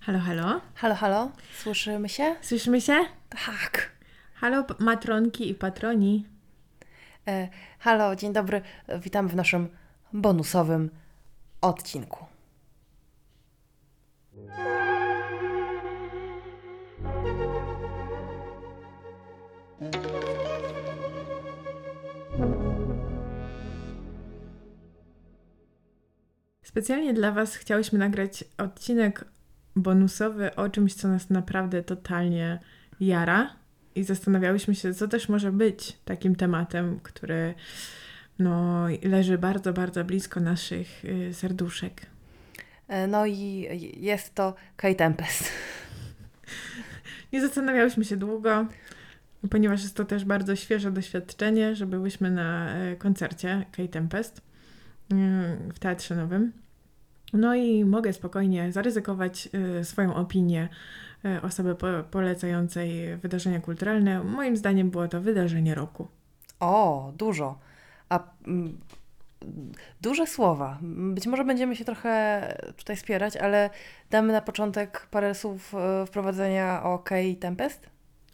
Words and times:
Halo, 0.00 0.18
halo. 0.18 0.60
Halo, 0.74 0.94
halo, 0.94 1.30
słyszymy 1.62 2.08
się? 2.08 2.36
Słyszymy 2.40 2.80
się? 2.80 2.96
Tak. 3.46 3.90
Halo, 4.34 4.64
matronki 4.78 5.50
i 5.50 5.54
patroni. 5.54 6.26
E, 7.28 7.48
halo, 7.78 8.16
dzień 8.16 8.32
dobry. 8.32 8.62
E, 8.86 8.98
Witamy 8.98 9.28
w 9.28 9.36
naszym 9.36 9.68
bonusowym 10.12 10.90
odcinku. 11.60 12.26
Specjalnie 26.62 27.14
dla 27.14 27.32
Was 27.32 27.56
chciałyśmy 27.56 27.98
nagrać 27.98 28.44
odcinek 28.58 29.24
bonusowy 29.82 30.54
o 30.54 30.68
czymś, 30.68 30.94
co 30.94 31.08
nas 31.08 31.30
naprawdę 31.30 31.82
totalnie 31.82 32.58
jara. 33.00 33.56
I 33.94 34.04
zastanawiałyśmy 34.04 34.74
się, 34.74 34.94
co 34.94 35.08
też 35.08 35.28
może 35.28 35.52
być 35.52 35.98
takim 36.04 36.36
tematem, 36.36 37.00
który 37.02 37.54
no, 38.38 38.86
leży 39.02 39.38
bardzo, 39.38 39.72
bardzo 39.72 40.04
blisko 40.04 40.40
naszych 40.40 41.04
y, 41.04 41.34
serduszek. 41.34 42.06
E, 42.88 43.06
no 43.06 43.26
i 43.26 43.68
jest 43.96 44.34
to 44.34 44.54
Kate 44.76 44.94
Tempest. 44.94 45.44
Nie 47.32 47.40
zastanawiałyśmy 47.40 48.04
się 48.04 48.16
długo, 48.16 48.66
ponieważ 49.50 49.82
jest 49.82 49.96
to 49.96 50.04
też 50.04 50.24
bardzo 50.24 50.56
świeże 50.56 50.90
doświadczenie, 50.90 51.76
że 51.76 51.86
byłyśmy 51.86 52.30
na 52.30 52.74
e, 52.74 52.96
koncercie 52.96 53.66
Kate 53.72 53.88
Tempest 53.88 54.40
mm, 55.10 55.72
w 55.74 55.78
Teatrze 55.78 56.16
Nowym. 56.16 56.52
No 57.32 57.54
i 57.54 57.84
mogę 57.84 58.12
spokojnie 58.12 58.72
zaryzykować 58.72 59.48
e, 59.80 59.84
swoją 59.84 60.14
opinię 60.14 60.68
e, 61.24 61.42
osoby 61.42 61.74
po- 61.74 62.04
polecającej 62.10 63.16
wydarzenia 63.16 63.60
kulturalne. 63.60 64.24
Moim 64.24 64.56
zdaniem 64.56 64.90
było 64.90 65.08
to 65.08 65.20
wydarzenie 65.20 65.74
roku. 65.74 66.08
O, 66.60 67.12
dużo. 67.16 67.58
A 68.08 68.20
mm, 68.46 68.78
duże 70.00 70.26
słowa. 70.26 70.78
Być 71.14 71.26
może 71.26 71.44
będziemy 71.44 71.76
się 71.76 71.84
trochę 71.84 72.42
tutaj 72.76 72.96
spierać, 72.96 73.36
ale 73.36 73.70
damy 74.10 74.32
na 74.32 74.40
początek 74.40 75.06
parę 75.10 75.34
słów 75.34 75.74
e, 75.74 76.06
wprowadzenia 76.06 76.82
o 76.82 76.98
Kate 76.98 77.34
Tempest. 77.40 77.89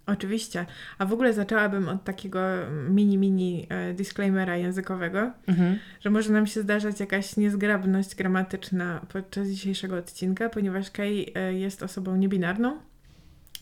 Oczywiście. 0.06 0.66
A 0.98 1.06
w 1.06 1.12
ogóle 1.12 1.32
zaczęłabym 1.32 1.88
od 1.88 2.04
takiego 2.04 2.40
mini, 2.88 3.18
mini 3.18 3.66
e, 3.68 3.94
disclaimera 3.94 4.56
językowego. 4.56 5.32
Mhm. 5.46 5.78
że 6.00 6.10
może 6.10 6.32
nam 6.32 6.46
się 6.46 6.60
zdarzać 6.62 7.00
jakaś 7.00 7.36
niezgrabność 7.36 8.14
gramatyczna 8.14 9.00
podczas 9.12 9.48
dzisiejszego 9.48 9.96
odcinka, 9.96 10.48
ponieważ 10.48 10.90
Kay 10.90 11.26
e, 11.34 11.54
jest 11.54 11.82
osobą 11.82 12.16
niebinarną 12.16 12.78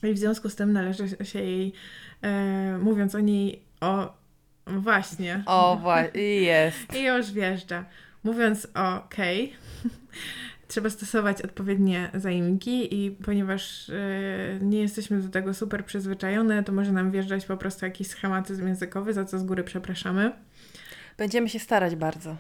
i 0.02 0.12
w 0.12 0.18
związku 0.18 0.50
z 0.50 0.54
tym 0.54 0.72
należy 0.72 1.08
się 1.22 1.38
jej, 1.38 1.72
e, 2.22 2.78
mówiąc 2.78 3.14
o 3.14 3.20
niej, 3.20 3.62
o 3.80 4.14
właśnie. 4.66 5.42
O, 5.46 5.78
właśnie, 5.82 6.20
jest. 6.22 6.96
I 6.96 7.04
już 7.04 7.32
wjeżdża. 7.32 7.84
Mówiąc 8.24 8.68
o 8.74 9.06
Kay, 9.08 9.48
trzeba 10.74 10.90
stosować 10.90 11.42
odpowiednie 11.42 12.10
zaimki 12.14 13.04
i 13.04 13.10
ponieważ 13.10 13.90
e, 13.90 13.94
nie 14.60 14.80
jesteśmy 14.80 15.20
do 15.20 15.28
tego 15.28 15.54
super 15.54 15.84
przyzwyczajone, 15.84 16.64
to 16.64 16.72
może 16.72 16.92
nam 16.92 17.10
wjeżdżać 17.10 17.46
po 17.46 17.56
prostu 17.56 17.84
jakiś 17.84 18.08
schematyzm 18.08 18.68
językowy, 18.68 19.12
za 19.12 19.24
co 19.24 19.38
z 19.38 19.44
góry 19.44 19.64
przepraszamy. 19.64 20.32
Będziemy 21.18 21.48
się 21.48 21.58
starać 21.58 21.96
bardzo. 21.96 22.36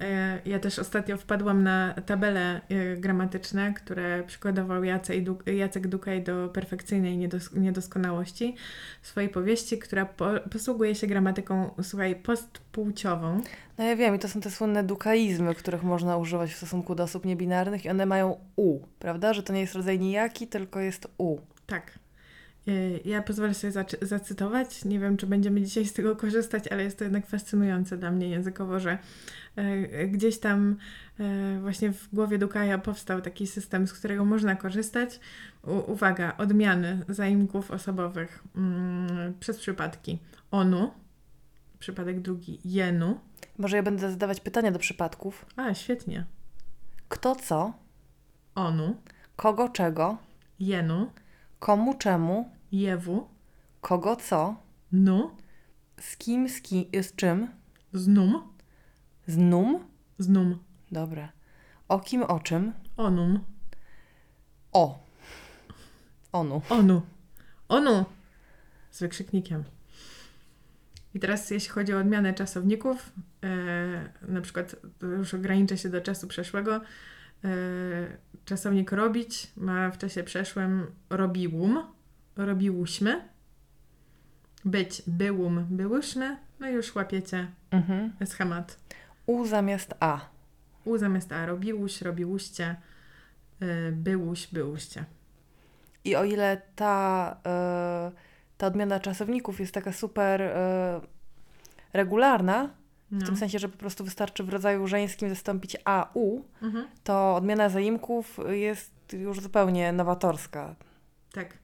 E, 0.00 0.38
Ja 0.46 0.58
też 0.58 0.78
ostatnio 0.78 1.16
wpadłam 1.16 1.62
na 1.62 1.94
tabele 2.06 2.60
e, 2.68 2.96
gramatyczne, 2.96 3.74
które 3.74 4.22
przykładował 4.26 4.84
Jacek, 4.84 5.22
Du- 5.24 5.38
Jacek 5.52 5.88
Dukaj 5.88 6.22
do 6.22 6.48
perfekcyjnej 6.48 7.18
niedos- 7.18 7.56
niedoskonałości 7.58 8.56
w 9.02 9.08
swojej 9.08 9.28
powieści, 9.30 9.78
która 9.78 10.06
po, 10.06 10.26
posługuje 10.52 10.94
się 10.94 11.06
gramatyką, 11.06 11.70
słuchaj, 11.82 12.16
postpłciową. 12.16 13.40
No 13.78 13.84
ja 13.84 13.96
wiem, 13.96 14.14
i 14.14 14.18
to 14.18 14.28
są 14.28 14.40
te 14.40 14.50
słynne 14.50 14.84
dukaizmy, 14.84 15.54
których 15.54 15.82
można 15.82 16.16
używać 16.16 16.52
w 16.52 16.56
stosunku 16.56 16.94
do 16.94 17.02
osób 17.02 17.24
niebinarnych 17.24 17.84
i 17.84 17.88
one 17.90 18.06
mają 18.06 18.36
u, 18.56 18.78
prawda? 18.98 19.32
Że 19.34 19.42
to 19.42 19.52
nie 19.52 19.60
jest 19.60 19.74
rodzaj 19.74 19.98
nijaki, 19.98 20.46
tylko 20.46 20.80
jest 20.80 21.08
u. 21.18 21.38
Tak. 21.66 21.98
E, 22.68 22.72
Ja 23.04 23.22
pozwolę 23.22 23.54
sobie 23.54 23.72
zacy- 23.72 24.06
zacytować. 24.06 24.84
Nie 24.84 24.98
wiem, 25.00 25.16
czy 25.16 25.26
będziemy 25.26 25.62
dzisiaj 25.62 25.84
z 25.86 25.92
tego 25.92 26.16
korzystać, 26.16 26.68
ale 26.68 26.82
jest 26.82 26.98
to 26.98 27.04
jednak 27.04 27.26
fascynujące 27.26 27.96
dla 27.96 28.10
mnie 28.10 28.28
językowo, 28.28 28.80
że 28.80 28.98
e, 29.56 30.06
gdzieś 30.06 30.38
tam 30.38 30.76
e, 31.20 31.58
właśnie 31.60 31.92
w 31.92 32.08
głowie 32.14 32.38
Dukaja 32.38 32.78
powstał 32.78 33.20
taki 33.20 33.46
system, 33.46 33.86
z 33.86 33.92
którego 33.92 34.24
można 34.24 34.56
korzystać. 34.56 35.20
U- 35.62 35.92
uwaga, 35.92 36.36
odmiany 36.38 37.04
zaimków 37.08 37.70
osobowych 37.70 38.44
mm, 38.56 39.34
przez 39.40 39.58
przypadki 39.58 40.18
onu, 40.50 40.90
przypadek 41.78 42.20
drugi 42.20 42.60
jenu. 42.64 43.20
Może 43.58 43.76
ja 43.76 43.82
będę 43.82 44.10
zadawać 44.10 44.40
pytania 44.40 44.70
do 44.72 44.78
przypadków. 44.78 45.46
A, 45.56 45.74
świetnie. 45.74 46.24
Kto 47.08 47.36
co, 47.36 47.72
Onu, 48.54 48.96
kogo 49.36 49.68
czego, 49.68 50.18
jenu, 50.60 51.10
komu 51.58 51.94
czemu, 51.94 52.50
jewu, 52.80 53.28
kogo 53.80 54.16
co, 54.16 54.56
nu, 54.92 55.30
z 56.00 56.16
kim, 56.16 56.48
z, 56.48 56.60
ki, 56.60 56.88
z 57.02 57.16
czym, 57.16 57.48
znum, 57.92 58.42
z 59.26 59.38
num. 59.38 59.84
znum, 60.18 60.58
Dobra. 60.92 61.32
O 61.88 62.00
kim, 62.00 62.22
o 62.22 62.40
czym, 62.40 62.72
onum. 62.96 63.44
o. 64.72 65.06
Onu. 66.32 66.62
Onu. 66.68 67.02
Onu! 67.68 68.04
Z 68.90 69.00
wykrzyknikiem. 69.00 69.64
I 71.14 71.20
teraz 71.20 71.50
jeśli 71.50 71.70
chodzi 71.70 71.94
o 71.94 71.98
odmianę 71.98 72.34
czasowników, 72.34 73.12
e, 73.44 74.32
na 74.32 74.40
przykład 74.40 74.76
już 75.02 75.34
ograniczę 75.34 75.78
się 75.78 75.88
do 75.88 76.00
czasu 76.00 76.26
przeszłego. 76.26 76.76
E, 76.76 77.50
czasownik 78.44 78.92
robić 78.92 79.52
ma 79.56 79.90
w 79.90 79.98
czasie 79.98 80.24
przeszłym 80.24 80.86
robiłum, 81.10 81.95
robiłuśmy. 82.36 83.28
Być, 84.64 85.02
byłum, 85.06 85.66
byłyśmy. 85.70 86.36
No 86.60 86.68
już 86.68 86.94
łapiecie 86.94 87.46
Mhm. 87.70 88.12
schemat. 88.26 88.78
U 89.26 89.46
zamiast 89.46 89.94
a. 90.00 90.20
U 90.84 90.98
zamiast 90.98 91.32
a, 91.32 91.46
robiłuś, 91.46 92.02
robiłuście, 92.02 92.76
e, 93.60 93.92
byłuś, 93.92 94.46
byłuście. 94.46 95.04
I 96.04 96.16
o 96.16 96.24
ile 96.24 96.62
ta, 96.76 97.36
e, 97.46 98.12
ta 98.58 98.66
odmiana 98.66 99.00
czasowników 99.00 99.60
jest 99.60 99.74
taka 99.74 99.92
super 99.92 100.42
e, 100.42 101.00
regularna, 101.92 102.70
w 103.10 103.20
No. 103.20 103.26
tym 103.26 103.36
sensie, 103.36 103.58
że 103.58 103.68
po 103.68 103.78
prostu 103.78 104.04
wystarczy 104.04 104.44
w 104.44 104.48
rodzaju 104.48 104.86
żeńskim 104.86 105.28
zastąpić 105.28 105.76
a, 105.84 106.10
u, 106.14 106.40
Mhm. 106.62 106.88
to 107.04 107.34
odmiana 107.34 107.68
zaimków 107.68 108.38
jest 108.48 108.92
już 109.12 109.40
zupełnie 109.40 109.92
nowatorska. 109.92 110.74
Tak. 111.32 111.58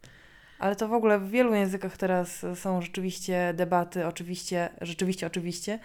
Ale 0.62 0.76
to 0.76 0.88
w 0.88 0.92
ogóle 0.92 1.18
w 1.18 1.30
wielu 1.30 1.54
językach 1.54 1.96
teraz 1.96 2.46
są 2.54 2.82
rzeczywiście 2.82 3.52
debaty, 3.56 4.06
oczywiście, 4.06 4.68
rzeczywiście, 4.80 5.26
oczywiście, 5.26 5.78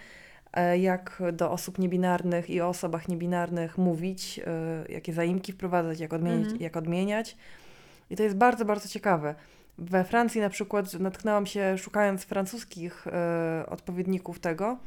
e, 0.52 0.78
jak 0.78 1.22
do 1.32 1.50
osób 1.50 1.78
niebinarnych 1.78 2.50
i 2.50 2.60
o 2.60 2.68
osobach 2.68 3.08
niebinarnych 3.08 3.78
mówić, 3.78 4.40
e, 4.46 4.92
jakie 4.92 5.12
zaimki 5.12 5.52
wprowadzać, 5.52 6.00
jak 6.00 6.12
odmieniać, 6.12 6.44
Mhm. 6.44 6.60
jak 6.62 6.76
odmieniać. 6.76 7.36
I 8.10 8.16
to 8.16 8.22
jest 8.22 8.36
bardzo, 8.36 8.64
bardzo 8.64 8.88
ciekawe. 8.88 9.34
We 9.78 10.04
Francji 10.04 10.40
na 10.40 10.50
przykład 10.50 10.94
natknęłam 10.94 11.46
się, 11.46 11.78
szukając 11.78 12.24
francuskich 12.24 13.06
e, 13.06 13.64
odpowiedników 13.66 14.40
tego, 14.40 14.78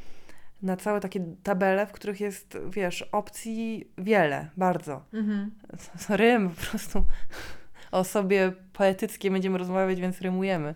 na 0.62 0.78
całe 0.78 1.00
takie 1.00 1.26
tabele, 1.44 1.88
w 1.88 1.92
których 1.92 2.22
jest, 2.22 2.58
wiesz, 2.70 3.02
opcji 3.02 3.88
wiele, 3.98 4.50
bardzo. 4.58 5.04
Mhm. 5.14 5.52
Rym 6.10 6.50
po 6.50 6.62
prostu 6.62 7.04
osobie 7.92 8.52
poetyckiej 8.74 9.32
będziemy 9.32 9.58
rozmawiać, 9.58 10.02
więc 10.02 10.22
rymujemy. 10.22 10.76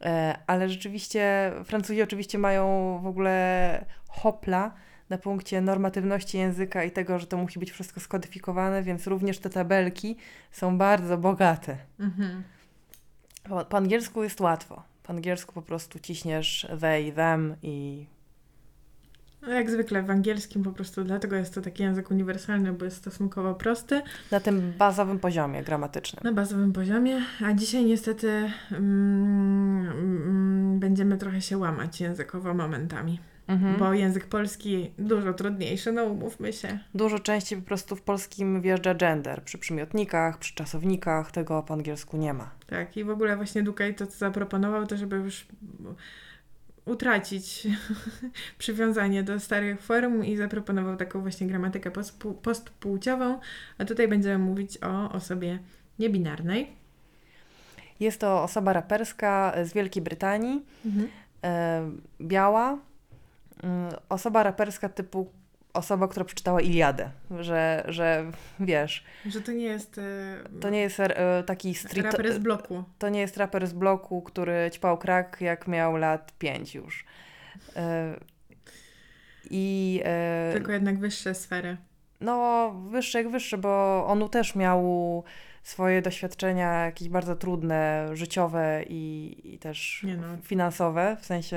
E, 0.00 0.38
ale 0.46 0.68
rzeczywiście 0.68 1.52
Francuzi 1.64 2.02
oczywiście 2.02 2.38
mają 2.38 2.98
w 3.02 3.06
ogóle 3.06 3.84
hopla 4.08 4.74
na 5.10 5.18
punkcie 5.18 5.60
normatywności 5.60 6.38
języka 6.38 6.84
i 6.84 6.90
tego, 6.90 7.18
że 7.18 7.26
to 7.26 7.36
musi 7.36 7.58
być 7.58 7.70
wszystko 7.70 8.00
skodyfikowane, 8.00 8.82
więc 8.82 9.06
również 9.06 9.38
te 9.38 9.50
tabelki 9.50 10.16
są 10.50 10.78
bardzo 10.78 11.18
bogate. 11.18 11.76
Mhm. 12.00 12.42
Po, 13.48 13.64
po 13.64 13.76
angielsku 13.76 14.22
jest 14.22 14.40
łatwo. 14.40 14.82
Po 15.02 15.12
angielsku 15.12 15.52
po 15.52 15.62
prostu 15.62 15.98
ciśniesz 15.98 16.66
they, 16.80 17.12
them 17.12 17.56
i 17.62 18.06
No 19.46 19.52
jak 19.52 19.70
zwykle 19.70 20.02
w 20.02 20.10
angielskim 20.10 20.62
po 20.62 20.72
prostu 20.72 21.04
dlatego 21.04 21.36
jest 21.36 21.54
to 21.54 21.60
taki 21.60 21.82
język 21.82 22.10
uniwersalny, 22.10 22.72
bo 22.72 22.84
jest 22.84 22.96
stosunkowo 22.96 23.54
prosty 23.54 24.02
na 24.30 24.40
tym 24.40 24.72
bazowym 24.78 25.18
poziomie 25.18 25.62
gramatycznym. 25.62 26.20
na 26.24 26.32
bazowym 26.32 26.72
poziomie, 26.72 27.20
a 27.44 27.52
dzisiaj 27.52 27.84
niestety 27.84 28.50
mm, 28.70 29.86
mm, 29.86 30.80
będziemy 30.80 31.18
trochę 31.18 31.40
się 31.40 31.58
łamać 31.58 32.00
językowo 32.00 32.54
momentami. 32.54 33.20
mhm. 33.48 33.76
bo 33.76 33.94
język 33.94 34.26
polski 34.26 34.90
dużo 34.98 35.34
trudniejszy, 35.34 35.92
no 35.92 36.04
umówmy 36.04 36.52
się. 36.52 36.78
Dużo 36.94 37.18
częściej 37.18 37.58
po 37.58 37.66
prostu 37.66 37.96
w 37.96 38.02
polskim 38.02 38.60
wjeżdża 38.60 38.94
gender, 38.94 39.42
przy 39.42 39.58
przymiotnikach, 39.58 40.38
przy 40.38 40.54
czasownikach, 40.54 41.32
tego 41.32 41.62
po 41.62 41.74
angielsku 41.74 42.16
nie 42.16 42.34
ma. 42.34 42.50
Tak, 42.66 42.96
i 42.96 43.04
w 43.04 43.10
ogóle 43.10 43.36
właśnie 43.36 43.62
Dukaj 43.62 43.94
to 43.94 44.06
co 44.06 44.18
zaproponował, 44.18 44.86
to 44.86 44.96
żeby 44.96 45.16
już 45.16 45.46
utracić 46.86 47.66
przywiązanie 48.58 49.22
do 49.22 49.40
starych 49.40 49.82
form 49.82 50.24
i 50.24 50.36
zaproponował 50.36 50.96
taką 50.96 51.20
właśnie 51.20 51.46
gramatykę 51.46 51.90
postpłciową, 52.42 53.40
a 53.78 53.84
tutaj 53.84 54.08
będziemy 54.08 54.38
mówić 54.38 54.78
o 54.82 55.12
osobie 55.12 55.58
niebinarnej. 55.98 56.72
Jest 58.00 58.20
to 58.20 58.42
osoba 58.42 58.72
raperska 58.72 59.54
z 59.64 59.72
Wielkiej 59.72 60.02
Brytanii, 60.02 60.64
mhm. 60.86 61.08
e, 61.44 61.90
biała, 62.20 62.78
mm, 63.62 63.92
osoba 64.08 64.42
raperska 64.42 64.88
typu 64.88 65.30
osoba, 65.74 66.08
która 66.08 66.24
przeczytała 66.24 66.60
Iliadę, 66.60 67.10
że, 67.40 67.84
że 67.88 68.30
wiesz... 68.60 69.04
Że 69.26 69.40
to 69.40 69.52
nie 69.52 69.64
jest... 69.64 69.98
E, 69.98 70.60
to 70.60 70.70
nie 70.70 70.80
jest 70.80 71.00
e, 71.00 71.42
taki 71.46 71.74
street... 71.74 72.06
Raper 72.06 72.32
z 72.32 72.38
bloku. 72.38 72.84
To 72.98 73.08
nie 73.08 73.20
jest 73.20 73.36
raper 73.36 73.66
z 73.66 73.72
bloku, 73.72 74.22
który 74.22 74.70
ćpał 74.72 74.98
krak 74.98 75.36
jak 75.40 75.68
miał 75.68 75.96
lat 75.96 76.32
pięć 76.38 76.74
już. 76.74 77.04
E, 77.76 78.14
I... 79.50 80.02
Tylko 80.52 80.72
jednak 80.72 80.98
wyższe 80.98 81.34
sfery. 81.34 81.76
No, 82.20 82.70
wyższe 82.90 83.18
jak 83.18 83.30
wyższe, 83.30 83.58
bo 83.58 84.04
on 84.06 84.28
też 84.28 84.54
miał 84.54 85.24
swoje 85.62 86.02
doświadczenia 86.02 86.84
jakieś 86.84 87.08
bardzo 87.08 87.36
trudne, 87.36 88.08
życiowe 88.12 88.84
i, 88.88 89.36
i 89.44 89.58
też 89.58 90.06
no. 90.20 90.36
finansowe, 90.42 91.16
w 91.20 91.26
sensie... 91.26 91.56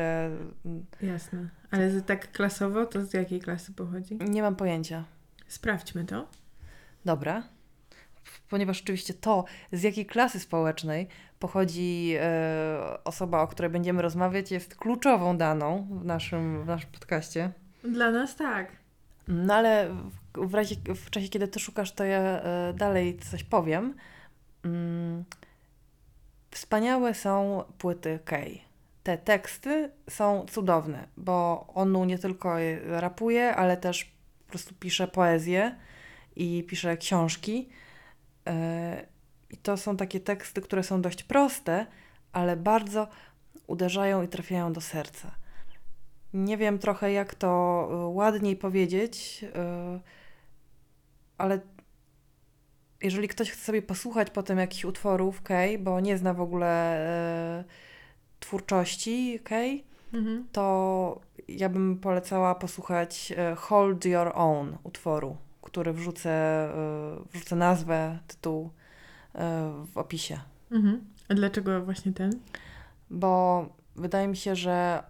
Mm, 0.65 0.85
Jasne. 1.01 1.49
Ale 1.71 2.01
tak 2.01 2.31
klasowo, 2.31 2.85
to 2.85 3.05
z 3.05 3.13
jakiej 3.13 3.39
klasy 3.39 3.73
pochodzi? 3.73 4.17
Nie 4.29 4.41
mam 4.41 4.55
pojęcia. 4.55 5.03
Sprawdźmy 5.47 6.05
to. 6.05 6.27
Dobra. 7.05 7.43
Ponieważ 8.49 8.81
oczywiście 8.81 9.13
to, 9.13 9.45
z 9.71 9.83
jakiej 9.83 10.05
klasy 10.05 10.39
społecznej 10.39 11.07
pochodzi 11.39 12.13
e, 12.19 13.03
osoba, 13.03 13.41
o 13.41 13.47
której 13.47 13.71
będziemy 13.71 14.01
rozmawiać, 14.01 14.51
jest 14.51 14.75
kluczową 14.75 15.37
daną 15.37 15.87
w 16.01 16.05
naszym, 16.05 16.63
w 16.63 16.67
naszym 16.67 16.89
podcaście. 16.91 17.51
Dla 17.83 18.11
nas 18.11 18.35
tak. 18.35 18.71
No 19.27 19.53
ale 19.53 19.95
w, 20.33 20.53
razie, 20.53 20.75
w 20.95 21.09
czasie, 21.09 21.29
kiedy 21.29 21.47
ty 21.47 21.59
szukasz, 21.59 21.91
to 21.91 22.03
ja 22.03 22.19
e, 22.19 22.73
dalej 22.73 23.17
coś 23.17 23.43
powiem. 23.43 23.93
Mm, 24.65 25.23
wspaniałe 26.51 27.13
są 27.13 27.63
płyty 27.77 28.19
Kay. 28.25 28.66
Te 29.07 29.17
teksty 29.17 29.91
są 30.09 30.45
cudowne, 30.45 31.07
bo 31.17 31.67
on 31.75 32.07
nie 32.07 32.19
tylko 32.19 32.55
rapuje, 32.85 33.55
ale 33.55 33.77
też 33.77 34.05
po 34.45 34.49
prostu 34.49 34.75
pisze 34.79 35.07
poezję 35.07 35.75
i 36.35 36.63
pisze 36.69 36.97
książki. 36.97 37.69
E, 38.47 39.05
I 39.49 39.57
to 39.57 39.77
są 39.77 39.97
takie 39.97 40.19
teksty, 40.19 40.61
które 40.61 40.83
są 40.83 41.01
dość 41.01 41.23
proste, 41.23 41.85
ale 42.31 42.57
bardzo 42.57 43.07
uderzają 43.67 44.23
i 44.23 44.27
trafiają 44.27 44.73
do 44.73 44.81
serca. 44.81 45.31
Nie 46.33 46.57
wiem 46.57 46.79
trochę, 46.79 47.11
jak 47.11 47.35
to 47.35 47.89
y, 47.91 48.15
ładniej 48.15 48.55
powiedzieć, 48.55 49.43
y, 49.43 50.01
ale 51.37 51.59
jeżeli 53.01 53.27
ktoś 53.27 53.51
chce 53.51 53.65
sobie 53.65 53.81
posłuchać 53.81 54.29
potem 54.29 54.57
jakichś 54.57 54.85
utworów 54.85 55.41
Kay, 55.41 55.79
bo 55.79 55.99
nie 55.99 56.17
zna 56.17 56.33
w 56.33 56.41
ogóle 56.41 56.99
twórczości 58.39 59.39
Kay, 59.43 59.83
mhm. 60.13 60.47
to 60.51 61.21
ja 61.47 61.69
bym 61.69 61.97
polecała 61.97 62.55
posłuchać 62.55 63.33
Hold 63.57 64.05
Your 64.05 64.31
Own 64.35 64.77
utworu, 64.83 65.37
który 65.61 65.93
wrzucę, 65.93 66.69
wrzucę 67.33 67.55
nazwę, 67.55 68.19
tytuł 68.27 68.69
w 69.85 69.97
opisie. 69.97 70.39
Mhm. 70.71 71.05
A 71.29 71.33
dlaczego 71.33 71.85
właśnie 71.85 72.13
ten? 72.13 72.39
Bo 73.09 73.65
wydaje 73.95 74.27
mi 74.27 74.37
się, 74.37 74.55
że 74.55 75.03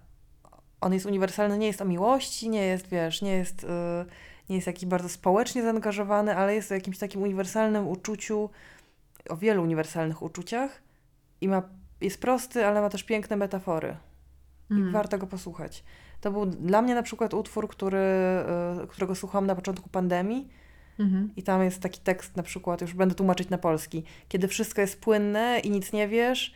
on 0.82 0.94
jest 0.94 1.06
uniwersalny, 1.06 1.58
nie 1.58 1.68
jest 1.68 1.82
o 1.82 1.86
miłości, 1.86 2.50
nie 2.50 2.66
jest, 2.66 2.88
wiesz, 2.88 3.22
nie 3.22 3.32
jest, 3.32 3.64
yy, 3.64 3.70
nie 4.50 4.56
jest 4.56 4.68
jakiś 4.68 4.86
bardzo 4.86 5.10
społecznie 5.10 5.64
zaangażowany, 5.64 6.36
ale 6.36 6.56
jest 6.56 6.72
o 6.72 6.76
jakimś 6.76 6.98
takim 6.98 7.22
uniwersalnym 7.22 7.88
uczuciu, 7.88 8.50
o 9.30 9.38
wielu 9.38 9.64
uniwersalnych 9.64 10.22
uczuciach 10.22 10.82
i 11.42 11.48
ma, 11.48 11.64
jest 12.02 12.22
prosty, 12.22 12.66
ale 12.66 12.82
ma 12.82 12.90
też 12.90 13.04
piękne 13.04 13.36
metafory. 13.36 13.98
I 14.70 14.74
mm. 14.74 14.92
warto 14.92 15.18
go 15.18 15.28
posłuchać. 15.28 15.84
To 16.22 16.32
był 16.32 16.46
dla 16.46 16.82
mnie 16.82 16.96
na 16.96 17.04
przykład 17.04 17.34
utwór, 17.34 17.68
który, 17.68 18.02
yy, 18.80 18.88
którego 18.88 19.16
słuchałam 19.16 19.48
na 19.48 19.56
początku 19.56 19.90
pandemii. 19.90 20.50
Mhm. 21.00 21.30
I 21.36 21.44
tam 21.44 21.64
jest 21.64 21.82
taki 21.82 22.00
tekst 22.00 22.36
na 22.36 22.44
przykład, 22.44 22.82
już 22.82 22.94
będę 22.94 23.16
tłumaczyć 23.16 23.50
na 23.50 23.58
polski. 23.58 24.04
Kiedy 24.28 24.48
wszystko 24.48 24.82
jest 24.82 25.02
płynne 25.02 25.60
i 25.64 25.70
nic 25.70 25.94
nie 25.94 26.08
wiesz, 26.08 26.54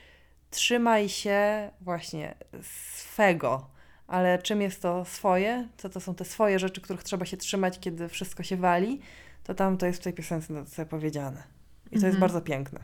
trzymaj 0.49 1.09
się 1.09 1.71
właśnie 1.81 2.35
swego 2.61 3.71
ale 4.11 4.39
czym 4.39 4.61
jest 4.61 4.81
to 4.81 5.05
swoje, 5.05 5.67
co 5.77 5.89
to 5.89 5.99
są 5.99 6.15
te 6.15 6.25
swoje 6.25 6.59
rzeczy, 6.59 6.81
których 6.81 7.03
trzeba 7.03 7.25
się 7.25 7.37
trzymać, 7.37 7.79
kiedy 7.79 8.09
wszystko 8.09 8.43
się 8.43 8.57
wali, 8.57 8.99
to 9.43 9.53
tam 9.53 9.77
to 9.77 9.85
jest 9.85 9.99
w 9.99 10.03
tej 10.03 10.13
piosence 10.13 10.85
powiedziane. 10.85 11.43
I 11.85 11.89
to 11.89 11.95
mhm. 11.95 12.11
jest 12.11 12.19
bardzo 12.19 12.41
piękne. 12.41 12.79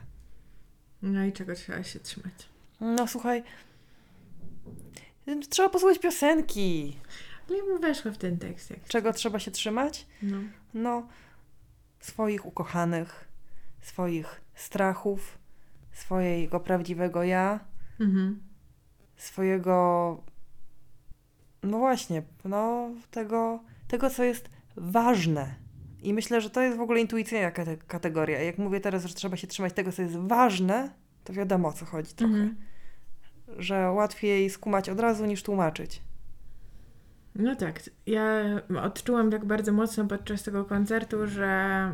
No 1.02 1.24
i 1.24 1.32
czego 1.32 1.54
trzeba 1.54 1.82
się 1.82 2.00
trzymać? 2.00 2.48
No 2.80 3.06
słuchaj, 3.06 3.42
trzeba 5.50 5.68
posłuchać 5.68 5.98
piosenki. 5.98 6.96
Ale 7.48 7.58
ja 7.58 7.64
bym 7.64 7.80
weszła 7.80 8.10
w 8.10 8.18
ten 8.18 8.38
tekst. 8.38 8.70
Jak 8.70 8.84
czego 8.84 9.12
trzeba 9.12 9.38
się 9.38 9.50
trzymać? 9.50 10.06
No. 10.22 10.36
no, 10.74 11.08
swoich 12.00 12.46
ukochanych, 12.46 13.28
swoich 13.80 14.40
strachów, 14.54 15.38
swojego 15.92 16.60
prawdziwego 16.60 17.22
ja, 17.22 17.60
mhm. 18.00 18.40
swojego 19.16 20.22
no 21.62 21.78
właśnie, 21.78 22.22
no 22.44 22.90
tego, 23.10 23.60
tego, 23.88 24.10
co 24.10 24.24
jest 24.24 24.50
ważne. 24.76 25.54
I 26.02 26.14
myślę, 26.14 26.40
że 26.40 26.50
to 26.50 26.60
jest 26.60 26.76
w 26.76 26.80
ogóle 26.80 27.00
intuicyjna 27.00 27.50
kategoria. 27.86 28.42
Jak 28.42 28.58
mówię 28.58 28.80
teraz, 28.80 29.04
że 29.04 29.14
trzeba 29.14 29.36
się 29.36 29.46
trzymać 29.46 29.72
tego, 29.72 29.92
co 29.92 30.02
jest 30.02 30.16
ważne, 30.16 30.90
to 31.24 31.32
wiadomo 31.32 31.68
o 31.68 31.72
co 31.72 31.84
chodzi 31.84 32.14
trochę. 32.14 32.34
Mhm. 32.34 32.56
Że 33.58 33.90
łatwiej 33.90 34.50
skumać 34.50 34.88
od 34.88 35.00
razu 35.00 35.26
niż 35.26 35.42
tłumaczyć. 35.42 36.02
No 37.34 37.56
tak. 37.56 37.80
Ja 38.06 38.44
odczułam 38.82 39.30
tak 39.30 39.44
bardzo 39.44 39.72
mocno 39.72 40.04
podczas 40.04 40.42
tego 40.42 40.64
koncertu, 40.64 41.26
że 41.26 41.46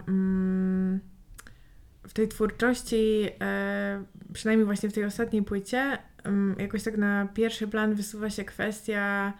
mm, 0.08 1.00
w 2.06 2.12
tej 2.12 2.28
twórczości, 2.28 3.28
e, 3.40 4.04
przynajmniej 4.32 4.66
właśnie 4.66 4.88
w 4.88 4.92
tej 4.92 5.04
ostatniej 5.04 5.42
płycie, 5.42 5.98
mm, 6.24 6.56
jakoś 6.58 6.82
tak 6.82 6.96
na 6.96 7.28
pierwszy 7.34 7.68
plan 7.68 7.94
wysuwa 7.94 8.30
się 8.30 8.44
kwestia 8.44 9.32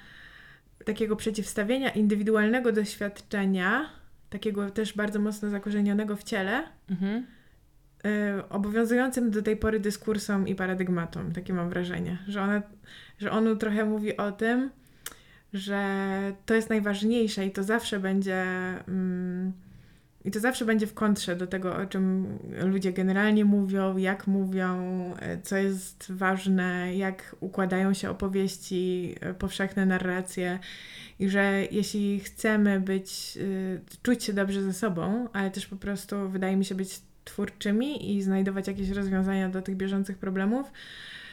takiego 0.85 1.17
przeciwstawienia 1.17 1.91
indywidualnego 1.91 2.73
doświadczenia, 2.73 3.91
takiego 4.35 4.71
też 4.71 4.97
bardzo 4.97 5.19
mocno 5.19 5.51
zakorzenionego 5.51 6.17
w 6.17 6.23
ciele, 6.23 6.63
mhm. 6.91 7.27
y, 8.07 8.49
obowiązującym 8.49 9.31
do 9.31 9.43
tej 9.43 9.57
pory 9.57 9.81
dyskursom 9.81 10.49
i 10.49 10.55
paradygmatom. 10.55 11.33
Takie 11.33 11.53
mam 11.53 11.71
wrażenie, 11.71 12.19
że, 12.29 12.43
ona, 12.43 12.63
że 13.19 13.31
on 13.31 13.59
trochę 13.59 13.85
mówi 13.85 14.17
o 14.17 14.33
tym, 14.33 14.71
że 15.53 15.79
to 16.47 16.55
jest 16.55 16.71
najważniejsze 16.71 17.47
i 17.47 17.51
to 17.51 17.63
zawsze 17.63 18.01
będzie. 18.01 18.45
Mm, 18.89 19.53
i 20.25 20.31
to 20.31 20.41
zawsze 20.41 20.65
będzie 20.65 20.87
w 20.87 20.95
kontrze 20.95 21.37
do 21.37 21.47
tego, 21.47 21.77
o 21.77 21.87
czym 21.87 22.39
ludzie 22.63 22.93
generalnie 22.93 23.45
mówią, 23.45 23.97
jak 23.97 24.27
mówią, 24.27 24.77
e, 25.19 25.39
co 25.43 25.57
jest 25.57 26.13
ważne, 26.13 26.97
jak 26.97 27.37
układają 27.41 27.95
się 27.95 28.11
opowieści, 28.11 29.15
e, 29.21 29.35
powszechne 29.35 29.87
narracje. 29.87 30.59
I 31.19 31.29
że 31.29 31.63
jeśli 31.71 32.21
chcemy 32.21 32.81
być, 32.81 33.39
e, 33.41 34.01
czuć 34.03 34.25
się 34.25 34.33
dobrze 34.33 34.63
ze 34.63 34.73
sobą, 34.73 35.29
ale 35.33 35.51
też 35.51 35.67
po 35.67 35.77
prostu 35.77 36.29
wydaje 36.29 36.57
mi 36.57 36.65
się 36.65 36.75
być 36.75 37.01
twórczymi 37.25 38.17
i 38.17 38.23
znajdować 38.23 38.69
jakieś 38.69 38.89
rozwiązania 38.89 39.49
do 39.49 39.63
tych 39.63 39.77
bieżących 39.77 40.19
problemów, 40.19 40.73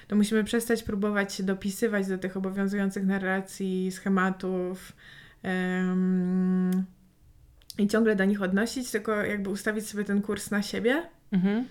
to 0.07 0.15
musimy 0.15 0.43
przestać 0.43 0.83
próbować 0.83 1.33
się 1.33 1.43
dopisywać 1.43 2.07
do 2.07 2.17
tych 2.17 2.37
obowiązujących 2.37 3.05
narracji, 3.05 3.91
schematów. 3.91 4.93
Um, 5.43 6.85
i 7.77 7.87
ciągle 7.87 8.15
do 8.15 8.25
nich 8.25 8.41
odnosić, 8.41 8.91
tylko 8.91 9.15
jakby 9.23 9.49
ustawić 9.49 9.89
sobie 9.89 10.03
ten 10.03 10.21
kurs 10.21 10.51
na 10.51 10.61
siebie. 10.61 11.03
Mhm. 11.31 11.65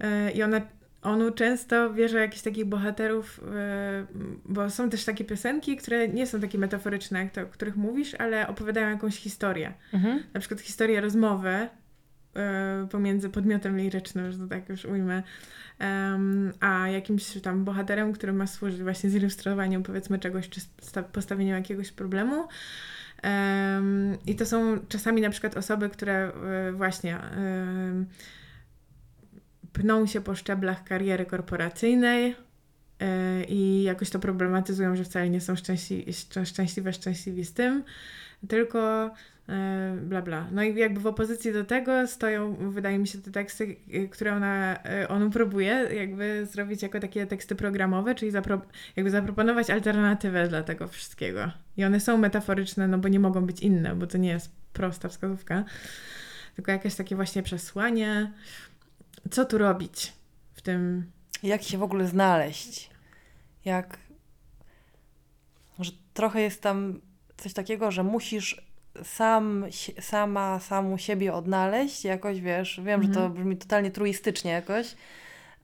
E, 0.00 0.30
I 0.30 0.42
ona, 0.42 0.60
onu 1.02 1.30
często 1.30 1.90
bierze 1.90 2.20
jakichś 2.20 2.42
takich 2.42 2.64
bohaterów, 2.64 3.40
e, 3.54 4.06
bo 4.44 4.70
są 4.70 4.90
też 4.90 5.04
takie 5.04 5.24
piosenki, 5.24 5.76
które 5.76 6.08
nie 6.08 6.26
są 6.26 6.40
takie 6.40 6.58
metaforyczne, 6.58 7.18
jak 7.18 7.32
te, 7.32 7.42
o 7.42 7.46
których 7.46 7.76
mówisz, 7.76 8.14
ale 8.14 8.48
opowiadają 8.48 8.88
jakąś 8.90 9.16
historię. 9.16 9.72
Mhm. 9.92 10.22
Na 10.34 10.40
przykład 10.40 10.60
historię 10.60 11.00
rozmowy 11.00 11.68
e, 12.36 12.88
pomiędzy 12.90 13.30
podmiotem 13.30 13.78
lirycznym, 13.78 14.32
że 14.32 14.38
to 14.38 14.46
tak 14.46 14.68
już 14.68 14.84
ujmę, 14.84 15.22
a 16.60 16.88
jakimś 16.88 17.40
tam 17.42 17.64
bohaterem, 17.64 18.12
który 18.12 18.32
ma 18.32 18.46
służyć 18.46 18.82
właśnie 18.82 19.10
zilustrowaniu 19.10 19.82
powiedzmy 19.82 20.18
czegoś, 20.18 20.48
czy 20.48 20.60
sta- 20.60 21.02
postawieniu 21.02 21.54
jakiegoś 21.54 21.92
problemu. 21.92 22.48
I 24.26 24.34
to 24.34 24.46
są 24.46 24.78
czasami 24.88 25.22
na 25.22 25.30
przykład 25.30 25.56
osoby, 25.56 25.88
które 25.88 26.32
e, 26.68 26.72
właśnie 26.72 27.18
pną 29.72 30.06
się 30.06 30.20
po 30.20 30.34
szczeblach 30.34 30.84
kariery 30.84 31.26
korporacyjnej 31.26 32.36
e, 33.00 33.44
i 33.44 33.82
jakoś 33.82 34.10
to 34.10 34.18
problematyzują, 34.18 34.96
że 34.96 35.04
wcale 35.04 35.30
nie 35.30 35.40
są 35.40 35.56
szczęśli, 35.56 36.06
szczę- 36.06 36.44
szczęśliwe, 36.44 36.92
szczęśliwi 36.92 37.44
z 37.44 37.52
tym, 37.52 37.84
tylko 38.48 39.10
bla 40.02 40.22
bla. 40.22 40.46
No 40.52 40.62
i 40.62 40.76
jakby 40.76 41.00
w 41.00 41.06
opozycji 41.06 41.52
do 41.52 41.64
tego 41.64 42.06
stoją, 42.06 42.56
wydaje 42.70 42.98
mi 42.98 43.08
się, 43.08 43.18
te 43.18 43.30
teksty, 43.30 43.76
e, 43.92 44.08
które 44.08 44.36
ona, 44.36 44.82
e, 44.82 45.08
on 45.08 45.30
próbuje 45.30 45.88
jakby 45.94 46.46
zrobić 46.46 46.82
jako 46.82 47.00
takie 47.00 47.26
teksty 47.26 47.54
programowe, 47.54 48.14
czyli 48.14 48.30
zapro, 48.30 48.60
jakby 48.96 49.10
zaproponować 49.10 49.70
alternatywę 49.70 50.48
dla 50.48 50.62
tego 50.62 50.88
wszystkiego. 50.88 51.50
I 51.76 51.84
one 51.84 52.00
są 52.00 52.18
metaforyczne, 52.18 52.88
no 52.88 52.98
bo 52.98 53.08
nie 53.08 53.20
mogą 53.20 53.46
być 53.46 53.60
inne, 53.60 53.94
bo 53.94 54.06
to 54.06 54.18
nie 54.18 54.28
jest 54.28 54.52
prosta 54.72 55.08
wskazówka, 55.08 55.64
tylko 56.56 56.72
jakieś 56.72 56.94
takie 56.94 57.16
właśnie 57.16 57.42
przesłanie. 57.42 58.32
Co 59.30 59.44
tu 59.44 59.58
robić 59.58 60.12
w 60.52 60.62
tym 60.62 61.10
Jak 61.42 61.62
się 61.62 61.78
w 61.78 61.82
ogóle 61.82 62.06
znaleźć? 62.06 62.90
Jak. 63.64 63.98
Że 65.78 65.92
trochę 66.14 66.40
jest 66.40 66.62
tam 66.62 67.00
coś 67.36 67.52
takiego, 67.52 67.90
że 67.90 68.02
musisz 68.02 68.69
sam, 69.02 69.64
sama, 70.00 70.60
samu 70.60 70.98
siebie 70.98 71.34
odnaleźć 71.34 72.04
jakoś, 72.04 72.40
wiesz, 72.40 72.80
wiem, 72.84 73.02
że 73.02 73.08
to 73.08 73.20
Mhm. 73.20 73.34
brzmi 73.34 73.56
totalnie 73.56 73.90
truistycznie 73.90 74.50
jakoś, 74.50 74.96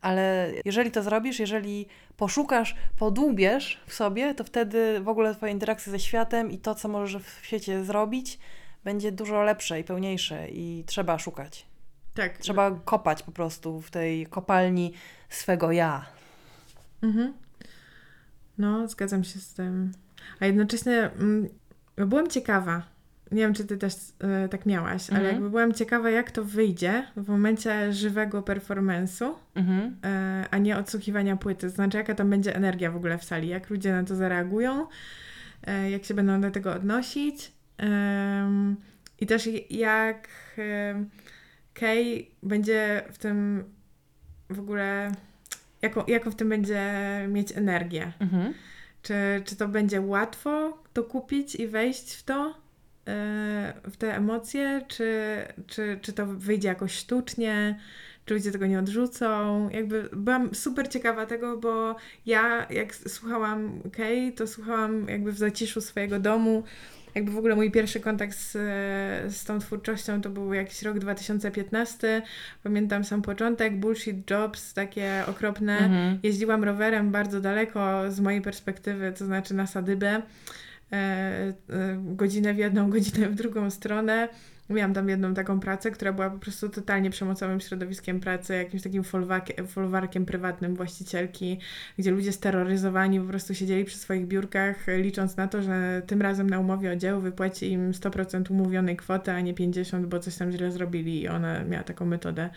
ale 0.00 0.52
jeżeli 0.64 0.90
to 0.90 1.02
zrobisz, 1.02 1.40
jeżeli 1.40 1.86
poszukasz, 2.16 2.76
podłubiesz 2.98 3.80
w 3.86 3.94
sobie, 3.94 4.34
to 4.34 4.44
wtedy 4.44 5.00
w 5.00 5.08
ogóle 5.08 5.34
twoja 5.34 5.52
interakcja 5.52 5.92
ze 5.92 5.98
światem 5.98 6.50
i 6.50 6.58
to, 6.58 6.74
co 6.74 6.88
możesz 6.88 7.22
w 7.22 7.46
świecie 7.46 7.84
zrobić, 7.84 8.38
będzie 8.84 9.12
dużo 9.12 9.42
lepsze 9.42 9.80
i 9.80 9.84
pełniejsze 9.84 10.48
i 10.48 10.84
trzeba 10.86 11.18
szukać. 11.18 11.66
Tak. 12.14 12.38
Trzeba 12.38 12.70
kopać 12.84 13.22
po 13.22 13.32
prostu 13.32 13.80
w 13.80 13.90
tej 13.90 14.26
kopalni 14.26 14.92
swego 15.28 15.72
ja. 15.72 16.06
Mhm. 17.02 17.34
No, 18.58 18.88
zgadzam 18.88 19.24
się 19.24 19.38
z 19.38 19.54
tym. 19.54 19.92
A 20.40 20.46
jednocześnie 20.46 21.10
mm, 21.18 21.48
byłam 21.96 22.28
ciekawa. 22.30 22.82
Nie 23.30 23.38
wiem, 23.42 23.54
czy 23.54 23.64
ty 23.64 23.76
też 23.78 23.94
e, 24.18 24.48
tak 24.48 24.66
miałaś, 24.66 25.10
ale 25.10 25.18
Mhm. 25.18 25.34
jakby 25.34 25.50
byłam 25.50 25.72
ciekawa, 25.72 26.10
jak 26.10 26.30
to 26.30 26.44
wyjdzie 26.44 27.06
w 27.16 27.28
momencie 27.28 27.92
żywego 27.92 28.42
performance'u, 28.42 29.30
Mhm. 29.54 29.96
e, 30.04 30.44
a 30.50 30.58
nie 30.58 30.76
odsłuchiwania 30.78 31.36
płyty. 31.36 31.70
Znaczy, 31.70 31.96
jaka 31.98 32.14
tam 32.14 32.30
będzie 32.30 32.56
energia 32.56 32.90
w 32.90 32.96
ogóle 32.96 33.18
w 33.18 33.24
sali, 33.24 33.48
jak 33.48 33.70
ludzie 33.70 33.92
na 33.92 34.04
to 34.04 34.16
zareagują, 34.16 34.86
e, 35.66 35.90
jak 35.90 36.04
się 36.04 36.14
będą 36.14 36.40
do 36.40 36.50
tego 36.50 36.72
odnosić. 36.72 37.52
I 39.20 39.26
też 39.26 39.48
jak 39.70 40.28
Kay 41.74 42.26
będzie 42.42 43.02
w 43.12 43.18
tym 43.18 43.64
w 44.50 44.60
ogóle, 44.60 45.12
jaką, 45.82 46.04
jaką 46.06 46.30
w 46.30 46.36
tym 46.36 46.48
będzie 46.48 46.82
mieć 47.28 47.52
energię. 47.56 48.12
Mhm. 48.20 48.54
Czy, 49.02 49.14
czy 49.44 49.56
to 49.56 49.68
będzie 49.68 50.00
łatwo 50.00 50.82
to 50.92 51.04
kupić 51.04 51.54
i 51.54 51.66
wejść 51.68 52.14
w 52.14 52.22
to, 52.22 52.54
w 53.84 53.94
te 53.98 54.16
emocje, 54.16 54.82
czy, 54.88 55.38
czy, 55.66 55.98
czy 56.02 56.12
to 56.12 56.26
wyjdzie 56.26 56.68
jakoś 56.68 56.92
sztucznie, 56.92 57.78
czy 58.24 58.34
ludzie 58.34 58.52
tego 58.52 58.66
nie 58.66 58.78
odrzucą. 58.78 59.68
Jakby 59.70 60.08
byłam 60.12 60.54
super 60.54 60.88
ciekawa 60.88 61.26
tego, 61.26 61.56
bo 61.56 61.96
ja 62.26 62.66
jak 62.70 62.94
słuchałam 62.94 63.80
Kay, 63.92 64.32
to 64.36 64.46
słuchałam 64.46 65.08
jakby 65.08 65.32
w 65.32 65.38
zaciszu 65.38 65.80
swojego 65.80 66.20
domu. 66.20 66.62
Jakby 67.14 67.32
w 67.32 67.38
ogóle 67.38 67.56
mój 67.56 67.70
pierwszy 67.70 68.00
kontakt 68.00 68.38
z, 68.38 68.52
z 69.34 69.44
tą 69.44 69.58
twórczością 69.58 70.20
to 70.20 70.30
był 70.30 70.54
jakiś 70.54 70.82
rok 70.82 70.98
2015. 70.98 72.22
Pamiętam 72.62 73.04
sam 73.04 73.22
początek, 73.22 73.80
bullshit 73.80 74.30
jobs, 74.30 74.74
takie 74.74 75.24
okropne. 75.26 75.78
Mhm. 75.78 76.18
Jeździłam 76.22 76.64
rowerem 76.64 77.10
bardzo 77.10 77.40
daleko 77.40 78.10
z 78.10 78.20
mojej 78.20 78.42
perspektywy, 78.42 79.12
to 79.18 79.24
znaczy 79.24 79.54
na 79.54 79.66
Sadybę. 79.66 80.22
E, 80.92 80.96
e, 80.96 81.54
godzinę 82.04 82.54
w 82.54 82.58
jedną, 82.58 82.90
godzinę 82.96 83.28
w 83.28 83.34
drugą 83.34 83.70
stronę. 83.70 84.28
Miałam 84.70 84.94
tam 84.94 85.08
jedną 85.08 85.34
taką 85.34 85.60
pracę, 85.60 85.90
która 85.90 86.12
była 86.12 86.30
po 86.30 86.38
prostu 86.38 86.68
totalnie 86.68 87.10
przemocowym 87.10 87.60
środowiskiem 87.60 88.20
pracy, 88.20 88.54
jakimś 88.54 88.82
takim 88.82 89.04
folwarkiem, 89.68 90.26
prywatnym 90.26 90.74
właścicielki, 90.74 91.58
gdzie 91.98 92.10
ludzie 92.10 92.32
steroryzowani 92.32 93.20
po 93.20 93.26
prostu 93.26 93.54
siedzieli 93.54 93.84
przy 93.84 93.98
swoich 93.98 94.26
biurkach, 94.26 94.86
licząc 94.98 95.36
na 95.36 95.48
to, 95.48 95.62
że 95.62 96.02
tym 96.06 96.22
razem 96.22 96.50
na 96.50 96.58
umowie 96.58 96.92
o 96.92 96.96
dzieło 96.96 97.20
wypłaci 97.20 97.70
im 97.72 97.92
100% 97.92 98.50
umówionej 98.50 98.96
kwoty, 98.96 99.30
a 99.30 99.40
nie 99.40 99.54
50%, 99.54 100.06
bo 100.06 100.18
coś 100.18 100.36
tam 100.36 100.52
źle 100.52 100.72
zrobili 100.72 101.22
i 101.22 101.28
ona 101.28 101.64
miała 101.64 101.84
taką 101.84 102.06
metodę. 102.06 102.50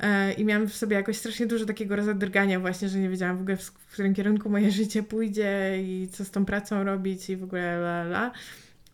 E, 0.00 0.32
I 0.32 0.44
miałam 0.44 0.68
w 0.68 0.76
sobie 0.76 0.96
jakoś 0.96 1.16
strasznie 1.16 1.46
dużo 1.46 1.66
takiego 1.66 1.96
rozadrgania 1.96 2.60
właśnie, 2.60 2.88
że 2.88 2.98
nie 2.98 3.08
wiedziałam 3.08 3.38
w 3.38 3.40
ogóle 3.40 3.56
w, 3.56 3.72
którym 3.72 4.14
kierunku 4.14 4.50
moje 4.50 4.70
życie 4.80 5.02
pójdzie 5.02 5.82
i 5.82 6.08
co 6.12 6.24
z 6.24 6.30
tą 6.30 6.44
pracą 6.44 6.84
robić 6.84 7.30
i 7.30 7.36
w 7.36 7.44
ogóle 7.44 7.76
la 7.76 8.02
la. 8.02 8.32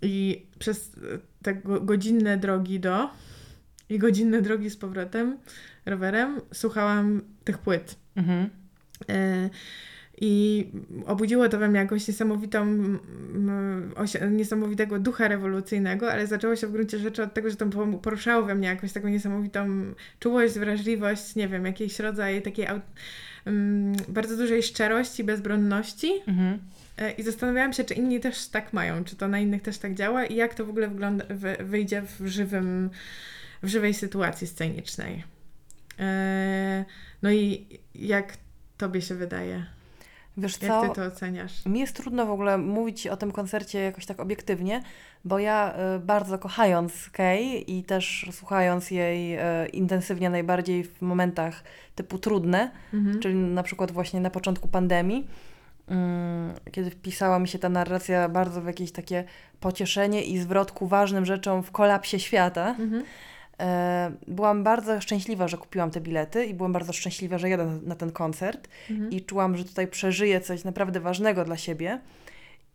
I 0.03 0.47
przez 0.59 0.93
e, 0.97 1.19
te 1.43 1.55
go- 1.55 1.81
godzinne 1.81 2.37
drogi 2.37 2.81
do 2.81 3.11
i 3.89 3.99
godzinne 3.99 4.43
drogi 4.43 4.71
z 4.71 4.77
powrotem 4.77 5.39
rowerem 5.87 6.41
słuchałam 6.53 7.23
tych 7.45 7.59
płyt. 7.59 7.97
Mhm. 8.17 8.51
E, 9.09 9.51
I 10.21 10.67
obudziło 11.07 11.49
to 11.49 11.59
we 11.59 11.69
mnie 11.69 11.79
jakąś 11.79 12.09
niesamowitą, 12.09 12.67
niesamowitego 14.31 14.99
ducha 14.99 15.29
rewolucyjnego, 15.29 16.13
ale 16.13 16.27
zaczęło 16.27 16.57
się 16.57 16.67
w 16.67 16.73
gruncie 16.73 16.99
rzeczy 16.99 17.23
od 17.23 17.35
tego, 17.35 17.51
że 17.51 17.57
to 17.57 17.67
poruszało 18.03 18.47
we 18.47 18.55
mnie 18.55 18.69
jakąś 18.69 18.93
taką 18.93 19.09
niesamowitą 19.09 19.69
czułość, 20.19 20.55
wrażliwość, 20.55 21.35
nie 21.35 21.49
wiem, 21.49 21.67
jakiś 21.67 21.99
rodzaj 21.99 22.43
takiej 22.43 22.67
bardzo 24.09 24.37
dużej 24.37 24.63
szczerości, 24.63 25.25
bezbronności. 25.25 26.13
Mhm. 26.27 26.59
E, 26.99 27.13
I 27.13 27.23
zastanawiałam 27.23 27.73
się, 27.73 27.85
czy 27.85 27.95
inni 27.95 28.21
też 28.21 28.49
tak 28.49 28.73
mają, 28.73 29.05
czy 29.05 29.17
to 29.17 29.29
na 29.29 29.39
innych 29.39 29.63
też 29.63 29.79
tak 29.79 29.95
działa 29.95 30.25
i 30.25 30.37
jak 30.37 30.55
to 30.55 30.65
w 30.67 30.71
ogóle 30.71 30.89
wygląda, 30.89 31.25
wy, 31.29 31.57
wyjdzie 31.61 32.03
w 32.03 32.27
żywym, 32.27 32.91
w 33.63 33.69
żywej 33.69 33.95
sytuacji 33.95 34.47
scenicznej. 34.47 35.25
E, 35.99 36.85
no 37.23 37.31
i 37.31 37.67
jak 37.95 38.37
tobie 38.77 39.03
się 39.03 39.15
wydaje? 39.15 39.80
Wiesz 40.41 40.63
Jak 40.63 40.71
co? 40.71 40.89
ty 40.89 40.95
to 40.95 41.03
oceniasz? 41.07 41.67
Mi 41.67 41.81
jest 41.81 41.97
trudno 41.97 42.27
w 42.27 42.31
ogóle 42.31 42.59
mówić 42.59 43.07
o 43.07 43.17
tym 43.17 43.33
koncercie 43.33 43.79
jakoś 43.81 44.07
tak 44.07 44.21
obiektywnie, 44.21 44.83
bo 45.25 45.39
ja 45.39 45.75
y, 45.97 46.01
bardzo 46.01 46.39
kochając 46.39 47.11
Kay 47.11 47.43
i 47.67 47.85
też 47.85 48.27
słuchając 48.33 48.91
jej 48.91 49.39
y, 49.39 49.41
intensywnie 49.73 50.31
najbardziej 50.31 50.85
w 50.85 51.03
momentach 51.03 51.65
typu 51.95 52.19
trudne, 52.19 52.71
Mhm. 52.95 53.21
czyli 53.21 53.35
na 53.35 53.63
przykład 53.63 53.91
właśnie 53.93 54.21
na 54.21 54.31
początku 54.31 54.69
pandemii, 54.69 55.27
mm, 55.89 56.55
kiedy 56.73 56.91
wpisała 56.91 57.39
mi 57.39 57.49
się 57.49 57.59
ta 57.59 57.69
narracja 57.69 58.29
bardzo 58.29 58.63
w 58.63 58.67
jakieś 58.67 58.93
takie 58.93 59.25
pocieszenie 59.61 60.23
i 60.23 60.39
zwrot 60.39 60.73
ku 60.73 60.87
ważnym 60.87 61.25
rzeczom 61.27 61.63
w 61.63 61.71
kolapsie 61.71 62.19
świata. 62.21 62.71
Mhm. 62.79 63.05
E, 63.61 64.13
Byłam 64.27 64.65
bardzo 64.65 65.01
szczęśliwa, 65.01 65.49
że 65.49 65.57
kupiłam 65.59 65.91
te 65.91 66.01
bilety 66.01 66.47
i 66.47 66.55
byłam 66.55 66.73
bardzo 66.73 66.93
szczęśliwa, 66.93 67.39
że 67.39 67.49
jadę 67.49 67.79
na- 67.83 67.95
ten 67.97 68.13
koncert 68.13 68.69
Mhm. 68.91 69.11
i 69.11 69.21
czułam, 69.21 69.57
że 69.57 69.65
tutaj 69.65 69.89
przeżyję 69.89 70.41
coś 70.41 70.65
naprawdę 70.65 71.01
ważnego 71.01 71.45
dla 71.45 71.57
siebie. 71.57 72.01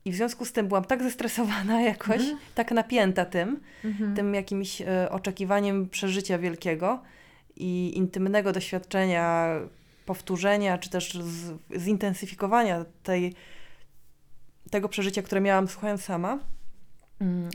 I 0.05 0.11
w 0.11 0.15
związku 0.15 0.45
z 0.45 0.51
tym 0.51 0.67
byłam 0.67 0.85
tak 0.85 1.03
zestresowana 1.03 1.81
jakoś, 1.91 2.21
Mhm. 2.21 2.37
tak 2.55 2.71
napięta 2.71 3.25
tym, 3.25 3.59
Mhm. 3.85 4.15
tym 4.15 4.33
jakimś 4.35 4.81
e, 4.81 5.07
oczekiwaniem 5.11 5.89
przeżycia 5.89 6.37
wielkiego 6.37 7.01
i 7.55 7.97
intymnego 7.97 8.51
doświadczenia, 8.51 9.49
powtórzenia, 10.05 10.77
czy 10.77 10.89
też 10.89 11.13
z, 11.13 11.53
zintensyfikowania 11.79 12.85
tej, 13.03 13.33
tego 14.71 14.89
przeżycia, 14.89 15.21
które 15.21 15.41
miałam 15.41 15.67
słuchając 15.67 16.03
sama, 16.03 16.39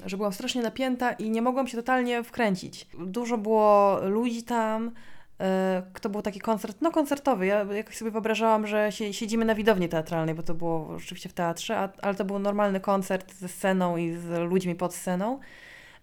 że 0.07 0.17
byłam 0.17 0.33
strasznie 0.33 0.63
napięta 0.63 1.13
i 1.13 1.31
nie 1.31 1.43
mogłam 1.43 1.67
się 1.69 1.77
totalnie 1.77 2.23
wkręcić. 2.23 2.87
Dużo 2.99 3.39
było 3.39 3.99
ludzi 4.03 4.43
tam, 4.43 4.91
e, 5.41 5.83
to 6.01 6.09
był 6.09 6.23
taki 6.23 6.41
koncert, 6.41 6.77
no 6.81 6.91
koncertowy. 6.91 7.47
Ja 7.47 7.65
jakoś 7.65 7.97
sobie 7.97 8.11
wyobrażałam, 8.11 8.67
że 8.67 8.89
sie- 8.93 9.13
siedzimy 9.13 9.45
na 9.45 9.55
widowni 9.55 9.89
teatralnej, 9.89 10.35
bo 10.35 10.43
to 10.43 10.55
było 10.55 10.89
oczywiście 10.97 11.29
w 11.29 11.33
teatrze, 11.33 11.89
ale 12.03 12.15
to 12.15 12.25
był 12.25 12.39
normalny 12.39 12.81
koncert 12.81 13.35
ze 13.35 13.49
sceną 13.49 13.97
i 13.97 14.13
z 14.13 14.51
ludźmi 14.51 14.75
pod 14.75 14.95
sceną. 14.95 15.39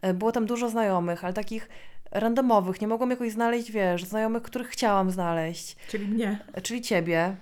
E, 0.01 0.13
Było 0.13 0.31
tam 0.31 0.45
dużo 0.45 0.69
znajomych, 0.69 1.23
ale 1.23 1.33
takich 1.33 1.69
randomowych. 2.11 2.81
Nie 2.81 2.87
mogłam 2.87 3.09
jakoś 3.09 3.31
znaleźć, 3.31 3.71
wiesz, 3.71 4.03
znajomych, 4.05 4.43
których 4.43 4.67
chciałam 4.67 5.11
znaleźć. 5.11 5.75
Czyli 5.89 6.07
mnie. 6.07 6.39
E, 6.53 6.61
Czyli 6.61 6.81
ciebie. 6.81 7.35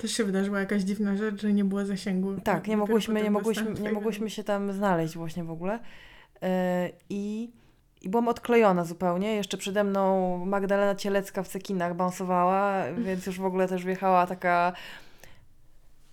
Też 0.00 0.12
się 0.12 0.24
wydarzyła 0.24 0.60
jakaś 0.60 0.82
dziwna 0.82 1.16
rzecz, 1.16 1.42
że 1.42 1.52
nie 1.52 1.64
było 1.64 1.84
zasięgu. 1.84 2.40
Tak, 2.40 2.66
nie 2.66 2.76
mogłyśmy, 2.76 3.22
nie 3.22 3.30
mogłyśmy, 3.30 3.74
nie 3.74 3.92
mogłyśmy 3.92 4.30
się 4.30 4.44
tam 4.44 4.72
znaleźć 4.72 5.14
właśnie 5.16 5.44
w 5.44 5.50
ogóle. 5.50 5.78
E, 6.42 6.90
I 7.10 7.50
i 8.02 8.08
byłam 8.08 8.28
odklejona 8.28 8.84
zupełnie. 8.84 9.34
Jeszcze 9.34 9.56
przede 9.56 9.84
mną 9.84 10.36
Magdalena 10.46 10.94
Cielecka 10.94 11.42
w 11.42 11.48
cekinach 11.48 11.96
bąsowała, 11.96 12.84
więc 12.92 13.26
już 13.26 13.38
w 13.38 13.44
ogóle 13.44 13.68
też 13.68 13.84
wjechała 13.84 14.26
taka 14.26 14.72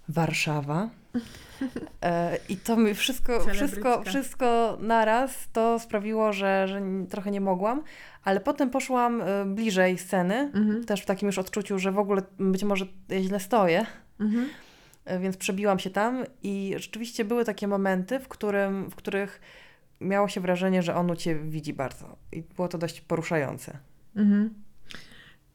Warszawa. 0.10 0.90
E, 2.02 2.38
I 2.50 2.58
to 2.58 2.78
mi 2.78 2.94
wszystko, 2.94 3.46
wszystko, 3.54 4.04
wszystko 4.04 4.78
naraz 4.82 5.50
to 5.54 5.80
sprawiło, 5.80 6.34
że, 6.34 6.68
że 6.68 6.82
trochę 7.10 7.32
nie 7.32 7.42
mogłam, 7.42 7.84
ale 8.24 8.40
potem 8.40 8.70
poszłam 8.70 9.22
e, 9.22 9.46
bliżej 9.46 9.98
sceny, 9.98 10.36
mhm. 10.36 10.86
też 10.86 11.02
w 11.02 11.06
takim 11.06 11.26
już 11.28 11.38
odczuciu, 11.38 11.80
że 11.80 11.92
w 11.92 12.00
ogóle 12.00 12.22
być 12.40 12.64
może 12.64 12.86
ja 13.10 13.22
źle 13.22 13.40
stoję. 13.40 13.86
Mhm. 14.20 14.50
E, 15.06 15.20
więc 15.20 15.38
przebiłam 15.38 15.80
się 15.80 15.90
tam 15.90 16.24
i 16.44 16.74
rzeczywiście 16.78 17.26
były 17.26 17.46
takie 17.46 17.68
momenty, 17.68 18.20
w, 18.20 18.28
którym, 18.28 18.90
w 18.90 18.96
których 18.96 19.42
miało 20.02 20.28
się 20.28 20.42
wrażenie, 20.42 20.84
że 20.84 20.96
on 20.96 21.12
u 21.12 21.16
cię 21.16 21.36
widzi 21.36 21.74
bardzo. 21.74 22.16
I 22.32 22.42
było 22.42 22.68
to 22.68 22.78
dość 22.78 23.02
poruszające. 23.02 23.78
Mhm. 24.16 24.54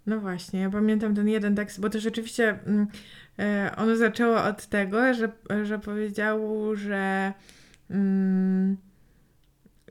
No 0.07 0.21
właśnie, 0.21 0.61
ja 0.61 0.71
pamiętam 0.71 1.15
ten 1.15 1.29
jeden 1.29 1.57
tekst, 1.57 1.81
bo 1.81 1.91
to 1.91 2.01
rzeczywiście 2.01 2.59
mm, 2.67 2.87
e, 3.39 3.73
ono 3.77 3.97
zaczęło 3.97 4.43
od 4.45 4.67
tego, 4.67 5.15
że, 5.15 5.29
że 5.63 5.79
powiedział, 5.79 6.41
że, 6.77 7.33
mm, 7.91 8.77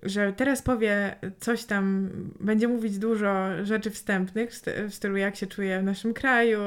że 0.03 0.33
teraz 0.33 0.61
powie 0.61 1.15
coś 1.39 1.65
tam, 1.65 2.09
będzie 2.39 2.67
mówić 2.67 2.97
dużo 2.97 3.65
rzeczy 3.65 3.91
wstępnych 3.91 4.51
w 4.89 4.93
stylu 4.93 5.17
jak 5.17 5.35
się 5.35 5.47
czuje 5.47 5.79
w 5.79 5.83
naszym 5.83 6.13
kraju, 6.13 6.59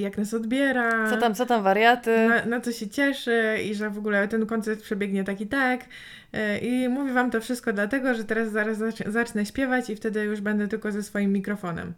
jak 0.00 0.18
nas 0.18 0.34
odbiera. 0.34 1.10
Co 1.10 1.16
tam, 1.16 1.34
co 1.34 1.46
tam, 1.46 1.62
wariaty. 1.62 2.28
Na, 2.28 2.44
na 2.44 2.60
co 2.60 2.72
się 2.72 2.88
cieszy 2.88 3.58
i 3.64 3.74
że 3.74 3.90
w 3.90 3.98
ogóle 3.98 4.28
ten 4.28 4.46
koncert 4.46 4.82
przebiegnie 4.82 5.24
tak 5.24 5.40
i 5.40 5.46
tak. 5.46 5.84
Y, 6.34 6.58
I 6.58 6.88
mówię 6.88 7.12
wam 7.12 7.30
to 7.30 7.40
wszystko 7.40 7.72
dlatego, 7.72 8.14
że 8.14 8.24
teraz 8.24 8.50
zaraz 8.50 8.78
zacznę 9.06 9.46
śpiewać 9.46 9.90
i 9.90 9.96
wtedy 9.96 10.24
już 10.24 10.40
będę 10.40 10.68
tylko 10.68 10.92
ze 10.92 11.02
swoim 11.02 11.32
mikrofonem. 11.32 11.92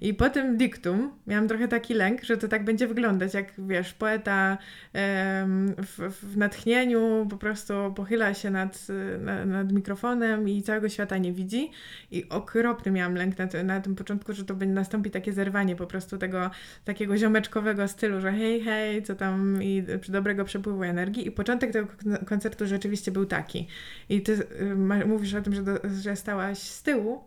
I 0.00 0.14
po 0.14 0.30
tym 0.30 0.56
diktum 0.56 1.10
miałam 1.26 1.48
trochę 1.48 1.68
taki 1.68 1.94
lęk, 1.94 2.24
że 2.24 2.36
to 2.36 2.48
tak 2.48 2.64
będzie 2.64 2.86
wyglądać, 2.86 3.34
jak 3.34 3.52
wiesz, 3.58 3.94
poeta 3.94 4.58
w, 5.76 6.12
w, 6.22 6.36
natchnieniu 6.36 7.26
po 7.30 7.36
prostu 7.36 7.74
pochyla 7.96 8.34
się 8.34 8.50
nad, 8.50 8.86
nad 9.46 9.72
mikrofonem 9.72 10.48
i 10.48 10.62
całego 10.62 10.88
świata 10.88 11.18
nie 11.18 11.32
widzi. 11.32 11.70
I 12.10 12.28
okropny 12.28 12.92
miałam 12.92 13.14
lęk 13.14 13.34
na, 13.38 13.62
na 13.62 13.80
tym 13.80 13.94
początku, 13.94 14.32
że 14.32 14.44
to 14.44 14.54
będzie 14.54 14.74
nastąpi 14.74 15.10
takie 15.10 15.32
zerwanie 15.32 15.76
po 15.76 15.86
prostu 15.86 16.18
tego 16.18 16.50
takiego 16.84 17.16
ziomeczkowego 17.16 17.88
stylu, 17.88 18.20
że 18.20 18.32
hej, 18.32 18.60
hej, 18.60 19.02
co 19.02 19.14
tam 19.14 19.62
i 19.62 19.84
dobrego 20.08 20.44
przepływu 20.44 20.82
energii. 20.82 21.28
I 21.28 21.30
początek 21.30 21.72
tego 21.72 21.88
koncertu 22.26 22.66
rzeczywiście 22.66 23.12
był 23.12 23.26
taki. 23.26 23.66
I 24.08 24.22
ty 24.22 24.32
y, 24.32 25.06
mówisz 25.06 25.34
o 25.34 25.42
tym, 25.42 25.54
że, 25.54 25.62
do, 25.62 25.72
że 26.02 26.16
stałaś 26.16 26.58
z 26.58 26.82
tyłu, 26.82 27.24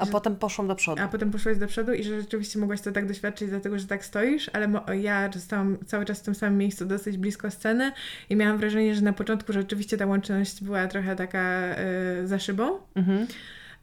a 0.00 0.04
że, 0.04 0.12
potem 0.12 0.36
poszłam 0.36 0.68
do 0.68 0.74
przodu. 0.74 1.02
A 1.02 1.08
potem 1.08 1.30
poszłaś 1.30 1.58
do 1.58 1.66
przodu 1.66 1.92
i 1.92 2.04
że 2.04 2.20
rzeczywiście 2.20 2.58
mogłaś 2.58 2.80
to 2.80 2.92
tak 2.92 3.06
doświadczyć, 3.06 3.48
dlatego 3.50 3.78
że 3.78 3.86
tak 3.86 4.04
stoisz, 4.04 4.50
ale 4.52 4.68
ja 5.00 5.30
stałam 5.32 5.78
cały 5.86 6.04
czas 6.04 6.20
w 6.20 6.22
tym 6.22 6.34
samym 6.34 6.58
miejscu, 6.58 6.86
dosyć 6.86 7.18
blisko 7.18 7.50
sceny 7.50 7.92
i 8.30 8.36
miałam 8.36 8.58
wrażenie, 8.58 8.94
że 8.94 9.02
na 9.02 9.12
początku 9.12 9.52
rzeczywiście 9.52 9.96
ta 9.96 10.06
łączność 10.06 10.64
była 10.64 10.86
trochę 10.86 11.16
taka 11.16 11.74
y, 12.22 12.26
za 12.26 12.38
szybą. 12.38 12.78
Mhm. 12.94 13.26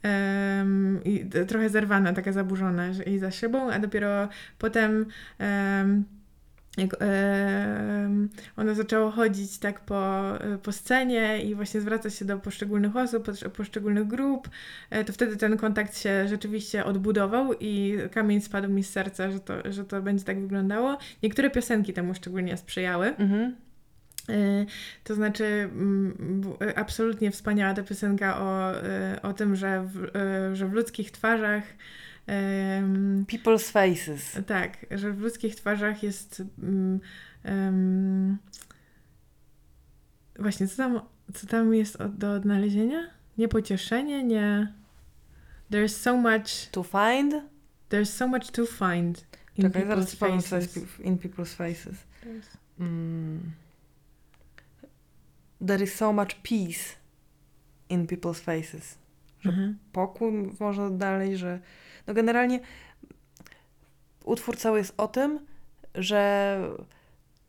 Um, 0.03 1.00
i 1.05 1.25
trochę 1.47 1.69
zerwana, 1.69 2.13
taka 2.13 2.31
zaburzona 2.31 2.88
i 3.05 3.19
za 3.19 3.31
szybą, 3.31 3.71
a 3.71 3.79
dopiero 3.79 4.29
potem 4.57 5.05
um, 5.39 6.03
jak 6.77 6.96
e, 7.01 8.10
ono 8.57 8.75
zaczęło 8.75 9.12
chodzić 9.12 9.57
tak 9.57 9.79
po, 9.79 10.34
po 10.63 10.72
scenie 10.72 11.41
i 11.43 11.55
właśnie 11.55 11.81
zwracać 11.81 12.15
się 12.15 12.25
do 12.25 12.38
poszczególnych 12.38 12.96
osób, 12.96 13.27
poszczególnych 13.57 14.07
grup, 14.07 14.50
e, 14.89 15.03
to 15.03 15.13
wtedy 15.13 15.38
ten 15.38 15.57
kontakt 15.57 15.98
się 15.98 16.27
rzeczywiście 16.27 16.86
odbudował 16.86 17.53
i 17.60 17.98
kamień 18.12 18.41
spadł 18.41 18.69
mi 18.69 18.84
z 18.84 18.89
serca, 18.89 19.31
że 19.31 19.39
to, 19.39 19.53
że 19.72 19.86
to 19.86 20.01
będzie 20.01 20.25
tak 20.25 20.41
wyglądało. 20.41 20.98
Niektóre 21.24 21.50
piosenki 21.50 21.93
temu 21.93 22.13
szczególnie 22.13 22.57
sprzyjały. 22.57 23.15
Mhm. 23.15 23.55
E, 24.29 24.65
to 25.03 25.15
znaczy, 25.15 25.46
mm, 25.46 26.43
absolutnie 26.75 27.31
wspaniała 27.31 27.74
ta 27.74 27.84
piosenka 27.84 28.39
o, 28.39 28.84
e, 28.84 29.19
o 29.22 29.34
tym, 29.34 29.55
że 29.55 29.84
w, 29.84 30.15
e, 30.15 30.55
że 30.55 30.67
w 30.67 30.74
ludzkich 30.74 31.12
twarzach 31.12 31.63
Um, 32.27 33.25
People's 33.25 33.72
faces. 33.72 34.39
Tak, 34.48 34.86
że 34.91 35.13
w 35.13 35.19
ludzkich 35.19 35.55
twarzach 35.55 36.04
jest 36.04 36.43
um, 36.63 36.99
um, 37.45 38.38
właśnie, 40.39 40.67
co 40.67 40.78
tam, 40.78 41.01
co 41.34 41.47
tam 41.47 41.73
jest 41.73 41.97
do 42.04 42.34
odnalezienia? 42.34 43.10
Nie 43.38 43.47
pocieszenie, 43.47 44.23
nie... 44.23 44.73
There's 45.71 45.88
so 45.88 46.17
much... 46.17 46.69
To 46.71 46.84
find? 46.84 47.34
There's 47.89 48.10
so 48.10 48.28
much 48.28 48.51
to 48.51 48.65
find 48.65 49.25
in 49.58 49.63
Czekaj, 49.63 49.84
people's 49.84 50.15
faces. 50.15 50.99
In 50.99 51.17
people's 51.17 51.54
faces. 51.54 51.95
Mm. 52.80 53.39
There 55.67 55.84
is 55.84 55.95
so 55.95 56.13
much 56.13 56.36
peace 56.43 56.95
in 57.89 58.08
people's 58.08 58.39
faces. 58.39 58.97
Że 59.39 59.49
mhm. 59.49 59.78
pokój 59.91 60.32
można 60.60 60.89
dalej, 60.89 61.38
że 61.38 61.60
no 62.08 62.13
generalnie 62.13 62.60
utwór 64.24 64.58
cały 64.58 64.78
jest 64.78 64.93
o 64.98 65.08
tym, 65.08 65.39
że 65.96 66.60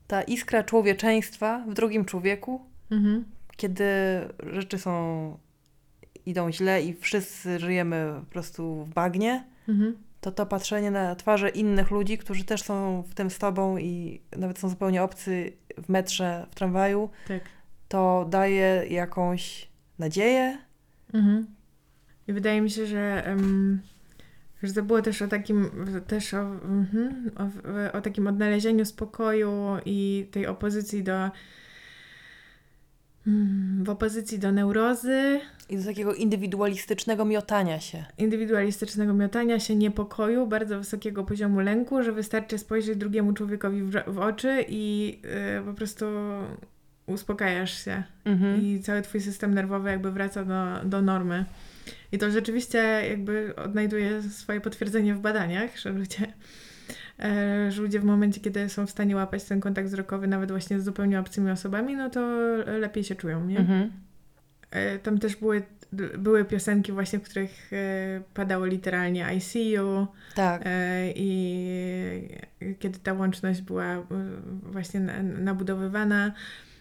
ta 0.07 0.23
iskra 0.23 0.65
człowieczeństwa 0.65 1.65
w 1.69 1.75
drugim 1.75 2.05
człowieku, 2.05 2.61
mhm. 2.91 3.25
kiedy 3.57 3.85
rzeczy 4.53 4.79
są 4.79 5.39
idą 6.27 6.53
źle 6.53 6.83
i 6.83 6.95
wszyscy 6.95 7.59
żyjemy 7.59 8.15
po 8.21 8.31
prostu 8.31 8.85
w 8.85 8.89
bagnie, 8.89 9.45
mhm. 9.69 9.97
to 10.21 10.33
to 10.33 10.47
patrzenie 10.47 10.91
na 10.91 11.15
twarze 11.15 11.49
innych 11.49 11.91
ludzi, 11.91 12.19
którzy 12.19 12.45
też 12.45 12.63
są 12.63 13.03
w 13.03 13.15
tym 13.15 13.31
z 13.31 13.39
tobą 13.39 13.79
i 13.79 14.21
nawet 14.37 14.59
są 14.59 14.69
zupełnie 14.69 15.03
obcy 15.03 15.53
w 15.83 15.89
metrze, 15.89 16.47
w 16.51 16.55
tramwaju, 16.55 17.11
tak. 17.29 17.43
to 17.89 18.27
daje 18.31 18.85
jakąś 18.91 19.69
nadzieję. 19.99 20.59
Mhm. 21.15 21.47
I 22.29 22.33
wydaje 22.33 22.61
mi 22.61 22.71
się, 22.71 22.87
że 22.87 23.25
um 23.29 23.81
że 24.63 24.73
to 24.73 24.83
było 24.83 25.03
też 25.03 25.23
o 25.23 25.29
takim, 25.29 25.71
też 26.07 26.35
o, 26.35 26.41
mm, 26.41 27.31
o, 27.93 27.99
o, 27.99 28.01
takim 28.01 28.27
odnalezieniu 28.27 28.85
spokoju 28.85 29.53
i 29.85 30.29
tej 30.31 30.47
opozycji 30.47 31.03
do 31.03 31.31
mm, 33.27 33.85
w 33.85 33.91
opozycji 33.91 34.39
do 34.39 34.53
neurozy. 34.53 35.41
I 35.71 35.77
do 35.77 35.85
takiego 35.85 36.15
indywidualistycznego 36.15 37.25
miotania 37.25 37.81
się. 37.81 38.05
Indywidualistycznego 38.19 39.15
miotania 39.15 39.61
się, 39.61 39.77
niepokoju, 39.77 40.47
bardzo 40.47 40.79
wysokiego 40.79 41.25
poziomu 41.25 41.61
lęku, 41.61 42.03
że 42.03 42.13
wystarczy 42.13 42.59
spojrzeć 42.59 42.97
drugiemu 42.97 43.33
człowiekowi 43.33 43.83
w, 43.83 43.93
w 44.07 44.19
oczy 44.19 44.65
i 44.69 45.19
yy, 45.57 45.65
po 45.65 45.75
prostu 45.75 46.07
uspokajasz 47.07 47.85
się. 47.85 48.03
Mhm. 48.25 48.63
I 48.63 48.81
cały 48.81 49.03
twój 49.03 49.21
system 49.21 49.55
nerwowy 49.55 49.91
jakby 49.91 50.13
wraca 50.13 50.45
do, 50.45 50.89
do 50.89 51.03
normy. 51.03 51.45
I 52.13 52.19
to 52.19 52.31
rzeczywiście 52.31 52.79
jakby 53.11 53.57
odnajduje 53.57 54.23
swoje 54.23 54.61
potwierdzenie 54.61 55.15
w 55.15 55.21
badaniach, 55.21 55.79
że 55.79 55.91
ludzie, 55.91 56.27
e, 57.19 57.73
że 57.73 57.83
ludzie 57.83 58.01
w 58.01 58.05
momencie, 58.05 58.41
kiedy 58.41 58.69
są 58.69 58.87
w 58.87 58.91
stanie 58.91 59.17
łapać 59.17 59.45
ten 59.45 59.61
kontakt 59.61 59.89
wzrokowy 59.89 60.27
nawet 60.27 60.51
właśnie 60.51 60.81
z 60.81 60.85
zupełnie 60.85 61.21
obcymi 61.21 61.51
osobami, 61.51 61.97
no 61.97 62.11
to 62.11 62.21
lepiej 62.81 63.05
się 63.05 63.15
czują, 63.15 63.47
nie? 63.47 63.59
Mhm. 63.59 63.91
E, 64.71 64.99
tam 64.99 65.19
też 65.19 65.37
były, 65.37 65.63
były 66.19 66.45
piosenki 66.45 66.93
właśnie, 66.93 67.19
w 67.19 67.23
których 67.23 67.73
e, 67.73 68.21
padało 68.35 68.67
literalnie 68.67 69.27
I 69.37 69.41
see 69.41 69.71
you. 69.71 70.07
Tak. 70.35 70.63
I 71.15 72.29
kiedy 72.79 72.99
ta 72.99 73.13
łączność 73.13 73.61
była 73.61 74.07
właśnie 74.63 75.01
nabudowywana. 75.41 76.33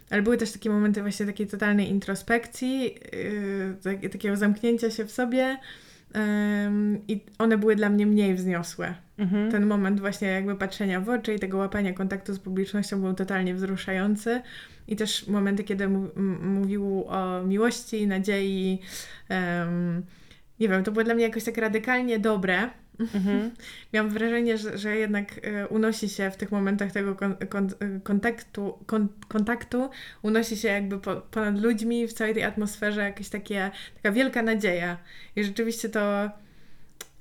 Ale 0.10 0.22
były 0.22 0.38
też 0.38 0.52
takie 0.52 0.70
momenty 0.70 1.02
właśnie 1.02 1.26
takiej 1.26 1.48
totalnej 1.48 1.90
introspekcji, 1.90 2.96
yy, 4.02 4.10
takiego 4.10 4.36
zamknięcia 4.36 4.92
się 4.92 5.06
w 5.06 5.12
sobie. 5.12 5.58
Yy, 6.16 6.22
I 7.08 7.26
one 7.38 7.58
były 7.58 7.76
dla 7.76 7.90
mnie 7.90 8.06
mniej 8.06 8.36
wzniosłe. 8.36 8.96
Mhm. 9.18 9.52
Ten 9.52 9.66
moment 9.66 10.00
właśnie 10.00 10.28
jakby 10.28 10.56
patrzenia 10.56 11.02
w 11.02 11.10
oczy 11.10 11.34
i 11.34 11.40
tego 11.40 11.58
łapania 11.58 11.94
kontaktu 11.94 12.34
z 12.34 12.40
publicznością 12.40 13.02
był 13.02 13.14
totalnie 13.14 13.56
wzruszający. 13.56 14.42
I 14.88 14.96
też 14.96 15.28
momenty, 15.28 15.64
kiedy 15.64 15.88
mówił 16.42 17.06
o 17.08 17.44
miłości, 17.44 18.08
nadziei. 18.08 18.80
Yy, 19.30 19.36
nie 20.60 20.70
wiem, 20.70 20.84
to 20.84 20.92
było 20.92 21.04
dla 21.04 21.14
mnie 21.14 21.24
jakoś 21.24 21.44
tak 21.44 21.58
radykalnie 21.58 22.20
dobre. 22.20 22.70
Mhm. 23.00 23.52
Miałam 23.94 24.10
wrażenie, 24.10 24.58
że, 24.58 24.78
że 24.78 24.96
jednak 24.96 25.40
e, 25.44 25.68
unosi 25.68 26.10
się 26.10 26.32
w 26.32 26.38
tych 26.38 26.52
momentach 26.52 26.92
tego 26.92 27.16
kon, 27.16 27.36
kon, 27.50 27.70
kontaktu, 28.04 28.78
kon, 28.86 29.08
kontaktu, 29.28 29.90
unosi 30.22 30.58
się 30.58 30.68
jakby 30.68 31.00
po, 31.00 31.16
ponad 31.16 31.60
ludźmi, 31.60 32.08
w 32.08 32.14
całej 32.14 32.34
tej 32.34 32.44
atmosferze 32.44 33.02
jakaś 33.02 33.30
takie, 33.30 33.72
taka 33.96 34.12
wielka 34.12 34.42
nadzieja. 34.42 34.98
I 35.36 35.44
rzeczywiście 35.44 35.90
to 35.90 36.30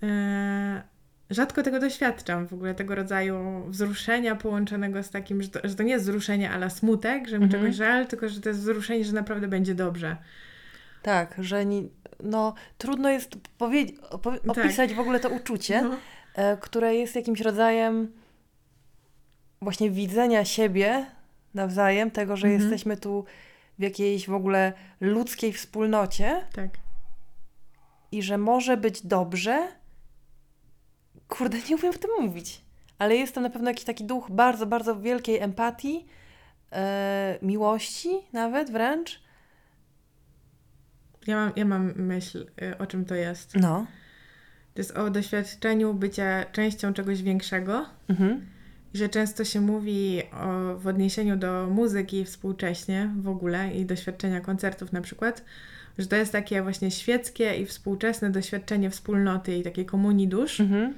e, 0.02 0.82
rzadko 1.30 1.62
tego 1.62 1.80
doświadczam, 1.80 2.46
w 2.46 2.52
ogóle 2.52 2.74
tego 2.74 2.94
rodzaju 2.94 3.64
wzruszenia 3.68 4.36
połączonego 4.36 5.02
z 5.02 5.10
takim, 5.10 5.42
że 5.42 5.48
to, 5.48 5.60
że 5.64 5.74
to 5.74 5.82
nie 5.82 5.92
jest 5.92 6.04
wzruszenie 6.04 6.50
ala 6.50 6.70
smutek, 6.70 7.28
że 7.28 7.38
mi 7.38 7.44
mhm. 7.44 7.62
czegoś 7.62 7.76
żal, 7.76 8.06
tylko 8.06 8.28
że 8.28 8.40
to 8.40 8.48
jest 8.48 8.60
wzruszenie, 8.60 9.04
że 9.04 9.12
naprawdę 9.12 9.48
będzie 9.48 9.74
dobrze. 9.74 10.16
Tak, 11.02 11.34
że 11.38 11.66
nie, 11.66 11.82
no, 12.22 12.54
trudno 12.78 13.08
jest 13.10 13.30
Tak. 14.22 14.58
opisać 14.58 14.94
w 14.94 15.00
ogóle 15.00 15.20
to 15.20 15.28
uczucie, 15.28 15.82
No. 15.82 15.96
e, 16.34 16.56
które 16.56 16.94
jest 16.94 17.16
jakimś 17.16 17.40
rodzajem 17.40 18.12
właśnie 19.62 19.90
widzenia 19.90 20.44
siebie 20.44 21.06
nawzajem, 21.54 22.10
tego, 22.10 22.36
że 22.36 22.46
Mhm. 22.48 22.62
jesteśmy 22.62 22.96
tu 22.96 23.24
w 23.78 23.82
jakiejś 23.82 24.26
w 24.28 24.34
ogóle 24.34 24.72
ludzkiej 25.00 25.52
wspólnocie 25.52 26.46
Tak. 26.54 26.70
i 28.12 28.22
że 28.22 28.38
może 28.38 28.76
być 28.76 29.06
dobrze. 29.06 29.68
Kurde, 31.28 31.56
nie 31.70 31.76
umiem 31.76 31.94
o 31.94 31.98
tym 31.98 32.10
mówić. 32.20 32.60
Ale 32.98 33.16
jest 33.16 33.34
tam 33.34 33.42
na 33.42 33.50
pewno 33.50 33.70
jakiś 33.70 33.84
taki 33.84 34.04
duch 34.04 34.30
bardzo, 34.30 34.66
bardzo 34.66 35.00
wielkiej 35.00 35.38
empatii, 35.38 36.06
e, 36.72 37.38
miłości 37.42 38.10
nawet 38.32 38.70
wręcz. 38.70 39.25
Ja 41.26 41.36
mam, 41.36 41.52
ja 41.56 41.64
mam 41.64 41.92
myśl, 41.96 42.46
y, 42.62 42.78
o 42.78 42.86
czym 42.86 43.04
to 43.04 43.14
jest. 43.14 43.54
No. 43.54 43.86
To 44.74 44.80
jest 44.80 44.90
o 44.90 45.10
doświadczeniu 45.10 45.94
bycia 45.94 46.44
częścią 46.52 46.92
czegoś 46.92 47.22
większego. 47.22 47.86
Mhm. 48.08 48.46
I 48.94 48.98
że 48.98 49.08
często 49.08 49.44
się 49.44 49.60
mówi 49.60 50.22
o, 50.32 50.76
w 50.78 50.86
odniesieniu 50.86 51.36
do 51.36 51.66
muzyki 51.70 52.24
współcześnie 52.24 53.10
w 53.20 53.28
ogóle 53.28 53.74
i 53.74 53.84
doświadczenia 53.86 54.40
koncertów 54.40 54.92
na 54.92 55.00
przykład, 55.00 55.44
że 55.98 56.06
to 56.06 56.16
jest 56.16 56.32
takie 56.32 56.62
właśnie 56.62 56.90
świeckie 56.90 57.54
i 57.56 57.66
współczesne 57.66 58.30
doświadczenie 58.30 58.90
wspólnoty 58.90 59.56
i 59.56 59.62
takiej 59.62 59.86
komunii 59.86 60.28
dusz, 60.28 60.60
Mhm. 60.60 60.94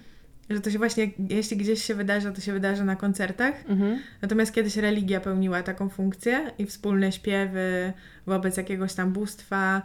że 0.50 0.60
to 0.60 0.70
się 0.70 0.78
właśnie, 0.78 1.10
jeśli 1.28 1.56
gdzieś 1.56 1.82
się 1.84 1.94
wydarza, 1.94 2.32
to 2.32 2.40
się 2.40 2.52
wydarza 2.52 2.84
na 2.84 2.96
koncertach. 2.96 3.54
Mhm. 3.68 3.98
Natomiast 4.22 4.52
kiedyś 4.54 4.76
religia 4.76 5.20
pełniła 5.20 5.62
taką 5.62 5.88
funkcję 5.88 6.50
i 6.58 6.66
wspólne 6.66 7.12
śpiewy 7.12 7.92
wobec 8.26 8.56
jakiegoś 8.56 8.94
tam 8.94 9.12
bóstwa, 9.12 9.82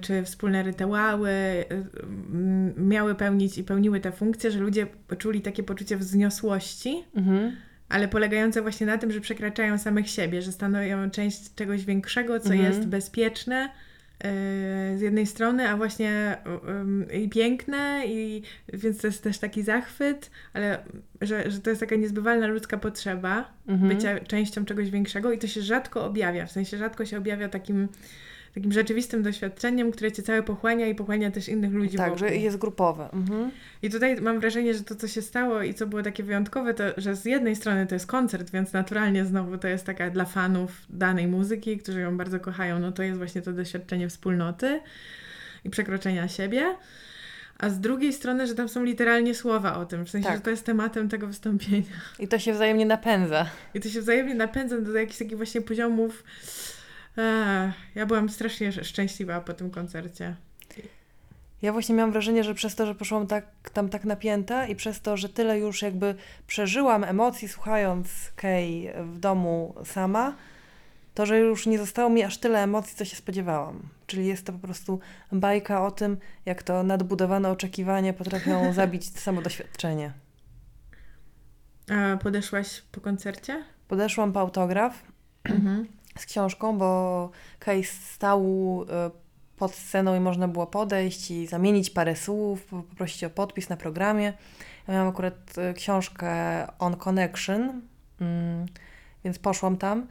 czy 0.00 0.22
wspólne 0.22 0.62
rytuały 0.62 1.30
e, 1.30 1.64
miały 2.76 3.14
pełnić 3.14 3.58
i 3.58 3.64
pełniły 3.64 4.00
te 4.00 4.12
funkcje, 4.12 4.50
że 4.50 4.58
ludzie 4.58 4.86
czuli 5.18 5.40
takie 5.40 5.62
poczucie 5.62 5.96
wzniosłości, 5.96 7.04
Mhm. 7.16 7.56
ale 7.88 8.08
polegające 8.08 8.62
właśnie 8.62 8.86
na 8.86 8.98
tym, 8.98 9.12
że 9.12 9.20
przekraczają 9.20 9.78
samych 9.78 10.10
siebie, 10.10 10.42
że 10.42 10.52
stanowią 10.52 11.10
część 11.10 11.54
czegoś 11.54 11.84
większego, 11.84 12.40
co 12.40 12.52
Mhm. 12.54 12.62
jest 12.72 12.86
bezpieczne 12.86 13.56
e, 13.64 13.68
z 14.98 15.00
jednej 15.00 15.26
strony, 15.26 15.68
a 15.68 15.76
właśnie 15.76 16.36
i 17.24 17.28
piękne, 17.28 18.02
i 18.06 18.42
więc 18.72 18.98
to 19.00 19.06
jest 19.06 19.22
też 19.22 19.38
taki 19.38 19.62
zachwyt, 19.62 20.30
ale 20.52 20.78
że, 21.20 21.50
że 21.50 21.60
to 21.60 21.70
jest 21.70 21.80
taka 21.80 21.96
niezbywalna 21.96 22.46
ludzka 22.46 22.78
potrzeba 22.78 23.52
Mhm. 23.68 23.96
bycia 23.96 24.20
częścią 24.20 24.64
czegoś 24.64 24.90
większego 24.90 25.32
i 25.32 25.38
to 25.38 25.46
się 25.46 25.62
rzadko 25.62 26.04
objawia, 26.04 26.46
w 26.46 26.52
sensie 26.52 26.76
rzadko 26.78 27.04
się 27.06 27.18
objawia 27.18 27.48
takim 27.48 27.88
takim 28.58 28.72
rzeczywistym 28.72 29.22
doświadczeniem, 29.22 29.92
które 29.92 30.12
cię 30.12 30.22
całe 30.22 30.42
pochłania 30.42 30.86
i 30.86 30.94
pochłania 30.94 31.30
też 31.30 31.48
innych 31.48 31.72
ludzi 31.72 31.96
Tak, 31.96 32.06
wokół. 32.06 32.18
że 32.18 32.36
jest 32.36 32.56
grupowe. 32.56 33.10
Mhm. 33.12 33.50
I 33.82 33.90
tutaj 33.90 34.20
mam 34.20 34.40
wrażenie, 34.40 34.74
że 34.74 34.84
to, 34.84 34.94
co 34.94 35.08
się 35.08 35.22
stało 35.22 35.62
i 35.62 35.74
co 35.74 35.86
było 35.86 36.02
takie 36.02 36.22
wyjątkowe, 36.22 36.74
to 36.74 36.84
że 36.96 37.16
z 37.16 37.24
jednej 37.24 37.56
strony 37.56 37.86
to 37.86 37.94
jest 37.94 38.06
koncert, 38.06 38.50
więc 38.50 38.72
naturalnie 38.72 39.24
znowu 39.24 39.58
to 39.58 39.68
jest 39.68 39.84
taka 39.86 40.10
dla 40.10 40.24
fanów 40.24 40.70
danej 40.90 41.26
muzyki, 41.26 41.78
którzy 41.78 42.00
ją 42.00 42.16
bardzo 42.16 42.40
kochają, 42.40 42.78
no 42.78 42.92
to 42.92 43.02
jest 43.02 43.18
właśnie 43.18 43.42
to 43.42 43.52
doświadczenie 43.52 44.08
wspólnoty 44.08 44.80
i 45.64 45.70
przekroczenia 45.70 46.28
siebie. 46.28 46.74
A 47.58 47.70
z 47.70 47.80
drugiej 47.80 48.12
strony, 48.12 48.46
że 48.46 48.54
tam 48.54 48.68
są 48.68 48.84
literalnie 48.84 49.34
słowa 49.34 49.76
o 49.76 49.86
tym, 49.86 50.06
w 50.06 50.10
sensie, 50.10 50.28
Tak. 50.28 50.36
że 50.36 50.42
to 50.42 50.50
jest 50.50 50.64
tematem 50.64 51.08
tego 51.08 51.26
wystąpienia. 51.26 51.82
I 52.18 52.28
to 52.28 52.38
się 52.38 52.52
wzajemnie 52.52 52.86
napędza. 52.86 53.46
I 53.74 53.80
to 53.80 53.88
się 53.88 54.00
wzajemnie 54.00 54.34
napędza 54.34 54.80
do 54.80 54.92
jakichś 54.92 55.18
takich 55.18 55.36
właśnie 55.36 55.60
poziomów. 55.60 56.24
Ja 57.94 58.06
byłam 58.06 58.28
strasznie 58.28 58.68
sz- 58.68 58.86
szczęśliwa 58.86 59.40
po 59.40 59.54
tym 59.54 59.70
koncercie. 59.70 60.36
Ja 61.62 61.72
właśnie 61.72 61.94
miałam 61.94 62.12
wrażenie, 62.12 62.44
że 62.44 62.54
przez 62.54 62.74
to, 62.74 62.86
że 62.86 62.94
poszłam 62.94 63.26
tak, 63.26 63.44
tam 63.72 63.88
tak 63.88 64.04
napięta 64.04 64.66
i 64.66 64.76
przez 64.76 65.00
to, 65.00 65.16
że 65.16 65.28
tyle 65.28 65.58
już 65.58 65.82
jakby 65.82 66.14
przeżyłam 66.46 67.04
emocji 67.04 67.48
słuchając 67.48 68.08
Kay 68.36 68.92
w 69.14 69.18
domu 69.18 69.74
sama, 69.84 70.36
to, 71.14 71.26
że 71.26 71.38
już 71.38 71.66
nie 71.66 71.78
zostało 71.78 72.10
mi 72.10 72.22
aż 72.22 72.38
tyle 72.38 72.62
emocji, 72.62 72.96
co 72.96 73.04
się 73.04 73.16
spodziewałam. 73.16 73.82
Czyli 74.06 74.26
jest 74.26 74.46
to 74.46 74.52
po 74.52 74.58
prostu 74.58 75.00
bajka 75.32 75.86
o 75.86 75.90
tym, 75.90 76.16
jak 76.46 76.62
to 76.62 76.82
nadbudowane 76.82 77.50
oczekiwania 77.50 78.12
potrafią 78.12 78.72
zabić 78.72 79.18
samo 79.18 79.42
doświadczenie. 79.42 80.12
A 81.90 82.16
podeszłaś 82.16 82.82
po 82.92 83.00
koncercie? 83.00 83.64
Podeszłam 83.88 84.32
po 84.32 84.40
autograf 84.40 85.02
Mhm. 85.44 85.86
Z 86.20 86.26
książką, 86.26 86.78
bo 86.78 87.30
Kay 87.58 87.84
stał 87.84 88.42
y, 88.82 88.86
pod 89.56 89.74
sceną 89.74 90.16
i 90.16 90.20
można 90.20 90.48
było 90.48 90.66
podejść 90.66 91.30
i 91.30 91.46
zamienić 91.46 91.90
parę 91.90 92.16
słów, 92.16 92.64
po- 92.64 92.82
poprosić 92.82 93.24
o 93.24 93.30
podpis 93.30 93.68
na 93.68 93.76
programie. 93.76 94.32
Ja 94.88 94.94
miałam 94.94 95.08
akurat 95.08 95.34
y, 95.70 95.74
książkę 95.74 96.32
On 96.78 96.96
Connection, 96.96 97.82
mm, 98.20 98.66
więc 99.24 99.38
poszłam 99.38 99.76
tam. 99.76 100.06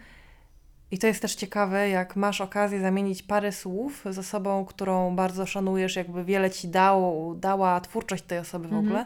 I 0.91 0.97
to 0.97 1.07
jest 1.07 1.21
też 1.21 1.35
ciekawe, 1.35 1.89
jak 1.89 2.15
masz 2.15 2.41
okazję 2.41 2.81
zamienić 2.81 3.23
parę 3.23 3.51
słów 3.51 4.05
z 4.09 4.17
osobą, 4.19 4.65
którą 4.65 5.15
bardzo 5.15 5.45
szanujesz, 5.45 5.95
jakby 5.95 6.23
wiele 6.25 6.49
ci 6.51 6.67
dało, 6.67 7.35
dała 7.35 7.81
twórczość 7.81 8.23
tej 8.23 8.39
osoby 8.39 8.67
w 8.67 8.71
Mhm. 8.73 8.85
ogóle. 8.85 9.05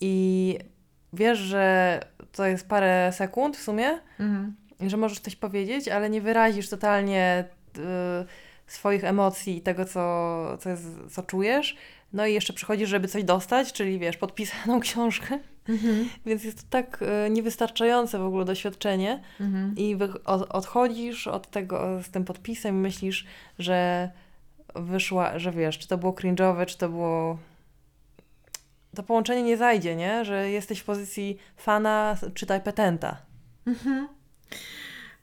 I 0.00 0.58
wiesz, 1.12 1.38
że 1.38 2.00
to 2.32 2.46
jest 2.46 2.68
parę 2.68 3.10
sekund 3.12 3.56
w 3.56 3.62
sumie, 3.62 3.88
Mhm. 4.20 4.54
Że 4.90 4.96
możesz 4.96 5.20
coś 5.20 5.36
powiedzieć, 5.36 5.88
ale 5.88 6.10
nie 6.10 6.20
wyrazisz 6.20 6.68
totalnie 6.68 7.44
y, 7.78 7.80
swoich 8.66 9.04
emocji 9.04 9.56
i 9.56 9.60
tego, 9.60 9.84
co, 9.84 10.58
co, 10.60 10.70
jest, 10.70 10.84
co 11.10 11.22
czujesz. 11.22 11.76
No 12.12 12.26
i 12.26 12.34
jeszcze 12.34 12.52
przychodzisz, 12.52 12.88
żeby 12.88 13.08
coś 13.08 13.24
dostać, 13.24 13.72
czyli 13.72 13.98
wiesz, 13.98 14.16
podpisaną 14.16 14.80
książkę. 14.86 15.38
Mhm. 15.68 16.08
Więc 16.26 16.44
jest 16.44 16.58
to 16.58 16.64
tak 16.70 17.02
y, 17.26 17.30
niewystarczające 17.30 18.18
w 18.18 18.24
ogóle 18.24 18.44
doświadczenie. 18.44 19.22
Mhm. 19.40 19.74
I 19.76 19.96
wy, 19.96 20.24
od, 20.24 20.42
odchodzisz 20.50 21.26
od 21.26 21.50
tego 21.50 22.02
z 22.02 22.10
tym 22.10 22.24
podpisem 22.24 22.76
i 22.76 22.78
myślisz, 22.78 23.26
że 23.58 24.10
wyszła, 24.74 25.38
że 25.38 25.52
wiesz, 25.52 25.78
czy 25.78 25.88
to 25.88 25.98
było 25.98 26.12
cringe'owe, 26.12 26.66
czy 26.66 26.78
to 26.78 26.88
było. 26.88 27.38
To 28.96 29.02
połączenie 29.02 29.42
nie 29.42 29.56
zajdzie, 29.56 29.96
nie? 29.96 30.24
Że 30.24 30.50
jesteś 30.50 30.78
w 30.78 30.84
pozycji 30.84 31.38
fana, 31.56 32.16
czytaj 32.34 32.60
petenta. 32.60 33.16
Mhm. 33.66 34.08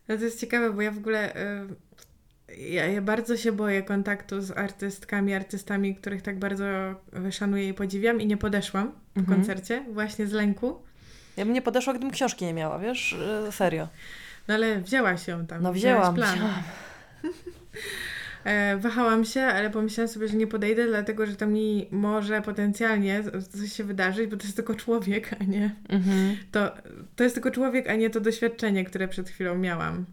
No 0.08 0.18
to 0.18 0.24
jest 0.24 0.40
ciekawe, 0.40 0.74
bo 0.74 0.82
ja 0.82 0.92
w 0.92 0.98
ogóle 0.98 1.36
y, 1.36 2.60
ja, 2.72 2.86
ja 2.88 3.02
bardzo 3.02 3.38
się 3.38 3.52
boję 3.52 3.84
kontaktu 3.84 4.42
z 4.42 4.52
artystkami, 4.52 5.34
artystami, 5.34 5.96
których 5.96 6.22
tak 6.22 6.40
bardzo 6.40 6.66
szanuję 7.32 7.68
i 7.70 7.74
podziwiam 7.74 8.22
i 8.22 8.28
nie 8.28 8.38
podeszłam 8.38 8.92
po 9.14 9.20
Mhm. 9.20 9.38
koncercie 9.38 9.86
właśnie 9.92 10.28
z 10.28 10.32
lęku. 10.32 10.82
Ja 11.38 11.46
bym 11.46 11.54
nie 11.54 11.62
podeszła, 11.62 11.94
gdybym 11.94 12.12
książki 12.12 12.46
nie 12.46 12.54
miała, 12.54 12.80
wiesz? 12.80 13.16
Y, 13.48 13.52
Serio. 13.52 13.88
No 14.48 14.54
ale 14.54 14.82
wzięłaś 14.82 15.28
ją 15.28 15.46
tam. 15.48 15.64
No 15.64 15.74
wzięłam, 15.74 16.16
wzięłam. 16.16 16.54
E, 18.44 18.78
wahałam 18.78 19.26
się, 19.26 19.42
ale 19.42 19.70
pomyślałam 19.70 20.08
sobie, 20.08 20.28
że 20.28 20.38
nie 20.38 20.48
podejdę, 20.48 20.88
dlatego 20.88 21.26
że 21.26 21.36
to 21.36 21.48
mi 21.48 21.88
może 21.92 22.42
potencjalnie 22.42 23.24
coś 23.50 23.74
się 23.74 23.84
wydarzyć, 23.84 24.28
bo 24.28 24.38
to 24.38 24.44
jest 24.44 24.56
tylko 24.56 24.76
człowiek, 24.76 25.36
a 25.40 25.44
nie 25.44 25.76
Mhm. 25.90 26.38
to, 26.52 26.72
to 27.16 27.24
jest 27.24 27.36
tylko 27.36 27.52
człowiek, 27.52 27.90
a 27.90 27.96
nie 27.96 28.10
to 28.10 28.20
doświadczenie, 28.20 28.86
które 28.86 29.08
przed 29.08 29.30
chwilą 29.30 29.58
miałam. 29.58 30.06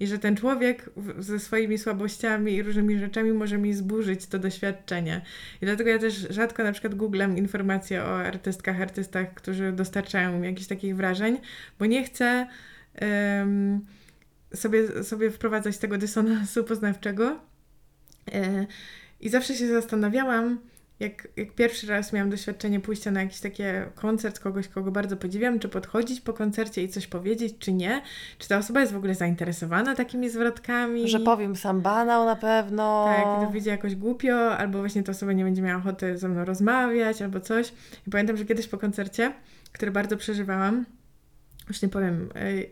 I 0.00 0.06
że 0.06 0.18
ten 0.18 0.36
człowiek 0.36 0.90
ze 1.18 1.38
swoimi 1.38 1.78
słabościami 1.78 2.54
i 2.54 2.62
różnymi 2.62 2.98
rzeczami 2.98 3.32
może 3.32 3.58
mi 3.58 3.74
zburzyć 3.74 4.26
to 4.26 4.38
doświadczenie. 4.38 5.20
I 5.62 5.66
dlatego 5.66 5.90
ja 5.90 5.98
też 5.98 6.26
rzadko 6.30 6.64
na 6.64 6.72
przykład 6.72 6.94
googlam 6.94 7.38
informacje 7.38 8.02
o 8.02 8.18
artystkach, 8.20 8.80
artystach, 8.80 9.34
którzy 9.34 9.72
dostarczają 9.72 10.38
mi 10.38 10.46
jakichś 10.46 10.68
takich 10.68 10.96
wrażeń, 10.96 11.38
bo 11.78 11.86
nie 11.86 12.04
chcę 12.04 12.46
em, 12.94 13.80
sobie, 14.54 15.04
sobie 15.04 15.30
wprowadzać 15.30 15.78
tego 15.78 15.98
dysonansu 15.98 16.64
poznawczego. 16.64 17.51
E, 18.32 18.66
I 19.20 19.28
zawsze 19.28 19.54
się 19.54 19.68
zastanawiałam, 19.68 20.58
jak, 21.02 21.28
jak 21.36 21.52
pierwszy 21.54 21.86
raz 21.86 22.12
miałam 22.12 22.30
doświadczenie 22.30 22.80
pójścia 22.80 23.10
na 23.10 23.22
jakiś 23.22 23.40
taki 23.40 23.62
koncert 23.94 24.40
kogoś, 24.40 24.68
kogo 24.68 24.90
bardzo 24.90 25.16
podziwiam, 25.16 25.58
czy 25.58 25.68
podchodzić 25.68 26.20
po 26.20 26.32
koncercie 26.32 26.82
i 26.82 26.88
coś 26.88 27.06
powiedzieć, 27.06 27.54
czy 27.58 27.72
nie. 27.72 28.02
Czy 28.38 28.48
ta 28.48 28.58
osoba 28.58 28.80
jest 28.80 28.92
w 28.92 28.96
ogóle 28.96 29.14
zainteresowana 29.14 29.94
takimi 29.94 30.30
zwrotkami? 30.30 31.08
Że 31.08 31.20
powiem 31.20 31.56
sam 31.56 31.80
banał 31.80 32.24
na 32.24 32.36
pewno. 32.36 33.04
Tak, 33.16 33.42
i 33.42 33.46
to 33.46 33.50
wyjdzie 33.50 33.70
jakoś 33.70 33.94
głupio, 33.94 34.56
albo 34.56 34.78
właśnie 34.78 35.02
ta 35.02 35.12
osoba 35.12 35.32
nie 35.32 35.44
będzie 35.44 35.62
miała 35.62 35.78
ochoty 35.78 36.18
ze 36.18 36.28
mną 36.28 36.44
rozmawiać, 36.44 37.22
albo 37.22 37.40
coś. 37.40 37.72
I 38.06 38.10
pamiętam, 38.10 38.36
że 38.36 38.44
kiedyś 38.44 38.68
po 38.68 38.78
koncercie, 38.78 39.32
który 39.72 39.90
bardzo 39.90 40.16
przeżywałam, 40.16 40.84
już 41.72 41.82
nie 41.82 41.88
powiem, 41.88 42.28
ej, 42.34 42.68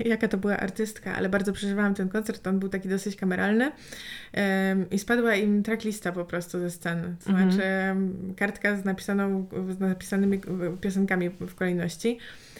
jaka 0.00 0.28
to 0.28 0.38
była 0.38 0.56
artystka, 0.56 1.14
ale 1.14 1.28
bardzo 1.28 1.52
przeżywałam 1.52 1.94
ten 1.94 2.08
koncert. 2.08 2.46
On 2.46 2.58
był 2.58 2.68
taki 2.68 2.88
dosyć 2.88 3.16
kameralny. 3.16 3.72
I 4.90 4.98
spadła 4.98 5.34
im 5.34 5.62
tracklista 5.62 6.12
po 6.12 6.24
prostu 6.24 6.58
ze 6.60 6.70
sceny. 6.70 7.16
To 7.24 7.30
Mhm. 7.30 7.50
znaczy 7.52 7.66
em, 7.66 8.34
kartka 8.36 8.76
z, 8.76 8.84
napisaną, 8.84 9.46
z 9.70 9.80
napisanymi 9.80 10.40
piosenkami 10.80 11.30
w 11.30 11.54
kolejności. 11.54 12.18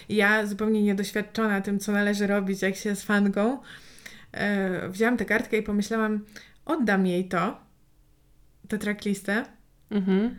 I 0.09 0.17
ja 0.17 0.47
zupełnie 0.47 0.83
niedoświadczona 0.83 1.61
tym, 1.61 1.79
co 1.79 1.93
należy 1.93 2.27
robić, 2.27 2.63
jak 2.63 2.77
się 2.77 2.91
jest 2.91 3.03
fanką, 3.07 3.59
e, 4.33 4.89
wzięłam 4.89 5.17
tę 5.17 5.25
kartkę 5.25 5.57
i 5.57 5.63
pomyślałam, 5.63 6.25
oddam 6.67 7.07
jej 7.07 7.29
to, 7.29 7.61
tę 8.69 8.79
tracklistę, 8.79 9.45
Mhm. 9.91 10.35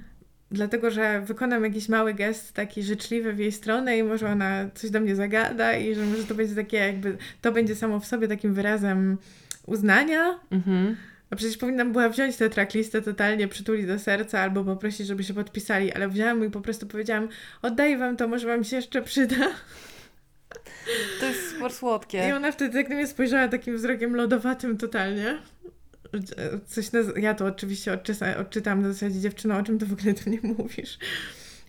Dlatego 0.51 0.91
że 0.91 1.21
wykonam 1.21 1.63
jakiś 1.63 1.89
mały 1.89 2.13
gest 2.13 2.53
taki 2.53 2.83
życzliwy 2.83 3.33
w 3.33 3.39
jej 3.39 3.51
stronę 3.51 3.97
i 3.97 4.03
może 4.03 4.29
ona 4.29 4.69
coś 4.75 4.89
do 4.89 4.99
mnie 4.99 5.15
zagada 5.15 5.73
i 5.77 5.95
że 5.95 6.05
może 6.05 6.23
to 6.23 6.35
będzie 6.35 6.55
takie 6.55 6.77
jakby, 6.77 7.17
to 7.41 7.51
będzie 7.51 7.75
samo 7.75 7.99
w 7.99 8.05
sobie 8.05 8.27
takim 8.27 8.53
wyrazem 8.53 9.17
uznania, 9.65 10.39
Mhm. 10.51 10.95
a 11.29 11.35
przecież 11.35 11.57
powinnam 11.57 11.91
była 11.91 12.09
wziąć 12.09 12.35
tę 12.35 12.49
tracklistę 12.49 13.01
totalnie, 13.01 13.47
przytulić 13.47 13.85
do 13.87 13.99
serca 13.99 14.39
albo 14.39 14.63
poprosić, 14.63 15.07
żeby 15.07 15.23
się 15.23 15.33
podpisali, 15.33 15.93
ale 15.93 16.07
wzięłam 16.09 16.45
i 16.45 16.49
po 16.49 16.61
prostu 16.61 16.87
powiedziałam, 16.87 17.27
oddaję 17.61 17.97
wam 17.97 18.17
to, 18.17 18.27
może 18.27 18.47
wam 18.47 18.63
się 18.63 18.75
jeszcze 18.75 19.01
przyda. 19.01 19.35
To 21.19 21.25
jest 21.25 21.51
super 21.51 21.71
I 21.71 21.73
słodkie. 21.73 22.35
ona 22.35 22.51
wtedy 22.51 22.73
tak 22.73 22.89
na 22.89 22.95
mnie 22.95 23.07
spojrzała 23.07 23.47
takim 23.47 23.75
wzrokiem 23.77 24.15
lodowatym 24.15 24.77
totalnie. 24.77 25.37
Coś 26.67 26.91
na, 26.91 26.99
ja 27.15 27.33
to 27.33 27.45
oczywiście 27.45 27.93
odczyta, 27.93 28.37
odczytałam 28.37 28.81
na 28.81 28.93
zasadzie 28.93 29.19
dziewczyno, 29.19 29.57
o 29.57 29.63
czym 29.63 29.79
ty 29.79 29.85
w 29.85 29.93
ogóle 29.93 30.13
tu 30.13 30.29
nie 30.29 30.39
mówisz? 30.41 30.97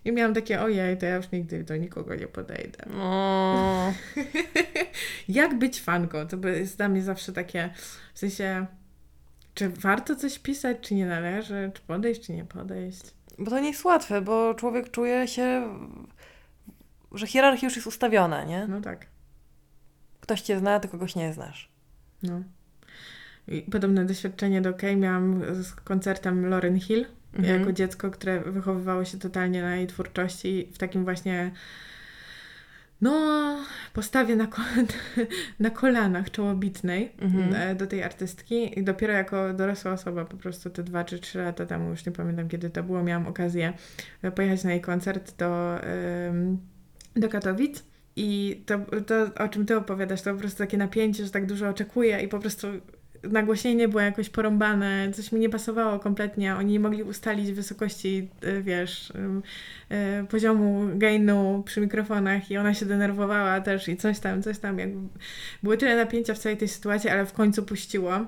I 0.05 0.11
miałam 0.11 0.33
takie, 0.33 0.61
ojej, 0.61 0.97
to 0.97 1.05
ja 1.05 1.15
już 1.15 1.31
nigdy 1.31 1.63
do 1.63 1.77
nikogo 1.77 2.15
nie 2.15 2.27
podejdę. 2.27 2.85
O, 2.95 3.93
Jak 5.27 5.57
być 5.59 5.81
fanką? 5.81 6.27
To 6.27 6.47
jest 6.47 6.77
dla 6.77 6.89
mnie 6.89 7.01
zawsze 7.03 7.33
takie, 7.33 7.69
w 8.13 8.19
sensie, 8.19 8.65
czy 9.53 9.69
warto 9.69 10.15
coś 10.15 10.39
pisać, 10.39 10.77
czy 10.81 10.95
nie 10.95 11.05
należy, 11.05 11.71
czy 11.73 11.81
podejść, 11.81 12.21
czy 12.21 12.33
nie 12.33 12.45
podejść. 12.45 13.01
bo 13.39 13.51
to 13.51 13.59
nie 13.59 13.69
jest 13.69 13.85
łatwe, 13.85 14.21
bo 14.21 14.53
człowiek 14.53 14.91
czuje 14.91 15.27
się, 15.27 15.77
że 17.11 17.27
hierarchia 17.27 17.67
już 17.67 17.75
jest 17.75 17.87
ustawiona, 17.87 18.43
nie? 18.43 18.67
No 18.67 18.81
tak, 18.81 19.05
Ktoś 20.19 20.41
cię 20.41 20.59
zna, 20.59 20.79
ty 20.79 20.87
kogoś 20.87 21.15
nie 21.15 21.33
znasz. 21.33 21.69
no. 22.23 22.43
Podobne 23.71 24.05
doświadczenie 24.05 24.61
do 24.61 24.73
Kay 24.73 24.95
miałam 24.95 25.41
z 25.63 25.71
koncertem 25.71 26.45
Lauren 26.49 26.79
Hill. 26.79 27.05
Mhm. 27.33 27.59
jako 27.59 27.71
dziecko, 27.73 28.11
które 28.11 28.39
wychowywało 28.39 29.05
się 29.05 29.17
totalnie 29.19 29.61
na 29.61 29.75
jej 29.75 29.87
twórczości 29.87 30.69
w 30.73 30.77
takim 30.77 31.03
właśnie 31.03 31.51
no, 33.01 33.57
postawie 33.93 34.35
na, 34.35 34.47
ko- 34.47 34.61
na 35.59 35.69
kolanach 35.69 36.31
czołobitnej 36.31 37.11
Mhm. 37.21 37.53
e, 37.55 37.75
do 37.75 37.87
tej 37.87 38.03
artystki 38.03 38.79
i 38.79 38.83
dopiero 38.83 39.13
jako 39.13 39.53
dorosła 39.53 39.91
osoba, 39.91 40.25
po 40.25 40.37
prostu 40.37 40.69
te 40.69 40.83
dwa 40.83 41.03
czy 41.03 41.19
trzy 41.19 41.39
lata 41.39 41.65
temu, 41.65 41.89
już 41.89 42.05
nie 42.05 42.11
pamiętam 42.11 42.47
kiedy 42.49 42.69
to 42.69 42.83
było, 42.83 43.03
miałam 43.03 43.27
okazję 43.27 43.73
e, 44.21 44.31
pojechać 44.31 44.63
na 44.63 44.71
jej 44.71 44.81
koncert 44.81 45.37
do, 45.37 45.79
do 47.15 47.29
Katowic 47.29 47.83
i 48.15 48.61
to, 48.65 48.79
to, 49.07 49.43
o 49.43 49.47
czym 49.47 49.65
ty 49.65 49.77
opowiadasz, 49.77 50.21
to 50.21 50.33
po 50.33 50.39
prostu 50.39 50.57
takie 50.57 50.77
napięcie, 50.77 51.25
że 51.25 51.31
tak 51.31 51.45
dużo 51.45 51.69
oczekuję 51.69 52.19
i 52.21 52.27
po 52.27 52.39
prostu 52.39 52.67
nagłośnienie 53.23 53.87
było 53.87 54.01
jakoś 54.01 54.29
porąbane, 54.29 55.11
coś 55.13 55.31
mi 55.31 55.39
nie 55.39 55.49
pasowało 55.49 55.99
kompletnie, 55.99 56.55
oni 56.55 56.71
nie 56.73 56.79
mogli 56.79 57.03
ustalić 57.03 57.51
wysokości, 57.51 58.29
e, 58.41 58.61
wiesz, 58.61 59.13
e, 59.89 60.25
poziomu 60.29 60.87
gainu 60.95 61.63
przy 61.65 61.81
mikrofonach 61.81 62.51
i 62.51 62.57
ona 62.57 62.73
się 62.73 62.85
denerwowała 62.85 63.61
też 63.61 63.87
i 63.87 63.97
coś 63.97 64.19
tam, 64.19 64.43
coś 64.43 64.59
tam, 64.59 64.79
jakby 64.79 65.77
tyle 65.77 65.95
napięcia 65.95 66.33
w 66.33 66.39
całej 66.39 66.57
tej 66.57 66.67
sytuacji, 66.67 67.09
ale 67.09 67.25
w 67.25 67.33
końcu 67.33 67.63
puściło. 67.63 68.25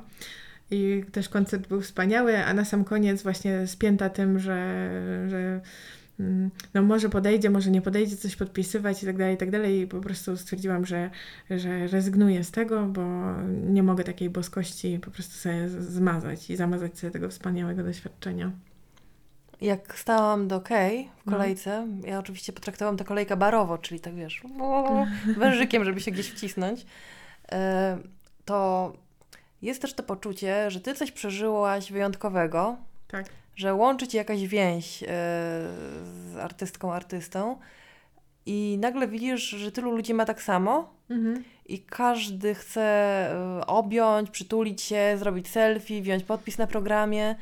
I 0.71 1.03
też 1.11 1.29
koncert 1.29 1.67
był 1.67 1.81
wspaniały, 1.81 2.37
a 2.37 2.53
na 2.53 2.65
sam 2.65 2.83
koniec 2.83 3.23
właśnie 3.23 3.67
spięta 3.67 4.09
tym, 4.09 4.39
że, 4.39 4.89
że 5.29 5.61
no 6.73 6.81
może 6.81 7.09
podejdzie, 7.09 7.49
może 7.49 7.71
nie 7.71 7.81
podejdzie, 7.81 8.17
coś 8.17 8.35
podpisywać 8.35 9.03
i 9.03 9.05
tak 9.05 9.17
dalej, 9.17 9.35
i 9.35 9.37
tak 9.37 9.51
dalej. 9.51 9.79
I 9.79 9.87
po 9.87 9.99
prostu 10.01 10.37
stwierdziłam, 10.37 10.85
że, 10.85 11.09
że 11.49 11.87
rezygnuję 11.87 12.43
z 12.43 12.51
tego, 12.51 12.85
bo 12.85 13.01
nie 13.47 13.83
mogę 13.83 14.03
takiej 14.03 14.29
boskości 14.29 14.99
po 14.99 15.11
prostu 15.11 15.33
sobie 15.33 15.69
zmazać 15.69 16.49
i 16.49 16.55
zamazać 16.55 16.97
sobie 16.99 17.11
tego 17.11 17.29
wspaniałego 17.29 17.83
doświadczenia. 17.83 18.51
Jak 19.61 19.99
stałam 19.99 20.47
do 20.47 20.61
Kej 20.61 21.09
w 21.21 21.25
No. 21.25 21.31
kolejce, 21.31 21.87
ja 22.05 22.19
oczywiście 22.19 22.53
potraktowałam 22.53 22.97
tę 22.97 23.03
kolejkę 23.03 23.37
barowo, 23.37 23.77
czyli 23.77 23.99
tak 23.99 24.15
wiesz, 24.15 24.41
wężykiem, 25.37 25.83
żeby 25.85 26.01
się 26.01 26.11
gdzieś 26.11 26.29
wcisnąć, 26.31 26.85
e, 27.51 27.97
to 28.45 28.93
jest 29.61 29.81
też 29.81 29.93
to 29.93 30.03
poczucie, 30.03 30.71
że 30.71 30.79
ty 30.81 30.93
coś 30.93 31.11
przeżyłaś 31.11 31.91
wyjątkowego, 31.91 32.77
Tak. 33.07 33.25
Że 33.55 33.73
łączy 33.73 34.07
ci 34.07 34.17
jakaś 34.17 34.47
więź 34.47 35.03
e, 35.03 35.07
z 35.07 36.37
artystką, 36.41 36.93
artystą 36.93 37.57
i 38.45 38.77
nagle 38.81 39.07
widzisz, 39.07 39.43
że 39.43 39.71
tylu 39.71 39.91
ludzi 39.91 40.13
ma 40.13 40.25
tak 40.25 40.41
samo 40.41 40.93
Mhm. 41.09 41.43
i 41.65 41.79
każdy 41.79 42.55
chce 42.55 42.81
e, 42.81 43.67
objąć, 43.67 44.29
przytulić 44.29 44.81
się, 44.81 45.15
zrobić 45.19 45.47
selfie, 45.47 46.01
wziąć 46.01 46.23
podpis 46.23 46.57
na 46.57 46.67
programie 46.67 47.35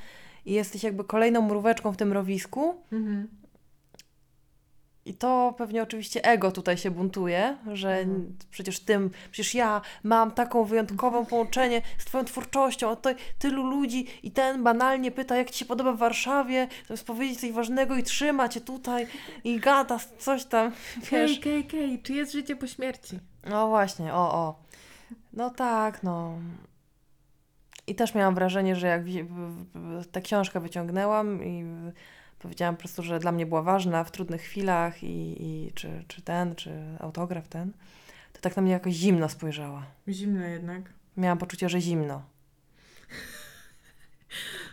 i 0.45 0.53
jesteś 0.53 0.83
jakby 0.83 1.03
kolejną 1.03 1.41
mróweczką 1.41 1.91
w 1.91 1.97
tym 1.97 2.13
rowisku. 2.13 2.75
Mhm. 2.91 3.27
I 5.05 5.13
to 5.13 5.53
pewnie 5.57 5.83
oczywiście 5.83 6.25
ego 6.25 6.51
tutaj 6.51 6.77
się 6.77 6.91
buntuje, 6.91 7.57
że 7.73 7.91
Mhm. 7.99 8.37
przecież 8.51 8.79
tym, 8.79 9.09
przecież 9.31 9.55
ja 9.55 9.81
mam 10.03 10.31
taką 10.31 10.63
wyjątkową 10.63 11.25
połączenie 11.25 11.81
z 11.97 12.05
Twoją 12.05 12.25
twórczością, 12.25 12.89
a 12.89 12.95
tutaj 12.95 13.15
tylu 13.39 13.63
ludzi 13.63 14.07
i 14.23 14.31
ten 14.31 14.63
banalnie 14.63 15.11
pyta, 15.11 15.35
jak 15.35 15.51
Ci 15.51 15.59
się 15.59 15.65
podoba 15.65 15.91
w 15.93 15.97
Warszawie, 15.97 16.67
zamiast 16.87 17.05
powiedzieć 17.07 17.39
coś 17.39 17.51
ważnego 17.51 17.95
i 17.95 18.03
trzyma 18.03 18.49
Cię 18.49 18.61
tutaj 18.61 19.07
i 19.43 19.59
gada 19.59 19.99
coś 20.19 20.45
tam, 20.45 20.71
Kej, 21.09 21.27
wiesz. 21.27 21.39
kej, 21.39 21.63
kej, 21.65 21.99
czy 22.01 22.13
jest 22.13 22.31
życie 22.31 22.55
po 22.55 22.67
śmierci? 22.67 23.19
No 23.49 23.67
właśnie, 23.67 24.13
o, 24.13 24.33
o. 24.33 24.55
No 25.33 25.49
tak, 25.49 26.03
no. 26.03 26.33
I 27.87 27.95
też 27.95 28.15
miałam 28.15 28.35
wrażenie, 28.35 28.75
że 28.75 28.87
jak 28.87 29.01
tę 30.11 30.21
książkę 30.21 30.59
wyciągnęłam 30.59 31.43
i 31.43 31.65
powiedziałam 32.41 32.75
po 32.75 32.79
prostu, 32.79 33.03
że 33.03 33.19
dla 33.19 33.31
mnie 33.31 33.45
była 33.45 33.61
ważna 33.61 34.03
w 34.03 34.11
trudnych 34.11 34.41
chwilach 34.41 35.03
i, 35.03 35.35
i 35.39 35.71
czy, 35.73 36.03
czy 36.07 36.21
ten, 36.21 36.55
czy 36.55 36.71
autograf 36.99 37.47
ten, 37.47 37.71
to 38.33 38.41
tak 38.41 38.55
na 38.55 38.61
mnie 38.61 38.71
jakoś 38.71 38.93
zimno 38.93 39.29
spojrzała. 39.29 39.85
Zimno 40.07 40.45
jednak. 40.45 40.81
Miałam 41.17 41.37
poczucie, 41.37 41.69
że 41.69 41.81
zimno. 41.81 42.21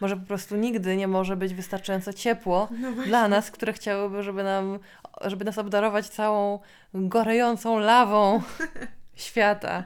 Może 0.01 0.17
po 0.17 0.27
prostu 0.27 0.57
nigdy 0.57 0.97
nie 0.97 1.09
może 1.09 1.37
być 1.37 1.55
wystarczająco 1.55 2.13
ciepło 2.13 2.69
No 2.81 2.93
dla 2.93 3.29
nas, 3.29 3.51
które 3.51 3.73
chciałyby, 3.73 4.23
żeby 4.23 4.45
nam, 4.45 4.79
żeby 5.25 5.45
nas 5.45 5.59
obdarować 5.59 6.09
całą 6.09 6.59
gorejącą 6.95 7.79
lawą 7.79 8.43
świata. 9.15 9.85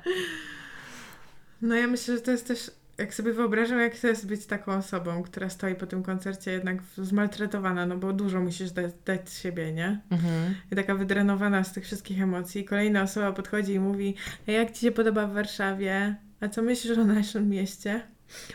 No 1.62 1.75
ja 1.75 1.87
myślę, 1.87 2.16
że 2.16 2.21
to 2.21 2.31
jest 2.31 2.47
też, 2.47 2.71
jak 3.03 3.15
sobie 3.15 3.33
wyobrażam, 3.33 3.81
jak 3.81 3.99
to 3.99 4.07
jest 4.07 4.27
być 4.27 4.47
taką 4.47 4.73
osobą, 4.73 5.23
która 5.23 5.49
stoi 5.51 5.75
po 5.75 5.87
tym 5.87 6.03
koncercie 6.03 6.51
jednak 6.51 6.83
zmaltretowana, 6.99 7.87
no 7.87 7.97
bo 7.97 8.12
dużo 8.12 8.41
musisz 8.41 8.71
dać, 8.71 8.93
dać 9.05 9.31
z 9.31 9.41
siebie, 9.41 9.73
nie? 9.73 10.01
Mhm. 10.11 10.55
I 10.73 10.77
taka 10.77 10.95
wydrenowana 10.95 11.65
z 11.65 11.73
tych 11.73 11.85
wszystkich 11.85 12.23
emocji. 12.23 12.65
Kolejna 12.65 13.03
osoba 13.03 13.33
podchodzi 13.33 13.73
i 13.73 13.81
mówi, 13.81 14.15
"Ej, 14.49 14.55
jak 14.55 14.73
Ci 14.73 14.81
się 14.81 14.93
podoba 14.93 15.27
w 15.27 15.33
Warszawie? 15.35 16.17
A 16.41 16.49
co 16.49 16.62
myślisz 16.62 16.99
o 16.99 17.05
naszym 17.05 17.49
mieście? 17.49 18.03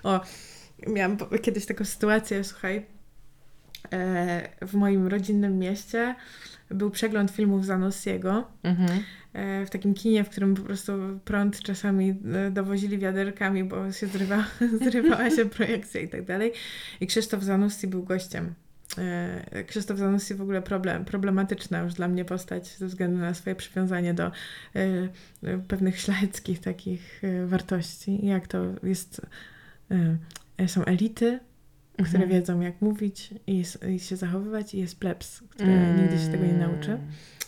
O, 0.03 0.21
miałam 0.87 1.17
kiedyś 1.41 1.65
taką 1.65 1.85
sytuację, 1.85 2.43
słuchaj, 2.43 2.85
e, 3.93 4.67
w 4.67 4.73
moim 4.73 5.07
rodzinnym 5.07 5.59
mieście 5.59 6.15
był 6.71 6.91
przegląd 6.91 7.31
filmów 7.31 7.65
Zanussiego 7.65 8.47
Mhm. 8.63 9.03
E, 9.37 9.65
w 9.65 9.69
takim 9.69 9.93
kinie, 9.93 10.23
w 10.23 10.29
którym 10.29 10.55
po 10.55 10.61
prostu 10.61 10.91
prąd 11.25 11.61
czasami 11.61 12.09
e, 12.09 12.51
dowozili 12.51 12.97
wiaderkami, 12.97 13.63
bo 13.63 13.91
się 13.91 14.07
zrywa, 14.07 14.45
zrywała 14.85 15.29
się 15.29 15.45
projekcja 15.45 16.01
i 16.01 16.07
tak 16.07 16.25
dalej. 16.25 16.53
I 17.01 17.07
Krzysztof 17.07 17.43
Zanussi 17.43 17.87
był 17.87 18.03
gościem. 18.03 18.53
E, 18.97 19.63
Krzysztof 19.63 19.97
Zanussi 19.97 20.35
w 20.35 20.41
ogóle 20.41 20.61
problem, 20.61 21.05
problematyczna 21.05 21.79
już 21.79 21.93
dla 21.93 22.07
mnie 22.07 22.25
postać 22.25 22.77
ze 22.77 22.85
względu 22.85 23.17
na 23.17 23.33
swoje 23.33 23.55
przywiązanie 23.55 24.13
do 24.13 24.31
pewnych 25.67 25.99
szlacheckich 25.99 26.59
takich 26.59 27.21
wartości. 27.45 28.25
Jak 28.25 28.47
to 28.47 28.65
jest, 28.83 29.21
są 30.67 30.85
elity, 30.85 31.39
które 31.93 32.23
Mhm. 32.23 32.29
wiedzą 32.29 32.61
jak 32.61 32.81
mówić 32.81 33.33
i, 33.47 33.63
i 33.89 33.99
się 33.99 34.15
zachowywać 34.15 34.73
i 34.73 34.79
jest 34.79 34.99
plebs, 34.99 35.43
który 35.49 35.71
nigdy 36.01 36.17
się 36.17 36.31
tego 36.31 36.45
nie 36.45 36.53
nauczy. 36.53 36.97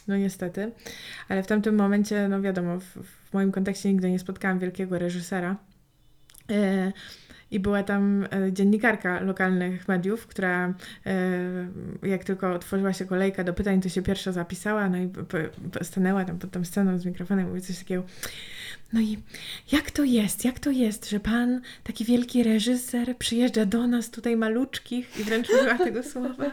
No 0.10 0.18
niestety. 0.18 0.72
Ale 1.30 1.44
w 1.44 1.48
tamtym 1.48 1.76
momencie, 1.76 2.28
no 2.28 2.42
wiadomo, 2.42 2.80
w, 2.80 2.86
w 3.30 3.34
moim 3.34 3.52
kontekście 3.52 3.90
nigdy 3.90 4.12
nie 4.12 4.20
spotkałam 4.20 4.60
wielkiego 4.60 5.00
reżysera. 5.00 5.56
E, 6.52 6.92
I 7.52 7.60
była 7.60 7.84
tam 7.84 8.28
e, 8.32 8.54
dziennikarka 8.54 9.20
lokalnych 9.22 9.88
mediów, 9.88 10.28
która 10.28 10.74
e, 11.06 11.18
jak 12.04 12.24
tylko 12.24 12.54
otworzyła 12.54 12.94
się 12.94 13.06
kolejka 13.06 13.44
do 13.44 13.54
pytań, 13.54 13.82
to 13.82 13.90
się 13.90 14.02
pierwsza 14.02 14.32
zapisała, 14.32 14.90
no 14.90 14.98
i 14.98 15.10
stanęła 15.82 16.26
tam 16.26 16.40
pod 16.40 16.52
tą 16.52 16.66
sceną 16.66 16.98
z 16.98 17.06
mikrofonem 17.06 17.46
i 17.46 17.50
mówi 17.50 17.62
coś 17.62 17.78
takiego. 17.78 18.04
No 18.94 19.02
i 19.02 19.18
jak 19.72 19.92
to 19.92 20.04
jest, 20.04 20.46
jak 20.46 20.60
to 20.60 20.72
jest, 20.72 21.10
że 21.10 21.20
pan, 21.20 21.62
taki 21.84 22.06
wielki 22.06 22.44
reżyser, 22.44 23.18
przyjeżdża 23.18 23.66
do 23.66 23.88
nas 23.88 24.10
tutaj 24.10 24.38
maluczkich 24.38 25.20
i 25.20 25.24
wręcz 25.24 25.50
użyła 25.50 25.78
tego 25.78 26.04
słowa 26.04 26.52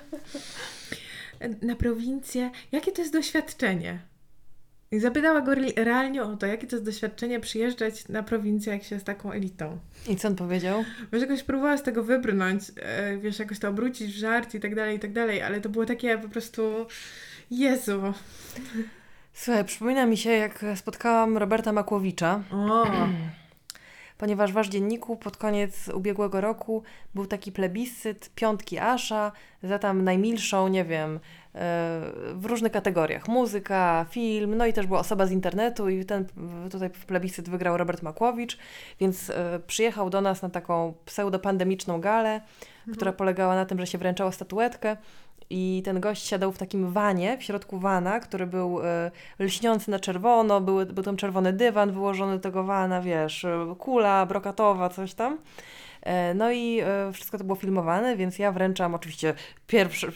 na 1.62 1.76
prowincję. 1.76 2.50
Jakie 2.72 2.92
to 2.92 3.02
jest 3.02 3.12
doświadczenie? 3.12 3.98
I 4.90 4.98
zapytała 4.98 5.40
go 5.40 5.54
realnie 5.76 6.22
o 6.22 6.36
to, 6.36 6.46
jakie 6.46 6.66
to 6.66 6.76
jest 6.76 6.86
doświadczenie 6.86 7.40
przyjeżdżać 7.40 8.08
na 8.08 8.22
prowincję, 8.22 8.72
jak 8.72 8.82
się 8.82 8.94
jest 8.94 9.06
taką 9.06 9.32
elitą. 9.32 9.78
I 10.08 10.16
co 10.16 10.28
on 10.28 10.36
powiedział? 10.36 10.84
Wiesz, 11.12 11.22
jakoś 11.22 11.42
próbowała 11.42 11.76
z 11.76 11.82
tego 11.82 12.02
wybrnąć, 12.02 12.62
e, 12.76 13.18
wiesz, 13.18 13.38
jakoś 13.38 13.58
to 13.58 13.68
obrócić 13.68 14.12
w 14.12 14.18
żart 14.18 14.54
i 14.54 14.60
tak 14.60 14.74
dalej, 14.74 14.96
i 14.96 15.00
tak 15.00 15.12
dalej, 15.12 15.42
ale 15.42 15.60
to 15.60 15.68
było 15.68 15.86
takie 15.86 16.18
po 16.18 16.28
prostu... 16.28 16.86
Jezu. 17.50 18.02
Słuchaj, 19.32 19.64
przypomina 19.64 20.06
mi 20.06 20.16
się, 20.16 20.30
jak 20.30 20.64
spotkałam 20.74 21.36
Roberta 21.36 21.72
Makłowicza. 21.72 22.42
O. 22.52 22.86
Ponieważ 24.18 24.52
wasz 24.52 24.68
dzienniku 24.68 25.16
pod 25.16 25.36
koniec 25.36 25.88
ubiegłego 25.88 26.40
roku 26.40 26.82
był 27.14 27.26
taki 27.26 27.52
plebiscyt 27.52 28.30
piątki 28.34 28.78
Asza 28.78 29.32
za 29.62 29.78
tam 29.78 30.04
najmilszą, 30.04 30.68
nie 30.68 30.84
wiem, 30.84 31.20
w 32.34 32.44
różnych 32.44 32.72
kategoriach. 32.72 33.28
Muzyka, 33.28 34.06
film, 34.10 34.56
no 34.56 34.66
i 34.66 34.72
też 34.72 34.86
była 34.86 34.98
osoba 34.98 35.26
z 35.26 35.30
internetu 35.30 35.88
i 35.88 36.04
ten 36.04 36.26
tutaj 36.70 36.90
w 36.90 37.06
plebiscyt 37.06 37.48
wygrał 37.48 37.76
Robert 37.76 38.02
Makłowicz, 38.02 38.58
więc 39.00 39.30
e, 39.30 39.60
przyjechał 39.66 40.10
do 40.10 40.20
nas 40.20 40.42
na 40.42 40.50
taką 40.50 40.94
pseudopandemiczną 41.04 42.00
galę, 42.00 42.34
mhm. 42.34 42.96
która 42.96 43.12
polegała 43.12 43.54
na 43.54 43.66
tym, 43.66 43.78
że 43.78 43.86
się 43.86 43.98
wręczało 43.98 44.32
statuetkę 44.32 44.96
i 45.50 45.82
ten 45.84 46.00
gość 46.00 46.26
siadał 46.26 46.52
w 46.52 46.58
takim 46.58 46.92
wanie, 46.92 47.38
w 47.38 47.42
środku 47.42 47.78
wana, 47.78 48.20
który 48.20 48.46
był 48.46 48.80
y, 48.80 48.84
lśniący 49.38 49.90
na 49.90 49.98
czerwono, 49.98 50.60
był, 50.60 50.86
był 50.86 51.04
tam 51.04 51.16
czerwony 51.16 51.52
dywan 51.52 51.92
wyłożony 51.92 52.32
do 52.32 52.40
tego 52.40 52.64
wana, 52.64 53.00
wiesz, 53.00 53.46
kula 53.78 54.26
brokatowa, 54.26 54.88
coś 54.88 55.14
tam. 55.14 55.38
E, 56.06 56.34
no 56.34 56.50
i 56.50 56.80
e, 56.80 57.12
wszystko 57.12 57.38
to 57.38 57.44
było 57.44 57.56
filmowane, 57.56 58.16
więc 58.16 58.38
ja 58.38 58.52
wręczam 58.52 58.94
oczywiście 58.94 59.34
pierwsze, 59.66 60.08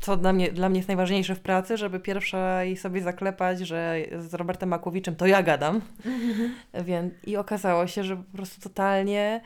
co 0.00 0.16
dla 0.16 0.32
mnie, 0.32 0.52
dla 0.52 0.68
mnie 0.68 0.78
jest 0.78 0.88
najważniejsze 0.88 1.34
w 1.34 1.40
pracy, 1.40 1.76
żeby 1.76 2.00
pierwsza 2.00 2.64
i 2.64 2.76
sobie 2.76 3.02
zaklepać, 3.02 3.58
że 3.58 3.96
z 4.18 4.34
Robertem 4.34 4.68
Makłowiczem 4.68 5.16
to 5.16 5.26
ja 5.26 5.42
gadam. 5.42 5.80
Mhm. 6.06 6.54
Więc, 6.88 7.14
I 7.26 7.36
okazało 7.36 7.86
się, 7.86 8.04
że 8.04 8.16
po 8.16 8.36
prostu 8.36 8.60
totalnie 8.60 9.40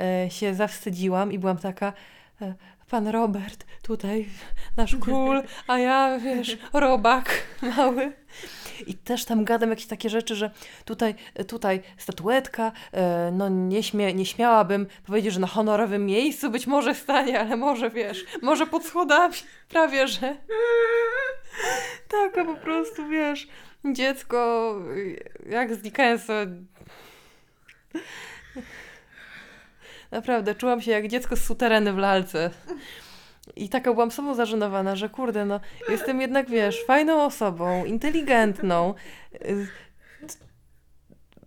e, 0.00 0.30
się 0.30 0.54
zawstydziłam 0.54 1.32
i 1.32 1.38
byłam 1.38 1.56
taka 1.56 1.92
pan 2.90 3.08
Robert, 3.08 3.64
tutaj 3.82 4.28
nasz 4.76 4.96
król, 5.04 5.42
a 5.66 5.78
ja, 5.78 6.18
wiesz, 6.18 6.58
robak 6.72 7.42
mały. 7.76 8.12
I 8.86 8.94
też 8.94 9.24
tam 9.24 9.44
gadam 9.44 9.70
jakieś 9.70 9.86
takie 9.86 10.10
rzeczy, 10.10 10.34
że 10.34 10.50
tutaj, 10.84 11.14
tutaj 11.48 11.82
statuetka, 11.98 12.72
e, 12.92 13.30
no 13.32 13.48
nie, 13.48 13.82
śmie, 13.82 14.14
nie 14.14 14.26
śmiałabym 14.26 14.86
powiedzieć, 15.06 15.34
że 15.34 15.40
na 15.40 15.46
honorowym 15.46 16.06
miejscu 16.06 16.50
być 16.50 16.66
może 16.66 16.94
stanie, 16.94 17.40
ale 17.40 17.56
może, 17.56 17.90
wiesz, 17.90 18.24
może 18.42 18.66
pod 18.66 18.84
schodami, 18.84 19.34
prawie, 19.68 20.08
że. 20.08 20.36
Taka 22.08 22.44
po 22.44 22.54
prostu, 22.54 23.08
wiesz, 23.08 23.48
dziecko, 23.84 24.74
jak 25.46 25.74
z 25.74 25.78
Dickensa. 25.78 26.34
Naprawdę, 30.10 30.54
czułam 30.54 30.80
się 30.80 30.90
jak 30.90 31.08
dziecko 31.08 31.36
z 31.36 31.44
sutereny 31.44 31.92
w 31.92 31.98
lalce. 31.98 32.50
I 33.56 33.68
taka 33.68 33.92
byłam 33.92 34.10
sobą 34.10 34.34
zażenowana, 34.34 34.96
że 34.96 35.08
kurde, 35.08 35.44
no 35.44 35.60
jestem 35.88 36.20
jednak, 36.20 36.50
wiesz, 36.50 36.84
fajną 36.86 37.24
osobą, 37.24 37.84
inteligentną, 37.84 38.94
y, 39.34 39.66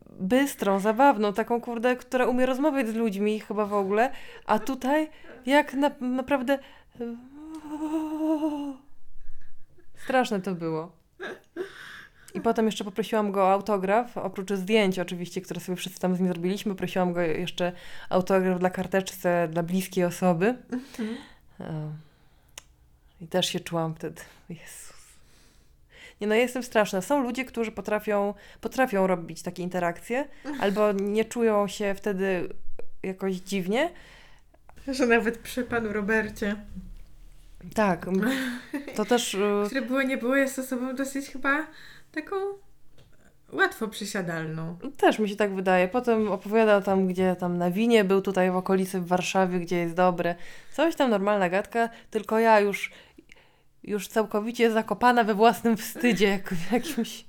bystrą, 0.10 0.80
zabawną, 0.80 1.34
taką 1.34 1.62
kurde, 1.62 1.96
która 1.96 2.26
umie 2.26 2.46
rozmawiać 2.46 2.88
z 2.88 2.94
ludźmi 2.94 3.40
chyba 3.40 3.66
w 3.66 3.74
ogóle, 3.74 4.12
a 4.46 4.60
tutaj 4.60 5.10
jak 5.46 5.74
na, 5.74 5.92
naprawdę 6.02 6.60
straszne 9.96 10.42
to 10.42 10.56
było. 10.56 10.92
I 12.34 12.42
potem 12.42 12.66
jeszcze 12.66 12.84
poprosiłam 12.84 13.32
go 13.32 13.44
o 13.44 13.52
autograf, 13.52 14.18
oprócz 14.18 14.54
zdjęć 14.54 15.00
oczywiście, 15.00 15.42
które 15.42 15.60
sobie 15.60 15.76
wszyscy 15.76 16.00
tam 16.00 16.16
z 16.16 16.20
nim 16.20 16.28
zrobiliśmy, 16.28 16.76
prosiłam 16.76 17.14
go 17.14 17.22
jeszcze 17.22 17.72
autograf 18.10 18.60
dla 18.60 18.70
karteczce 18.70 19.48
dla 19.52 19.64
bliskiej 19.64 20.04
osoby. 20.04 20.56
Mhm. 20.72 21.18
I 23.22 23.28
też 23.28 23.50
się 23.50 23.60
czułam 23.60 23.96
wtedy, 23.96 24.22
Jezus. 24.50 24.94
Nie 26.22 26.28
no, 26.28 26.36
jestem 26.36 26.64
straszna. 26.64 27.02
Są 27.02 27.24
ludzie, 27.24 27.46
którzy 27.46 27.72
potrafią, 27.72 28.34
potrafią 28.62 29.08
robić 29.08 29.42
takie 29.42 29.64
interakcje, 29.64 30.28
albo 30.60 30.92
nie 30.92 31.26
czują 31.26 31.68
się 31.68 31.94
wtedy 31.98 32.50
jakoś 33.04 33.36
dziwnie. 33.36 33.90
Że 34.88 35.06
nawet 35.06 35.38
przy 35.38 35.64
panu 35.64 35.94
Robercie. 35.94 36.56
Tak, 37.74 38.06
to 38.96 39.06
też... 39.06 39.34
Y, 39.34 39.64
Które 39.66 39.82
było, 39.82 40.02
nie 40.02 40.18
było, 40.18 40.36
jest 40.36 40.60
osobą 40.60 40.96
dosyć 40.96 41.30
chyba 41.30 41.68
taką 42.14 42.36
łatwo 43.52 43.88
przysiadalną. 43.88 44.78
Też 44.98 45.20
mi 45.20 45.30
się 45.30 45.36
tak 45.36 45.56
wydaje. 45.56 45.88
Potem 45.88 46.32
opowiadał 46.32 46.82
tam, 46.82 47.08
gdzie 47.08 47.36
tam 47.36 47.58
na 47.58 47.72
winie 47.72 48.04
był 48.04 48.22
tutaj 48.22 48.52
w 48.52 48.56
okolicy 48.56 49.00
w 49.00 49.08
Warszawie, 49.08 49.60
gdzie 49.60 49.78
jest 49.78 49.96
dobre. 49.96 50.36
Coś 50.72 50.96
tam 50.96 51.10
normalna 51.10 51.50
gadka, 51.50 51.90
tylko 52.10 52.40
ja 52.40 52.60
już 52.60 52.92
już 53.84 54.08
całkowicie 54.08 54.72
zakopana 54.72 55.24
we 55.24 55.36
własnym 55.36 55.78
wstydzie, 55.78 56.28
jak 56.28 56.54
w 56.54 56.72
jakimś... 56.72 57.26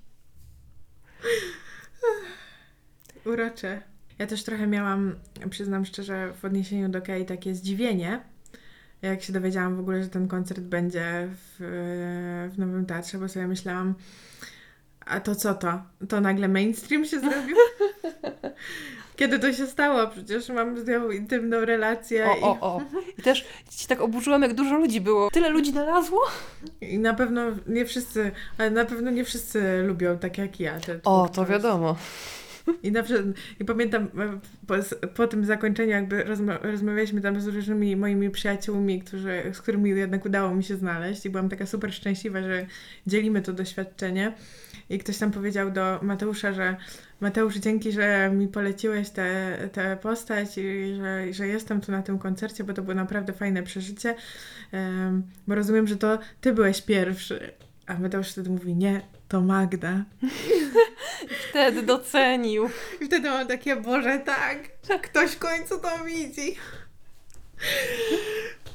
Urocze. 3.24 3.82
Ja 4.18 4.26
też 4.26 4.44
trochę 4.44 4.66
miałam, 4.66 5.14
przyznam 5.50 5.84
szczerze, 5.84 6.32
w 6.34 6.44
odniesieniu 6.44 6.88
do 6.88 7.02
Kay 7.02 7.24
takie 7.24 7.54
zdziwienie, 7.54 8.20
jak 9.02 9.22
się 9.22 9.32
dowiedziałam 9.32 9.76
w 9.76 9.80
ogóle, 9.80 10.02
że 10.02 10.08
ten 10.08 10.28
koncert 10.28 10.60
będzie 10.60 11.28
w, 11.30 11.56
w 12.54 12.58
Nowym 12.58 12.86
Teatrze, 12.86 13.18
bo 13.18 13.28
sobie 13.28 13.46
myślałam, 13.46 13.94
a 15.06 15.20
to 15.20 15.34
co 15.34 15.54
to? 15.54 15.82
To 16.08 16.20
nagle 16.20 16.48
mainstream 16.48 17.04
się 17.04 17.20
zrobił? 17.20 17.56
Kiedy 19.16 19.38
to 19.38 19.52
się 19.52 19.66
stało? 19.66 20.06
Przecież 20.06 20.48
mam 20.48 20.78
z 20.78 20.86
nią 20.86 21.10
intymną 21.10 21.64
relację. 21.64 22.26
O, 22.30 22.36
i... 22.36 22.42
o, 22.42 22.58
o. 22.60 22.82
I 23.18 23.22
też 23.22 23.46
się 23.70 23.88
tak 23.88 24.00
oburzyłam, 24.00 24.42
jak 24.42 24.54
dużo 24.54 24.78
ludzi 24.78 25.00
było. 25.00 25.30
Tyle 25.30 25.48
ludzi 25.48 25.70
znalazło? 25.70 26.20
I 26.80 26.98
na 26.98 27.14
pewno 27.14 27.42
nie 27.66 27.84
wszyscy, 27.84 28.30
ale 28.58 28.70
na 28.70 28.84
pewno 28.84 29.10
nie 29.10 29.24
wszyscy 29.24 29.82
lubią 29.82 30.18
tak 30.18 30.38
jak 30.38 30.60
ja. 30.60 30.80
Te 30.80 31.00
o, 31.04 31.28
to 31.28 31.46
wiadomo. 31.46 31.96
I, 32.82 32.92
na 32.92 33.02
przykład, 33.02 33.26
I 33.60 33.64
pamiętam 33.64 34.02
e, 34.02 34.38
po, 34.66 34.74
po 35.14 35.26
tym 35.26 35.44
zakończeniu 35.44 35.90
jakby 35.90 36.24
rozma 36.24 36.58
rozmawialiśmy 36.58 37.20
tam 37.20 37.40
z 37.40 37.46
różnymi 37.46 37.96
moimi 37.96 38.30
przyjaciółmi, 38.30 39.02
którzy, 39.02 39.42
z 39.52 39.58
którymi 39.58 39.90
jednak 39.90 40.24
udało 40.24 40.54
mi 40.54 40.64
się 40.64 40.76
znaleźć 40.76 41.26
i 41.26 41.30
byłam 41.30 41.48
taka 41.48 41.66
super 41.66 41.94
szczęśliwa, 41.94 42.42
że 42.42 42.66
dzielimy 43.06 43.42
to 43.42 43.52
doświadczenie. 43.52 44.32
I 44.90 44.98
ktoś 44.98 45.18
tam 45.18 45.30
powiedział 45.30 45.70
do 45.70 45.98
Mateusza, 46.02 46.52
że 46.52 46.76
Mateusz, 47.20 47.56
dzięki, 47.56 47.92
że 47.92 48.30
mi 48.30 48.48
poleciłeś 48.48 49.10
tę 49.72 49.98
postać 50.02 50.58
i 50.58 50.94
że, 50.96 51.32
że 51.32 51.46
jestem 51.46 51.80
tu 51.80 51.92
na 51.92 52.02
tym 52.02 52.18
koncercie, 52.18 52.64
bo 52.64 52.72
to 52.72 52.82
było 52.82 52.94
naprawdę 52.94 53.32
fajne 53.32 53.62
przeżycie, 53.62 54.14
um, 54.72 55.22
bo 55.46 55.54
rozumiem, 55.54 55.86
że 55.86 55.96
to 55.96 56.18
ty 56.40 56.52
byłeś 56.52 56.82
pierwszy. 56.82 57.52
A 57.86 57.98
Mateusz 57.98 58.28
wtedy 58.28 58.50
mówi, 58.50 58.74
nie, 58.74 59.00
to 59.28 59.40
Magda. 59.40 60.04
wtedy 61.50 61.82
docenił. 61.82 62.70
I 63.00 63.04
wtedy 63.04 63.30
mam 63.30 63.46
takie, 63.46 63.76
Boże, 63.76 64.18
tak, 64.18 64.58
ktoś 65.02 65.30
w 65.30 65.38
końcu 65.38 65.78
to 65.78 66.04
widzi. 66.04 66.56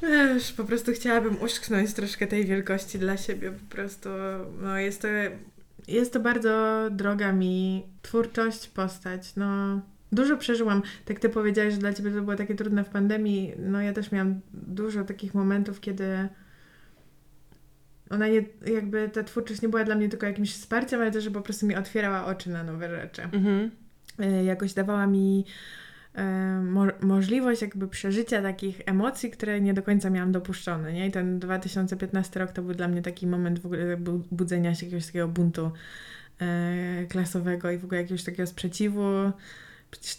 Wiesz, 0.02 0.52
po 0.52 0.64
prostu 0.64 0.92
chciałabym 0.92 1.42
uszknąć 1.42 1.92
troszkę 1.92 2.26
tej 2.26 2.44
wielkości 2.44 2.98
dla 2.98 3.16
siebie. 3.16 3.52
Po 3.52 3.74
prostu, 3.74 4.08
no 4.60 4.78
jest 4.78 5.02
to 5.02 5.08
jest 5.90 6.12
to 6.12 6.20
bardzo 6.20 6.84
droga 6.90 7.32
mi 7.32 7.86
twórczość, 8.02 8.68
postać. 8.68 9.36
No, 9.36 9.80
dużo 10.12 10.36
przeżyłam. 10.36 10.82
Tak 11.04 11.20
ty 11.20 11.28
powiedziałeś, 11.28 11.74
że 11.74 11.80
dla 11.80 11.92
ciebie 11.92 12.10
to 12.10 12.22
było 12.22 12.36
takie 12.36 12.54
trudne 12.54 12.84
w 12.84 12.88
pandemii. 12.88 13.52
No 13.58 13.80
ja 13.80 13.92
też 13.92 14.12
miałam 14.12 14.40
dużo 14.52 15.04
takich 15.04 15.34
momentów, 15.34 15.80
kiedy 15.80 16.28
ona 18.10 18.28
nie, 18.28 18.44
jakby 18.66 19.08
ta 19.08 19.22
twórczość 19.22 19.62
nie 19.62 19.68
była 19.68 19.84
dla 19.84 19.94
mnie 19.94 20.08
tylko 20.08 20.26
jakimś 20.26 20.54
wsparciem, 20.54 21.00
ale 21.00 21.10
też, 21.10 21.24
że 21.24 21.30
po 21.30 21.40
prostu 21.40 21.66
mi 21.66 21.76
otwierała 21.76 22.26
oczy 22.26 22.50
na 22.50 22.64
nowe 22.64 22.90
rzeczy. 22.90 23.22
Mhm. 23.22 23.70
Y, 24.20 24.44
jakoś 24.44 24.74
dawała 24.74 25.06
mi 25.06 25.44
mo 26.62 26.86
możliwość 27.00 27.62
jakby 27.62 27.88
przeżycia 27.88 28.42
takich 28.42 28.80
emocji, 28.86 29.30
które 29.30 29.60
nie 29.60 29.74
do 29.74 29.82
końca 29.82 30.10
miałam 30.10 30.32
dopuszczone, 30.32 30.92
nie? 30.92 31.06
I 31.06 31.10
ten 31.10 31.38
2015 31.38 32.40
rok 32.40 32.52
to 32.52 32.62
był 32.62 32.74
dla 32.74 32.88
mnie 32.88 33.02
taki 33.02 33.26
moment 33.26 33.58
w 33.58 33.66
ogóle 33.66 33.96
budzenia 34.30 34.74
się 34.74 34.86
jakiegoś 34.86 35.06
takiego 35.06 35.28
buntu 35.28 35.70
e, 36.40 37.06
klasowego 37.08 37.70
i 37.70 37.78
w 37.78 37.84
ogóle 37.84 38.00
jakiegoś 38.00 38.24
takiego 38.24 38.46
sprzeciwu 38.46 39.02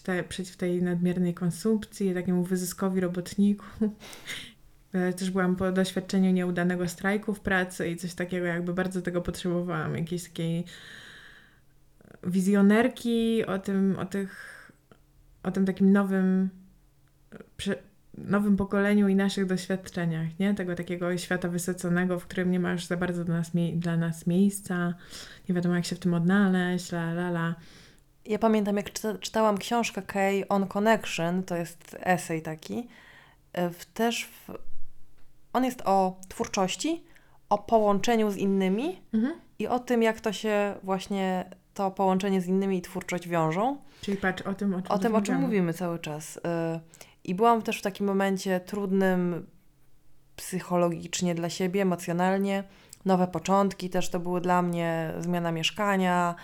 te, 0.04 0.24
przeciw 0.24 0.58
tej 0.58 0.84
nadmiernej 0.84 1.34
konsumpcji, 1.34 2.14
takiemu 2.14 2.44
wyzyskowi 2.44 3.02
robotniku. 3.02 3.66
E, 4.94 5.14
też 5.14 5.32
byłam 5.32 5.56
po 5.56 5.72
doświadczeniu 5.72 6.32
nieudanego 6.32 6.88
strajku 6.88 7.34
w 7.34 7.40
pracy 7.40 7.90
i 7.90 7.98
coś 7.98 8.14
takiego, 8.14 8.46
jakby 8.46 8.74
bardzo 8.74 9.02
tego 9.02 9.22
potrzebowałam, 9.22 9.98
jakiejś 9.98 10.24
takiej 10.24 10.66
wizjonerki 12.24 13.46
o 13.46 13.60
tym, 13.60 14.00
o 14.00 14.06
tych 14.06 14.51
o 15.44 15.52
tym 15.52 15.66
takim 15.66 15.92
nowym, 15.92 16.50
nowym 18.18 18.58
pokoleniu 18.58 19.08
i 19.08 19.16
naszych 19.16 19.46
doświadczeniach, 19.46 20.40
nie? 20.40 20.54
Tego 20.54 20.76
takiego 20.76 21.18
świata 21.18 21.50
wysoconego, 21.50 22.20
w 22.20 22.28
którym 22.28 22.52
nie 22.52 22.60
ma 22.60 22.72
już 22.72 22.86
za 22.86 22.98
bardzo 22.98 23.26
dla 23.26 23.38
nas, 23.38 23.52
dla 23.74 23.98
nas 23.98 24.28
miejsca, 24.28 24.94
nie 25.50 25.56
wiadomo 25.56 25.76
jak 25.76 25.86
się 25.86 25.96
w 25.96 26.00
tym 26.00 26.14
odnaleźć, 26.14 26.92
la 26.92 27.12
la 27.12 27.30
la. 27.30 27.56
Ja 28.26 28.40
pamiętam, 28.40 28.78
jak 28.78 28.94
czyta, 28.94 29.18
czytałam 29.18 29.58
książkę 29.58 30.02
Kay 30.02 30.48
on 30.50 30.68
Connection, 30.68 31.44
to 31.44 31.56
jest 31.56 31.98
esej 32.00 32.42
taki, 32.42 32.88
e, 33.54 33.70
w, 33.70 33.86
też 33.86 34.26
w, 34.26 34.52
on 35.54 35.66
jest 35.66 35.82
o 35.86 36.20
twórczości, 36.30 37.04
o 37.50 37.58
połączeniu 37.58 38.32
z 38.32 38.38
innymi 38.38 39.02
mhm. 39.14 39.34
i 39.60 39.68
o 39.68 39.80
tym, 39.80 40.04
jak 40.04 40.22
to 40.22 40.34
się 40.34 40.76
właśnie 40.84 41.46
to 41.74 41.92
połączenie 41.92 42.42
z 42.42 42.48
innymi 42.48 42.78
i 42.78 42.82
twórczość 42.82 43.28
wiążą. 43.28 43.78
Czyli 44.02 44.18
patrz 44.18 44.42
o 44.42 44.54
tym, 44.54 44.74
o 44.74 44.82
czym, 44.82 44.92
o 44.92 45.00
tym, 45.00 45.16
o 45.16 45.22
czym 45.22 45.36
mówimy 45.36 45.74
cały 45.74 46.00
czas. 46.00 46.40
E, 46.46 46.80
I 47.24 47.36
byłam 47.36 47.62
też 47.62 47.80
w 47.80 47.82
takim 47.82 48.06
momencie 48.06 48.60
trudnym 48.60 49.48
psychologicznie 50.36 51.36
dla 51.36 51.50
siebie, 51.50 51.82
emocjonalnie. 51.82 52.64
Nowe 53.06 53.28
początki 53.28 53.90
też 53.90 54.10
to 54.10 54.20
były 54.20 54.42
dla 54.42 54.62
mnie 54.62 55.14
zmiana 55.20 55.52
mieszkania, 55.52 56.36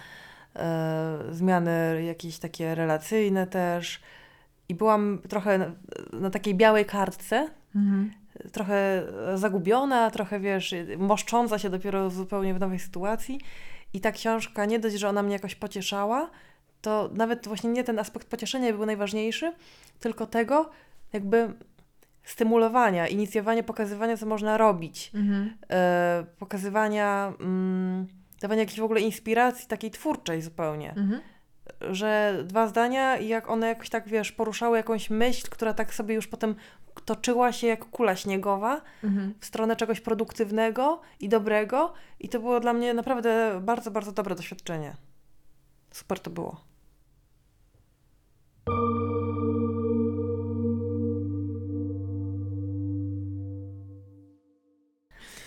e, 0.56 1.18
zmiany 1.32 2.04
jakieś 2.04 2.40
takie 2.40 2.76
relacyjne 2.76 3.48
też. 3.48 4.02
I 4.70 4.76
byłam 4.76 5.20
trochę 5.30 5.58
na, 5.58 5.72
na 6.14 6.30
takiej 6.30 6.56
białej 6.56 6.86
kartce, 6.86 7.50
mhm. 7.76 8.12
trochę 8.52 9.04
zagubiona, 9.36 10.12
trochę 10.12 10.40
wiesz, 10.40 10.76
moszcząca 10.98 11.60
się 11.60 11.70
dopiero 11.70 12.10
zupełnie 12.10 12.54
w 12.54 12.60
nowej 12.60 12.80
sytuacji. 12.80 13.40
I 13.98 14.02
ta 14.02 14.12
książka 14.12 14.66
nie 14.66 14.80
dość, 14.80 14.96
że 14.96 15.10
ona 15.10 15.24
mnie 15.24 15.34
jakoś 15.34 15.56
pocieszała, 15.56 16.30
to 16.82 17.10
nawet 17.14 17.48
właśnie 17.48 17.70
nie 17.70 17.84
ten 17.84 18.00
aspekt 18.00 18.28
pocieszenia 18.28 18.74
był 18.74 18.86
najważniejszy, 18.86 19.54
tylko 20.00 20.26
tego 20.26 20.70
jakby 21.14 21.54
stymulowania, 22.24 23.08
inicjowania, 23.08 23.64
pokazywania, 23.64 24.18
co 24.18 24.26
można 24.26 24.58
robić, 24.58 25.12
mhm. 25.14 25.58
e, 25.70 26.26
pokazywania, 26.40 27.34
mm, 27.40 28.08
dawania 28.42 28.62
jakiejś 28.62 28.80
w 28.80 28.84
ogóle 28.84 29.02
inspiracji 29.02 29.68
takiej 29.68 29.92
twórczej 29.92 30.42
zupełnie. 30.42 30.90
Mhm. 30.90 31.22
Że 31.82 32.44
dwa 32.44 32.68
zdania 32.68 33.18
i 33.18 33.28
jak 33.28 33.50
one 33.50 33.68
jakoś 33.68 33.90
tak, 33.90 34.08
wiesz, 34.08 34.32
poruszały 34.32 34.78
jakąś 34.78 35.10
myśl, 35.10 35.48
która 35.50 35.74
tak 35.74 35.94
sobie 35.94 36.16
już 36.16 36.28
potem 36.28 36.56
toczyła 37.06 37.52
się 37.52 37.68
jak 37.68 37.86
kula 37.86 38.16
śniegowa 38.16 38.82
mhm. 39.04 39.34
w 39.40 39.46
stronę 39.46 39.76
czegoś 39.76 40.02
produktywnego 40.02 41.02
i 41.20 41.30
dobrego 41.30 41.94
i 42.20 42.30
to 42.30 42.40
było 42.40 42.60
dla 42.60 42.74
mnie 42.74 42.94
naprawdę 42.94 43.62
bardzo, 43.64 43.92
bardzo 43.92 44.12
dobre 44.12 44.36
doświadczenie. 44.36 44.96
Super 45.92 46.20
to 46.20 46.30
było. 46.30 46.62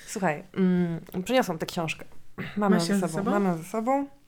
Słuchaj, 0.06 0.44
mm, 0.52 1.00
przyniosłam 1.24 1.58
tę 1.58 1.66
książkę. 1.66 2.04
Mamy 2.56 2.76
ją 2.76 2.82
ze 2.82 3.08
sobą. 3.08 3.44
ją 3.44 3.56
ze 3.56 3.64
sobą. 3.64 4.19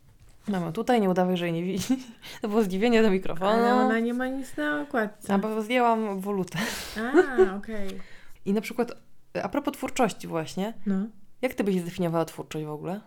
Mamy 0.49 0.73
tutaj, 0.73 1.01
nie 1.01 1.11
udawaj, 1.11 1.37
że 1.37 1.45
jej 1.45 1.53
nie 1.53 1.63
widzi. 1.63 1.99
To 2.43 2.49
było 2.49 2.63
zdziwienie 2.63 3.03
do 3.03 3.11
mikrofonu. 3.11 3.51
Ale 3.51 3.75
ona 3.75 3.99
nie 3.99 4.15
ma 4.15 4.27
nic 4.27 4.57
na 4.57 4.81
okładce. 4.81 5.35
A, 5.35 5.39
bo 5.39 5.63
zdjęłam 5.63 6.21
wolutę. 6.21 6.59
A, 6.99 7.11
okej. 7.57 7.87
Okay. 7.87 8.01
I 8.45 8.53
na 8.53 8.61
przykład, 8.61 8.93
a 9.43 9.49
propos 9.49 9.75
twórczości 9.75 10.29
właśnie, 10.29 10.75
no. 10.87 11.07
jak 11.43 11.55
ty 11.55 11.65
byś 11.65 11.81
zdefiniowała 11.81 12.25
twórczość 12.25 12.65
w 12.67 12.71
ogóle? 12.71 13.01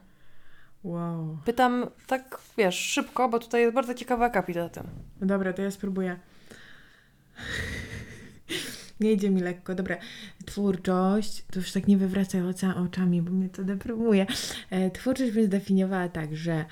Wow. 0.84 1.38
Pytam 1.46 1.86
tak, 2.08 2.38
wiesz, 2.58 2.76
szybko, 2.76 3.30
bo 3.30 3.40
tutaj 3.40 3.62
jest 3.62 3.74
bardzo 3.74 3.94
ciekawa 3.94 4.26
akapit 4.26 4.58
o 4.58 4.70
tym. 4.70 4.84
No 5.22 5.28
dobra, 5.28 5.54
to 5.54 5.62
ja 5.62 5.72
spróbuję. 5.72 6.20
nie 9.00 9.12
idzie 9.12 9.30
mi 9.30 9.42
lekko. 9.42 9.76
Dobra, 9.76 9.98
twórczość, 10.46 11.46
to 11.52 11.60
już 11.60 11.72
tak 11.72 11.88
nie 11.88 11.98
wywracaj 11.98 12.42
oczami, 12.86 13.22
bo 13.22 13.32
mnie 13.32 13.50
to 13.50 13.64
deprymuje. 13.64 14.26
E, 14.70 14.92
twórczość 14.92 15.32
bym 15.32 15.46
zdefiniowała 15.46 16.10
tak, 16.10 16.36
że 16.36 16.66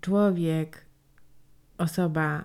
człowiek, 0.00 0.86
osoba 1.78 2.44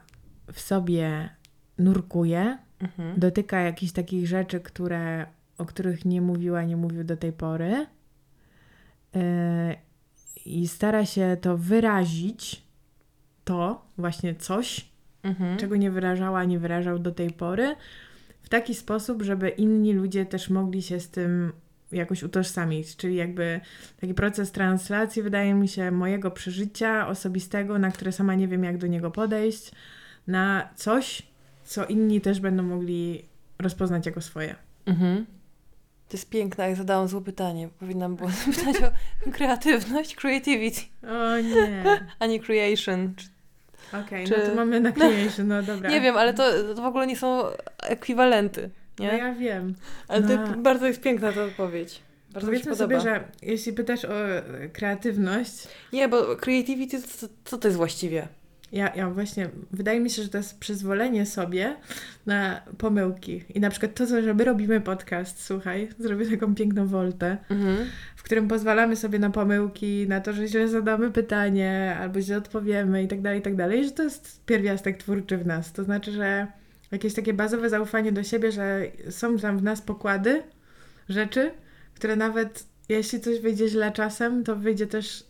w 0.54 0.60
sobie 0.60 1.30
nurkuje, 1.78 2.58
mhm. 2.80 3.20
dotyka 3.20 3.60
jakichś 3.62 3.92
takich 3.92 4.28
rzeczy, 4.28 4.60
które, 4.60 5.26
o 5.58 5.66
których 5.66 6.06
nie 6.06 6.22
mówiła, 6.22 6.64
nie 6.64 6.78
mówił 6.78 7.04
do 7.04 7.18
tej 7.18 7.34
pory 7.34 7.88
e, 9.16 9.76
i 10.46 10.68
stara 10.68 11.06
się 11.06 11.38
to 11.42 11.58
wyrazić, 11.58 12.64
to 13.44 13.86
właśnie 13.98 14.36
coś, 14.36 14.90
mhm. 15.24 15.58
czego 15.58 15.76
nie 15.76 15.92
wyrażała, 15.92 16.44
nie 16.44 16.60
wyrażał 16.60 17.00
do 17.00 17.12
tej 17.12 17.32
pory, 17.32 17.76
w 18.42 18.50
taki 18.50 18.76
sposób, 18.76 19.22
żeby 19.22 19.50
inni 19.50 19.94
ludzie 19.94 20.26
też 20.26 20.50
mogli 20.50 20.82
się 20.82 21.00
z 21.00 21.10
tym 21.10 21.52
jakoś 21.94 22.24
utożsamić. 22.24 22.96
Czyli 22.96 23.16
jakby 23.16 23.60
taki 24.02 24.14
proces 24.14 24.52
translacji, 24.52 25.22
wydaje 25.22 25.54
mi 25.54 25.68
się, 25.68 25.92
mojego 25.92 26.32
przeżycia 26.32 27.08
osobistego, 27.08 27.80
na 27.80 27.92
które 27.92 28.12
sama 28.12 28.36
nie 28.36 28.48
wiem, 28.48 28.64
jak 28.64 28.78
do 28.78 28.88
niego 28.88 29.12
podejść, 29.12 29.72
na 30.28 30.70
coś, 30.76 31.24
co 31.64 31.86
inni 31.86 32.22
też 32.22 32.40
będą 32.40 32.64
mogli 32.64 33.26
rozpoznać 33.60 34.06
jako 34.06 34.22
swoje. 34.22 34.56
Mhm. 34.86 35.26
To 36.10 36.18
jest 36.18 36.30
piękne, 36.30 36.70
jak 36.70 36.78
zadałam 36.78 37.08
złe 37.08 37.22
pytanie. 37.22 37.70
Powinnam 37.80 38.16
było 38.16 38.30
zapytać 38.46 38.76
o 38.84 39.32
kreatywność, 39.32 40.16
creativity. 40.16 40.82
O 41.04 41.38
nie. 41.38 41.84
A 42.20 42.26
nie 42.26 42.40
creation, 42.40 43.14
Okej, 43.90 44.26
okay, 44.26 44.28
Czy... 44.28 44.44
no 44.44 44.50
to 44.50 44.56
mamy 44.56 44.80
na 44.80 44.92
creation, 44.92 45.48
no 45.48 45.64
dobra. 45.64 45.90
Nie 45.90 46.02
wiem, 46.02 46.18
ale 46.18 46.34
to, 46.34 46.44
to 46.76 46.82
w 46.82 46.86
ogóle 46.86 47.08
nie 47.08 47.16
są 47.16 47.44
ekwiwalenty. 47.84 48.70
Nie? 49.00 49.08
No 49.08 49.18
ja 49.18 49.34
wiem. 49.34 49.76
Ale 50.08 50.22
no. 50.22 50.48
to 50.48 50.58
bardzo 50.58 50.88
jest 50.88 51.02
piękna 51.02 51.32
ta 51.32 51.44
odpowiedź. 51.44 52.02
Bardzo 52.34 52.48
Powiedzmy 52.48 52.76
sobie, 52.76 53.02
że 53.02 53.24
jeśli 53.42 53.74
pytasz 53.74 54.06
o 54.06 54.14
kreatywność... 54.74 55.68
Nie, 55.94 56.10
bo 56.10 56.36
creativity, 56.36 57.02
co, 57.02 57.28
co 57.46 57.58
to 57.58 57.68
jest 57.68 57.78
właściwie? 57.78 58.28
Ja, 58.74 58.96
ja 58.96 59.10
właśnie, 59.10 59.50
wydaje 59.72 60.00
mi 60.00 60.10
się, 60.10 60.24
że 60.24 60.30
to 60.30 60.38
jest 60.38 60.60
przyzwolenie 60.60 61.26
sobie 61.26 61.76
na 62.26 62.62
pomyłki. 62.78 63.44
I 63.56 63.60
na 63.60 63.70
przykład 63.70 63.94
to, 63.94 64.06
że 64.06 64.34
my 64.34 64.44
robimy 64.44 64.82
podcast, 64.82 65.46
słuchaj, 65.46 65.90
zrobię 66.00 66.26
taką 66.26 66.56
piękną 66.56 66.88
woltę, 66.88 67.38
mhm. 67.50 67.78
w 68.16 68.24
którym 68.24 68.48
pozwalamy 68.48 68.96
sobie 68.96 69.20
na 69.20 69.30
pomyłki, 69.30 70.06
na 70.08 70.22
to, 70.22 70.34
że 70.34 70.48
źle 70.48 70.68
zadamy 70.68 71.12
pytanie, 71.12 71.98
albo 72.00 72.22
źle 72.22 72.38
odpowiemy 72.38 73.04
i 73.04 73.08
tak 73.08 73.22
dalej, 73.22 73.40
i 73.40 73.42
tak 73.42 73.56
dalej, 73.56 73.86
że 73.86 73.92
to 73.92 74.04
jest 74.04 74.46
pierwiastek 74.46 74.98
twórczy 74.98 75.38
w 75.38 75.46
nas. 75.46 75.74
To 75.74 75.84
znaczy, 75.84 76.12
że 76.12 76.48
jakieś 76.94 77.14
takie 77.14 77.34
bazowe 77.34 77.70
zaufanie 77.70 78.12
do 78.12 78.24
siebie, 78.24 78.52
że 78.52 78.82
są 79.10 79.38
tam 79.38 79.58
w 79.58 79.64
nas 79.64 79.82
pokłady, 79.82 80.44
rzeczy, 81.10 81.52
które 81.96 82.16
nawet 82.16 82.66
jeśli 82.90 83.20
coś 83.20 83.40
wyjdzie 83.40 83.70
źle 83.70 83.92
czasem, 83.92 84.44
to 84.44 84.56
wyjdzie 84.56 84.88
też 84.88 85.24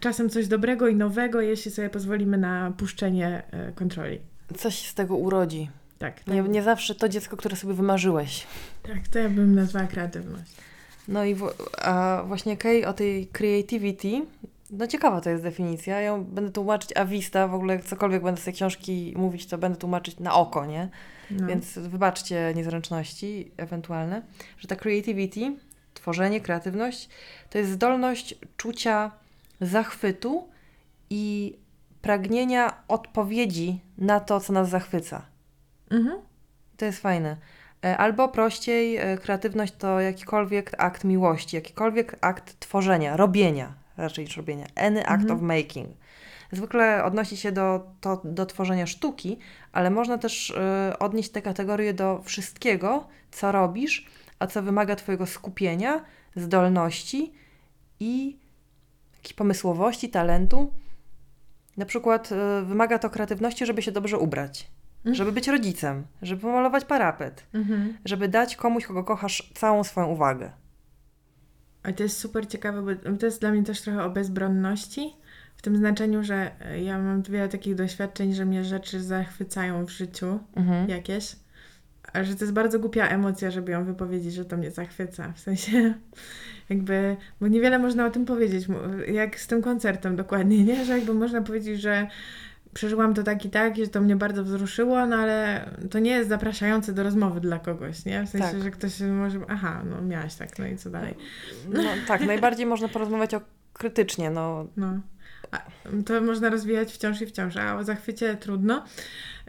czasem 0.00 0.30
coś 0.30 0.48
dobrego 0.48 0.88
i 0.88 0.96
nowego, 0.96 1.40
jeśli 1.40 1.70
sobie 1.70 1.90
pozwolimy 1.90 2.38
na 2.38 2.72
puszczenie 2.76 3.42
e, 3.50 3.72
kontroli. 3.72 4.20
Coś 4.56 4.88
z 4.88 4.94
tego 4.94 5.16
urodzi. 5.16 5.70
Tak. 5.98 6.14
tak. 6.20 6.34
Nie, 6.34 6.42
nie 6.42 6.62
zawsze 6.62 6.94
to 6.94 7.08
dziecko, 7.08 7.36
które 7.36 7.56
sobie 7.56 7.74
wymarzyłeś. 7.74 8.46
Tak, 8.82 9.08
to 9.08 9.18
ja 9.18 9.28
bym 9.28 9.54
nazwała 9.54 9.86
kreatywność. 9.86 10.52
No 11.08 11.24
i 11.24 11.34
w, 11.34 11.50
a 11.78 12.24
właśnie 12.26 12.56
Kay 12.56 12.86
o 12.86 12.92
tej 12.92 13.26
creativity, 13.26 14.26
no 14.70 14.86
ciekawa 14.86 15.20
to 15.20 15.30
jest 15.30 15.42
definicja. 15.42 16.00
Ja 16.00 16.18
będę 16.18 16.52
tłumaczyć 16.52 16.96
awista, 16.96 17.48
w 17.48 17.54
ogóle 17.54 17.78
cokolwiek 17.78 18.22
będę 18.22 18.40
z 18.40 18.44
tej 18.44 18.54
książki 18.54 19.14
mówić, 19.16 19.46
to 19.46 19.58
będę 19.58 19.78
tłumaczyć 19.78 20.18
na 20.20 20.34
oko, 20.34 20.66
nie? 20.66 20.88
No. 21.30 21.46
Więc 21.46 21.78
wybaczcie 21.78 22.52
niezręczności 22.56 23.52
ewentualne, 23.56 24.22
że 24.58 24.68
ta 24.68 24.76
creativity, 24.76 25.56
tworzenie, 25.94 26.40
kreatywność, 26.40 27.08
to 27.50 27.58
jest 27.58 27.70
zdolność 27.70 28.34
czucia 28.56 29.10
zachwytu 29.60 30.48
i 31.10 31.56
pragnienia 32.02 32.82
odpowiedzi 32.88 33.80
na 33.98 34.20
to, 34.20 34.40
co 34.40 34.52
nas 34.52 34.68
zachwyca. 34.68 35.22
Mhm. 35.90 36.20
To 36.76 36.84
jest 36.84 36.98
fajne. 36.98 37.36
E, 37.84 37.96
albo 37.96 38.28
prościej, 38.28 38.96
e, 38.96 39.18
kreatywność 39.18 39.74
to 39.78 40.00
jakikolwiek 40.00 40.72
akt 40.78 41.04
miłości, 41.04 41.56
jakikolwiek 41.56 42.16
akt 42.20 42.60
tworzenia, 42.60 43.16
robienia, 43.16 43.74
raczej 43.96 44.24
niż 44.24 44.36
robienia. 44.36 44.66
Any 44.74 45.06
act 45.06 45.22
mhm. 45.22 45.38
of 45.38 45.42
making. 45.42 45.88
Zwykle 46.52 47.04
odnosi 47.04 47.36
się 47.36 47.52
do, 47.52 47.86
to, 48.00 48.22
do 48.24 48.46
tworzenia 48.46 48.86
sztuki, 48.86 49.38
ale 49.72 49.90
można 49.90 50.18
też 50.18 50.50
y, 50.50 50.98
odnieść 50.98 51.30
tę 51.30 51.42
kategorię 51.42 51.94
do 51.94 52.22
wszystkiego, 52.24 53.06
co 53.30 53.52
robisz, 53.52 54.06
a 54.38 54.46
co 54.46 54.62
wymaga 54.62 54.96
Twojego 54.96 55.26
skupienia, 55.26 56.04
zdolności 56.36 57.32
i 58.00 58.38
pomysłowości, 59.36 60.08
talentu. 60.08 60.72
Na 61.76 61.86
przykład 61.86 62.32
y, 62.32 62.64
wymaga 62.64 62.98
to 62.98 63.10
kreatywności, 63.10 63.66
żeby 63.66 63.82
się 63.82 63.92
dobrze 63.92 64.18
ubrać, 64.18 64.70
mhm. 64.98 65.14
żeby 65.14 65.32
być 65.32 65.48
rodzicem, 65.48 66.06
żeby 66.22 66.42
pomalować 66.42 66.84
parapet, 66.84 67.46
mhm. 67.54 67.96
żeby 68.04 68.28
dać 68.28 68.56
komuś, 68.56 68.86
kogo 68.86 69.04
kochasz, 69.04 69.52
całą 69.54 69.84
swoją 69.84 70.06
uwagę. 70.06 70.50
Ale 71.86 71.94
to 71.94 72.02
jest 72.02 72.18
super 72.18 72.48
ciekawe, 72.48 72.82
bo 72.82 73.16
to 73.16 73.26
jest 73.26 73.40
dla 73.40 73.50
mnie 73.50 73.62
też 73.62 73.80
trochę 73.80 74.04
o 74.04 74.10
bezbronności, 74.10 75.12
w 75.56 75.62
tym 75.62 75.76
znaczeniu, 75.76 76.24
że 76.24 76.50
ja 76.84 76.98
mam 76.98 77.22
wiele 77.22 77.48
takich 77.48 77.74
doświadczeń, 77.74 78.34
że 78.34 78.44
mnie 78.44 78.64
rzeczy 78.64 79.02
zachwycają 79.02 79.86
w 79.86 79.90
życiu 79.90 80.38
Mhm. 80.56 80.88
jakieś, 80.88 81.36
a 82.12 82.24
że 82.24 82.34
to 82.34 82.44
jest 82.44 82.52
bardzo 82.54 82.78
głupia 82.78 83.08
emocja, 83.08 83.50
żeby 83.50 83.72
ją 83.72 83.84
wypowiedzieć, 83.84 84.34
że 84.34 84.44
to 84.44 84.56
mnie 84.56 84.70
zachwyca. 84.70 85.32
W 85.32 85.40
sensie 85.40 85.94
jakby, 86.70 87.16
bo 87.40 87.48
niewiele 87.48 87.78
można 87.78 88.06
o 88.06 88.10
tym 88.10 88.24
powiedzieć, 88.24 88.66
jak 89.12 89.40
z 89.40 89.46
tym 89.46 89.62
koncertem 89.62 90.16
dokładnie, 90.16 90.64
nie? 90.64 90.84
Że 90.84 90.92
jakby 90.98 91.14
można 91.14 91.42
powiedzieć, 91.42 91.80
że 91.80 92.06
przeżyłam 92.76 93.14
to 93.14 93.22
tak 93.22 93.44
i 93.44 93.50
tak, 93.50 93.78
i 93.78 93.84
że 93.84 93.90
to 93.90 94.00
mnie 94.00 94.16
bardzo 94.16 94.44
wzruszyło, 94.44 95.06
no 95.06 95.16
ale 95.16 95.70
to 95.90 95.98
nie 95.98 96.10
jest 96.10 96.28
zapraszające 96.28 96.92
do 96.92 97.02
rozmowy 97.02 97.40
dla 97.40 97.58
kogoś, 97.58 98.04
nie? 98.04 98.22
W 98.26 98.28
sensie, 98.28 98.48
Tak. 98.52 98.62
że 98.62 98.70
ktoś 98.70 99.00
może, 99.00 99.40
aha, 99.48 99.82
no 99.90 100.02
miałaś 100.02 100.34
tak, 100.34 100.58
no 100.58 100.66
i 100.66 100.76
co 100.76 100.90
dalej? 100.90 101.14
No 101.68 101.82
tak, 102.08 102.26
najbardziej 102.26 102.66
można 102.66 102.88
porozmawiać 102.88 103.34
o 103.34 103.40
krytycznie, 103.72 104.30
no 104.30 104.66
No. 104.76 105.00
A, 105.50 105.62
to 106.06 106.20
można 106.20 106.50
rozwijać 106.50 106.92
wciąż 106.92 107.20
i 107.22 107.26
wciąż, 107.26 107.56
a 107.56 107.76
o 107.78 107.84
zachwycie 107.84 108.34
trudno, 108.36 108.84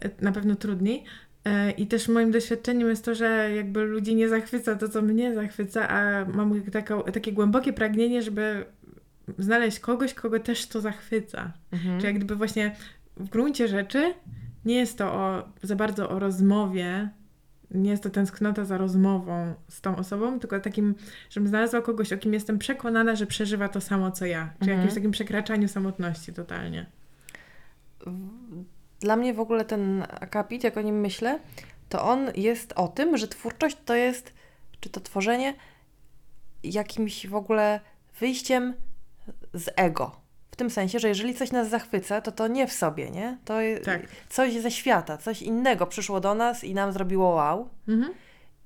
e, 0.01 0.09
na 0.21 0.32
pewno 0.32 0.55
trudniej. 0.55 1.03
E, 1.45 1.71
I 1.71 1.88
też 1.88 2.07
moim 2.07 2.32
doświadczeniem 2.32 2.89
jest 2.89 3.05
to, 3.05 3.15
że 3.15 3.51
jakby 3.55 3.84
ludzi 3.84 4.15
nie 4.15 4.30
zachwyca 4.30 4.75
to, 4.75 4.89
co 4.89 5.01
mnie 5.01 5.36
zachwyca, 5.36 5.89
a 5.89 6.25
mam 6.25 6.61
taką, 6.61 7.03
takie 7.03 7.34
głębokie 7.34 7.73
pragnienie, 7.73 8.21
żeby 8.21 8.65
znaleźć 9.39 9.80
kogoś, 9.80 10.13
kogo 10.13 10.39
też 10.39 10.67
to 10.67 10.82
zachwyca. 10.82 11.53
mhm. 11.71 11.99
Czy 11.99 12.07
jak 12.07 12.15
gdyby 12.15 12.36
właśnie 12.36 12.75
w 13.20 13.30
gruncie 13.30 13.68
rzeczy 13.68 14.13
nie 14.65 14.76
jest 14.76 14.97
to 14.97 15.13
o, 15.13 15.43
za 15.63 15.76
bardzo 15.76 16.09
o 16.09 16.20
rozmowie, 16.20 17.09
nie 17.72 17.89
jest 17.89 18.03
to 18.03 18.09
tęsknota 18.09 18.65
za 18.65 18.78
rozmową 18.78 19.53
z 19.70 19.82
tą 19.82 19.95
osobą, 19.95 20.39
tylko 20.39 20.59
takim, 20.59 20.95
żebym 21.30 21.47
znalazła 21.47 21.82
kogoś, 21.82 22.13
o 22.13 22.18
kim 22.18 22.34
jestem 22.34 22.59
przekonana, 22.59 23.15
że 23.15 23.26
przeżywa 23.28 23.70
to 23.70 23.82
samo, 23.82 24.11
co 24.11 24.26
ja. 24.26 24.53
Czy 24.59 24.63
Mhm. 24.63 24.78
jakimś 24.78 24.93
takim 24.95 25.11
przekraczaniu 25.11 25.68
samotności 25.68 26.34
totalnie. 26.34 26.86
Dla 28.99 29.15
mnie 29.15 29.34
w 29.34 29.39
ogóle 29.39 29.65
ten 29.65 30.03
akapit, 30.09 30.63
jak 30.63 30.78
o 30.78 30.82
nim 30.82 30.99
myślę, 30.99 31.39
to 31.89 32.03
on 32.03 32.32
jest 32.36 32.74
o 32.76 32.88
tym, 32.88 33.18
że 33.18 33.28
twórczość 33.28 33.78
to 33.86 33.95
jest, 33.95 34.34
czy 34.80 34.89
to 34.89 34.99
tworzenie, 34.99 35.53
jakimś 36.63 37.28
w 37.28 37.36
ogóle 37.36 37.80
wyjściem 38.20 38.74
z 39.53 39.70
ego. 39.76 40.26
W 40.58 40.60
tym 40.60 40.70
sensie, 40.70 40.99
że 40.99 41.08
jeżeli 41.08 41.36
coś 41.36 41.51
nas 41.51 41.70
zachwyca, 41.70 42.22
to 42.22 42.32
to 42.32 42.47
nie 42.47 42.68
w 42.68 42.74
sobie, 42.74 43.12
nie? 43.12 43.38
To 43.45 43.53
Tak. 43.86 44.01
coś 44.30 44.53
ze 44.53 44.72
świata, 44.72 45.18
coś 45.18 45.41
innego 45.41 45.88
przyszło 45.88 46.20
do 46.20 46.36
nas 46.36 46.64
i 46.64 46.74
nam 46.74 46.91
zrobiło 46.91 47.30
wow. 47.30 47.70
Mhm. 47.88 48.14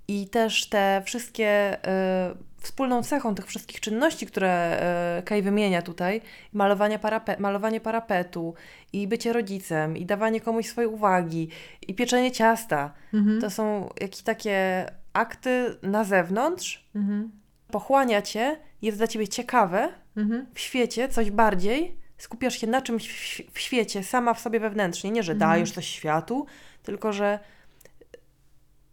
I 0.07 0.27
też 0.27 0.69
te 0.69 1.01
wszystkie 1.05 1.77
y, 1.77 2.61
wspólną 2.61 3.03
cechą 3.03 3.35
tych 3.35 3.45
wszystkich 3.47 3.79
czynności, 3.79 4.25
które 4.27 4.79
y, 5.19 5.23
Kay 5.23 5.41
wymienia 5.41 5.81
tutaj, 5.81 6.21
malowanie, 6.53 6.99
parape- 6.99 7.39
malowanie 7.39 7.79
parapetu, 7.81 8.53
i 8.93 9.07
bycie 9.07 9.33
rodzicem, 9.33 9.97
i 9.97 10.05
dawanie 10.05 10.41
komuś 10.41 10.67
swojej 10.67 10.89
uwagi, 10.91 11.49
i 11.87 11.93
pieczenie 11.95 12.31
ciasta, 12.31 12.93
Mhm. 13.13 13.41
to 13.41 13.49
są 13.49 13.89
jakieś 14.01 14.21
takie 14.21 14.85
akty 15.13 15.75
na 15.83 16.03
zewnątrz, 16.03 16.85
Mhm. 16.95 17.31
Pochłania 17.71 18.21
cię, 18.21 18.57
jest 18.81 18.97
dla 18.97 19.07
ciebie 19.07 19.27
ciekawe 19.27 19.89
Mhm. 20.17 20.45
w 20.53 20.59
świecie, 20.59 21.09
coś 21.09 21.31
bardziej, 21.31 21.97
skupiasz 22.17 22.57
się 22.59 22.67
na 22.67 22.81
czymś 22.81 23.09
w, 23.09 23.53
w 23.53 23.59
świecie, 23.59 24.03
sama 24.03 24.33
w 24.33 24.39
sobie 24.39 24.59
wewnętrznie, 24.59 25.11
nie, 25.11 25.23
że 25.23 25.31
Mhm. 25.33 25.49
dajesz 25.51 25.71
coś 25.71 25.87
światu, 25.87 26.45
tylko 26.83 27.13
że 27.13 27.39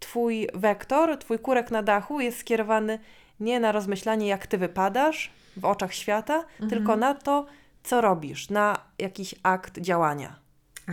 twój 0.00 0.48
wektor, 0.54 1.18
twój 1.18 1.38
kurek 1.38 1.70
na 1.70 1.82
dachu 1.82 2.20
jest 2.20 2.38
skierowany 2.38 2.98
nie 3.40 3.60
na 3.60 3.72
rozmyślanie, 3.72 4.26
jak 4.28 4.46
ty 4.46 4.58
wypadasz 4.58 5.30
w 5.56 5.64
oczach 5.64 5.94
świata, 5.94 6.34
Mhm. 6.34 6.70
tylko 6.70 6.96
na 6.96 7.14
to, 7.14 7.46
co 7.82 8.00
robisz, 8.00 8.50
na 8.50 8.78
jakiś 8.98 9.34
akt 9.42 9.78
działania. 9.78 10.36
A, 10.86 10.92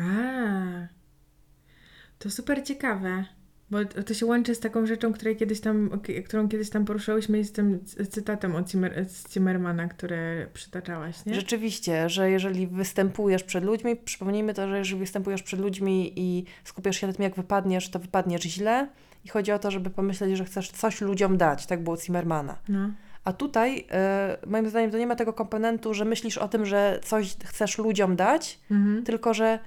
to 2.19 2.29
super 2.29 2.63
ciekawe. 2.63 3.25
Bo 3.71 3.85
to 3.85 4.13
się 4.13 4.25
łączy 4.25 4.55
z 4.55 4.59
taką 4.59 4.85
rzeczą, 4.85 5.13
której 5.13 5.35
kiedyś 5.35 5.59
tam, 5.59 5.89
którą 6.25 6.49
kiedyś 6.49 6.69
tam 6.69 6.85
poruszałyśmy, 6.85 7.43
z 7.43 7.51
tym 7.51 7.79
cytatem 8.09 8.55
od 8.55 8.69
Zimmer, 8.71 9.05
z 9.09 9.33
Zimmermana, 9.33 9.87
który 9.87 10.47
przytaczałaś, 10.53 11.25
nie? 11.25 11.35
Rzeczywiście, 11.35 12.09
że 12.09 12.29
jeżeli 12.31 12.67
występujesz 12.67 13.43
przed 13.43 13.63
ludźmi, 13.63 13.95
przypomnijmy 13.95 14.53
to, 14.53 14.69
że 14.69 14.77
jeżeli 14.77 14.99
występujesz 14.99 15.43
przed 15.43 15.59
ludźmi 15.59 16.13
i 16.15 16.45
skupiasz 16.63 16.97
się 17.01 17.07
na 17.07 17.13
tym, 17.13 17.23
jak 17.23 17.35
wypadniesz, 17.35 17.89
to 17.89 17.99
wypadniesz 17.99 18.41
źle. 18.41 18.87
I 19.25 19.29
chodzi 19.29 19.51
o 19.51 19.59
to, 19.59 19.71
żeby 19.71 19.89
pomyśleć, 19.89 20.37
że 20.37 20.45
chcesz 20.45 20.71
coś 20.71 21.01
ludziom 21.01 21.37
dać. 21.37 21.65
Tak 21.65 21.83
było 21.83 21.97
Zimmermana. 21.97 22.57
No. 22.69 22.91
A 23.23 23.33
tutaj, 23.33 23.85
e, 23.91 24.37
moim 24.47 24.69
zdaniem, 24.69 24.91
to 24.91 24.97
nie 24.97 25.07
ma 25.07 25.15
tego 25.15 25.33
komponentu, 25.33 25.93
że 25.93 26.05
myślisz 26.05 26.37
o 26.37 26.47
tym, 26.47 26.65
że 26.65 26.99
coś 27.03 27.35
chcesz 27.45 27.77
ludziom 27.77 28.15
dać, 28.15 28.59
Mhm. 28.71 29.03
tylko 29.03 29.33
że 29.33 29.59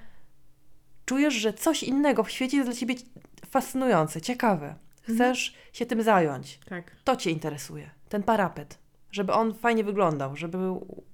czujesz, 1.05 1.35
że 1.35 1.53
coś 1.53 1.83
innego 1.83 2.23
w 2.25 2.31
świecie 2.31 2.57
jest 2.57 2.69
dla 2.69 2.77
ciebie 2.77 2.95
fascynujące, 3.51 4.21
ciekawe. 4.21 4.75
Chcesz 5.03 5.55
się 5.73 5.87
tym 5.87 6.03
zająć. 6.03 6.59
Tak. 6.69 6.97
To 7.05 7.17
cię 7.17 7.31
interesuje. 7.31 7.91
Ten 8.09 8.23
parapet. 8.23 8.79
Żeby 9.11 9.33
on 9.33 9.55
fajnie 9.55 9.85
wyglądał, 9.85 10.37
żeby 10.37 10.59
był 10.59 11.05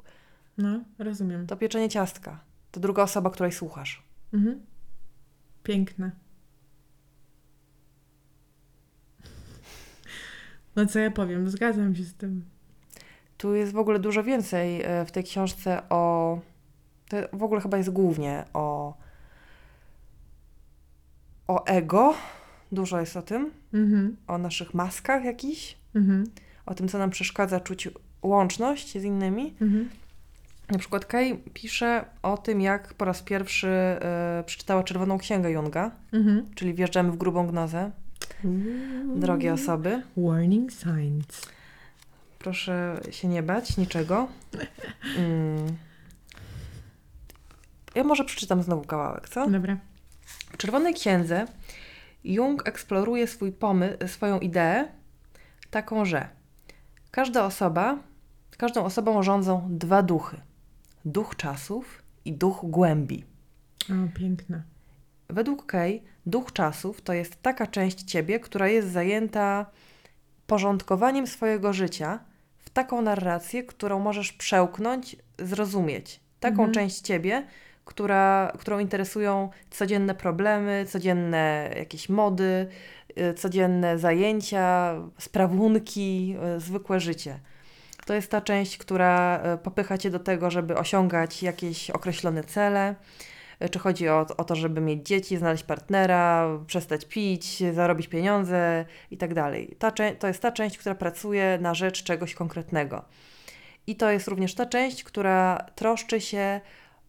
No, 0.59 0.80
rozumiem. 0.99 1.47
to 1.47 1.57
pieczenie 1.57 1.89
ciastka. 1.89 2.41
To 2.70 2.80
druga 2.80 3.03
osoba, 3.03 3.30
której 3.30 3.53
słuchasz. 3.53 4.03
Mhm. 4.32 4.61
Piękne. 5.62 6.11
No 10.76 10.87
co 10.87 10.99
ja 10.99 11.11
powiem, 11.11 11.51
zgadzam 11.51 11.95
się 11.97 12.05
z 12.05 12.14
tym. 12.14 12.45
Tu 13.37 13.55
jest 13.55 13.72
w 13.72 13.78
ogóle 13.78 13.99
dużo 13.99 14.22
więcej 14.24 14.82
e, 14.82 15.05
w 15.05 15.12
tej 15.12 15.24
książce 15.24 15.82
o. 15.91 16.39
To 17.09 17.16
w 17.32 17.43
ogóle 17.43 17.61
chyba 17.61 17.76
jest 17.76 17.91
głównie 17.91 18.45
o. 18.55 18.95
o 21.49 21.64
ego. 21.64 22.14
Dużo 22.72 23.01
jest 23.01 23.16
o 23.16 23.22
tym. 23.22 23.51
Mhm. 23.74 24.16
O 24.26 24.38
naszych 24.38 24.74
maskach 24.74 25.24
jakichś. 25.24 25.76
Mhm. 25.95 26.24
O 26.66 26.74
tym, 26.74 26.88
co 26.88 26.99
nam 26.99 27.11
przeszkadza 27.11 27.61
czuć 27.61 27.88
łączność 28.22 28.92
z 28.99 29.05
innymi. 29.05 29.55
Mhm. 29.61 29.88
Na 30.70 30.78
przykład 30.78 31.05
Kay 31.07 31.36
pisze 31.55 32.05
o 32.22 32.36
tym, 32.38 32.61
jak 32.61 32.95
po 32.95 33.05
raz 33.05 33.22
pierwszy 33.22 33.68
e, 33.68 34.42
przeczytała 34.47 34.82
Czerwoną 34.82 35.18
Księgę 35.18 35.51
Junga, 35.51 35.90
czyli 36.55 36.74
wjeżdżamy 36.74 37.12
w 37.12 37.16
grubą 37.16 37.47
gnozę. 37.47 37.90
Drogie 39.16 39.53
osoby, 39.53 40.03
Warning 40.16 40.70
signs. 40.72 41.42
proszę 42.38 43.01
się 43.11 43.28
nie 43.28 43.42
bać 43.42 43.76
niczego. 43.76 44.28
Mm. 45.18 45.76
Ja 47.95 48.05
może 48.05 48.24
przeczytam 48.24 48.62
znowu 48.62 48.82
kawałek, 48.82 49.28
co? 49.28 49.51
Dobra. 49.51 49.76
W 50.55 50.57
Czerwonej 50.57 50.95
Księdze 50.95 51.47
Jung 52.25 52.69
eksploruje 52.69 53.27
swój 53.27 53.53
pomysł, 53.53 53.97
swoją 54.07 54.39
ideę 54.39 54.89
taką, 55.71 56.05
że 56.05 56.29
każda 57.11 57.45
osoba, 57.45 57.99
każdą 58.57 58.85
osobą 58.85 59.23
rządzą 59.23 59.69
dwa 59.71 60.03
duchy. 60.03 60.41
Duch 61.05 61.37
czasów 61.37 62.03
i 62.25 62.33
duch 62.33 62.61
głębi. 62.63 63.25
O, 63.91 64.19
piękne. 64.19 64.63
Według 65.29 65.67
Kay 65.67 66.01
duch 66.27 66.53
czasów 66.53 67.03
to 67.03 67.13
jest 67.13 67.43
taka 67.43 67.67
część 67.67 68.03
ciebie, 68.03 68.41
która 68.41 68.69
jest 68.69 68.89
zajęta 68.89 69.67
porządkowaniem 70.47 71.27
swojego 71.27 71.73
życia 71.73 72.21
w 72.59 72.71
taką 72.71 73.03
narrację, 73.03 73.63
którą 73.63 74.01
możesz 74.01 74.33
przełknąć, 74.33 75.17
zrozumieć. 75.39 76.21
Taką 76.41 76.55
Mhm. 76.63 76.73
część 76.73 77.01
ciebie, 77.01 77.47
która, 77.85 78.53
którą 78.59 78.78
interesują 78.78 79.51
codzienne 79.70 80.14
problemy, 80.14 80.87
codzienne 80.89 81.70
jakieś 81.76 82.09
mody, 82.09 82.68
y, 83.18 83.35
codzienne 83.35 83.99
zajęcia, 83.99 84.95
sprawunki, 85.18 86.37
y, 86.57 86.61
zwykłe 86.61 87.01
życie. 87.01 87.41
To 88.07 88.14
jest 88.14 88.30
ta 88.30 88.41
część, 88.41 88.78
która 88.78 89.43
y, 89.55 89.59
popycha 89.59 89.99
cię 89.99 90.11
do 90.11 90.18
tego, 90.18 90.51
żeby 90.51 90.76
osiągać 90.76 91.43
jakieś 91.43 91.91
określone 91.91 92.45
cele. 92.45 92.95
Czy 93.70 93.78
chodzi 93.78 94.09
o, 94.09 94.26
o 94.37 94.45
to, 94.45 94.57
żeby 94.57 94.80
mieć 94.80 95.07
dzieci, 95.07 95.37
znaleźć 95.37 95.64
partnera, 95.64 96.49
przestać 96.66 97.05
pić, 97.05 97.62
zarobić 97.74 98.09
pieniądze 98.09 98.85
i 99.11 99.16
tak. 99.16 99.30
Ta 99.78 99.91
To 100.18 100.26
jest 100.26 100.43
ta 100.43 100.53
część, 100.53 100.78
która 100.78 100.95
pracuje 100.95 101.59
na 101.61 101.74
rzecz 101.74 102.03
czegoś 102.03 102.35
konkretnego. 102.35 103.05
I 103.87 103.97
to 103.97 104.11
jest 104.11 104.28
również 104.28 104.55
ta 104.55 104.66
część, 104.66 105.05
która 105.05 105.66
troszczy 105.74 106.20
się 106.20 106.61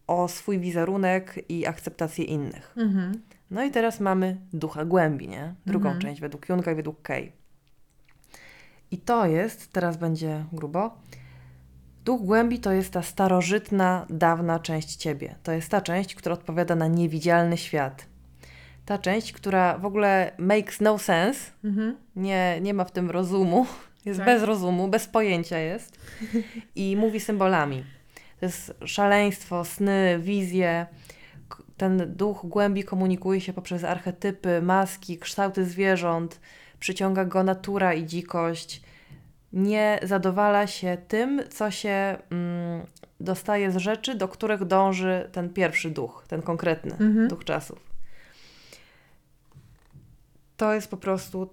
o 0.06 0.28
swój 0.28 0.58
wizerunek 0.58 1.34
i 1.48 1.66
akceptację 1.66 2.24
innych. 2.24 2.74
Mhm. 2.76 3.22
No 3.50 3.64
i 3.64 3.70
teraz 3.70 4.00
mamy 4.00 4.36
ducha 4.52 4.84
głębi, 4.84 5.28
nie? 5.28 5.54
Drugą 5.66 5.88
Mhm. 5.88 6.02
część 6.02 6.20
według 6.20 6.48
Junga 6.48 6.72
i 6.72 6.74
według 6.74 7.02
Kay. 7.02 7.32
I 8.90 8.98
to 8.98 9.26
jest, 9.26 9.72
teraz 9.72 9.96
będzie 9.96 10.44
grubo, 10.52 10.98
duch 12.04 12.22
głębi 12.22 12.58
to 12.58 12.72
jest 12.72 12.92
ta 12.92 13.02
starożytna, 13.02 14.06
dawna 14.10 14.58
część 14.58 14.96
ciebie. 14.96 15.34
To 15.42 15.52
jest 15.52 15.70
ta 15.70 15.80
część, 15.80 16.14
która 16.14 16.34
odpowiada 16.34 16.74
na 16.74 16.86
niewidzialny 16.86 17.56
świat. 17.56 18.06
Ta 18.84 18.98
część, 18.98 19.32
która 19.32 19.78
w 19.78 19.86
ogóle 19.86 20.32
makes 20.38 20.80
no 20.80 20.98
sense, 20.98 21.50
Mhm. 21.64 21.96
nie, 22.16 22.58
nie 22.62 22.74
ma 22.74 22.84
w 22.84 22.92
tym 22.92 23.10
rozumu, 23.10 23.66
jest 24.04 24.18
Tak. 24.20 24.26
bez 24.26 24.42
rozumu, 24.42 24.88
bez 24.88 25.06
pojęcia 25.06 25.58
jest 25.58 25.98
i 26.74 26.96
mówi 26.96 27.20
symbolami. 27.20 27.84
To 28.40 28.46
jest 28.46 28.74
szaleństwo, 28.84 29.64
sny, 29.64 30.18
wizje. 30.22 30.86
Ten 31.76 32.14
duch 32.16 32.40
głębi 32.44 32.84
komunikuje 32.84 33.40
się 33.40 33.52
poprzez 33.52 33.84
archetypy, 33.84 34.62
maski, 34.62 35.18
kształty 35.18 35.64
zwierząt. 35.64 36.40
Przyciąga 36.80 37.24
go 37.24 37.42
natura 37.42 37.94
i 37.94 38.06
dzikość. 38.06 38.82
Nie 39.52 40.00
zadowala 40.02 40.66
się 40.66 40.96
tym, 41.08 41.42
co 41.50 41.70
się 41.70 42.16
mm, 42.30 42.86
dostaje 43.20 43.72
z 43.72 43.76
rzeczy, 43.76 44.14
do 44.14 44.28
których 44.28 44.64
dąży 44.64 45.28
ten 45.32 45.52
pierwszy 45.52 45.90
duch, 45.90 46.24
ten 46.28 46.42
konkretny 46.42 46.92
Mhm. 46.92 47.28
duch 47.28 47.44
czasów. 47.44 47.78
To 50.56 50.74
jest 50.74 50.88
po 50.88 50.96
prostu 50.96 51.50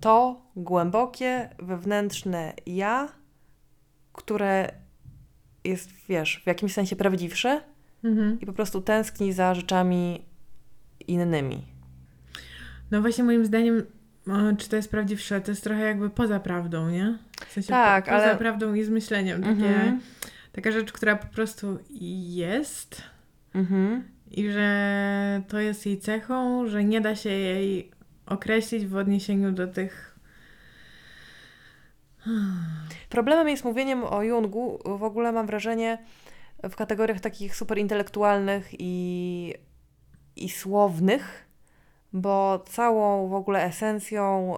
to 0.00 0.42
głębokie, 0.56 1.48
wewnętrzne 1.58 2.52
ja, 2.66 3.08
które 4.12 4.72
jest, 5.64 5.90
wiesz, 6.08 6.40
w 6.44 6.46
jakimś 6.46 6.72
sensie 6.72 6.96
prawdziwsze 6.96 7.60
Mhm. 8.04 8.40
i 8.40 8.46
po 8.46 8.52
prostu 8.52 8.80
tęskni 8.80 9.32
za 9.32 9.54
rzeczami 9.54 10.24
innymi. 11.08 11.62
No 12.90 13.00
właśnie 13.00 13.24
moim 13.24 13.46
zdaniem, 13.46 13.82
czy 14.58 14.68
to 14.68 14.76
jest 14.76 14.90
prawdziwsze, 14.90 15.40
to 15.40 15.50
jest 15.50 15.64
trochę 15.64 15.80
jakby 15.82 16.10
poza 16.10 16.40
prawdą, 16.40 16.90
nie? 16.90 17.18
W 17.46 17.52
sensie 17.52 17.68
Tak, 17.68 18.04
po, 18.04 18.10
poza 18.10 18.24
ale- 18.24 18.36
prawdą 18.36 18.74
i 18.74 18.84
zmyśleniem. 18.84 19.40
Takie, 19.42 19.50
Mhm. 19.68 20.00
Taka 20.52 20.72
rzecz, 20.72 20.92
która 20.92 21.16
po 21.16 21.26
prostu 21.26 21.78
jest 22.28 23.02
Mhm. 23.54 24.02
i 24.30 24.50
że 24.50 25.42
to 25.48 25.60
jest 25.60 25.86
jej 25.86 25.98
cechą, 25.98 26.66
że 26.66 26.84
nie 26.84 27.00
da 27.00 27.14
się 27.16 27.30
jej 27.30 27.90
określić 28.26 28.86
w 28.86 28.96
odniesieniu 28.96 29.52
do 29.52 29.66
tych... 29.66 30.11
Problemem 33.08 33.48
jest 33.48 33.64
mówieniem 33.64 34.04
o 34.04 34.22
Jungu, 34.22 34.78
w 34.84 35.02
ogóle 35.02 35.32
mam 35.32 35.46
wrażenie, 35.46 35.98
w 36.62 36.76
kategoriach 36.76 37.20
takich 37.20 37.56
super 37.56 37.78
intelektualnych 37.78 38.68
i, 38.78 39.54
i 40.36 40.48
słownych, 40.48 41.48
bo 42.12 42.64
całą 42.66 43.28
w 43.28 43.34
ogóle 43.34 43.64
esencją 43.64 44.56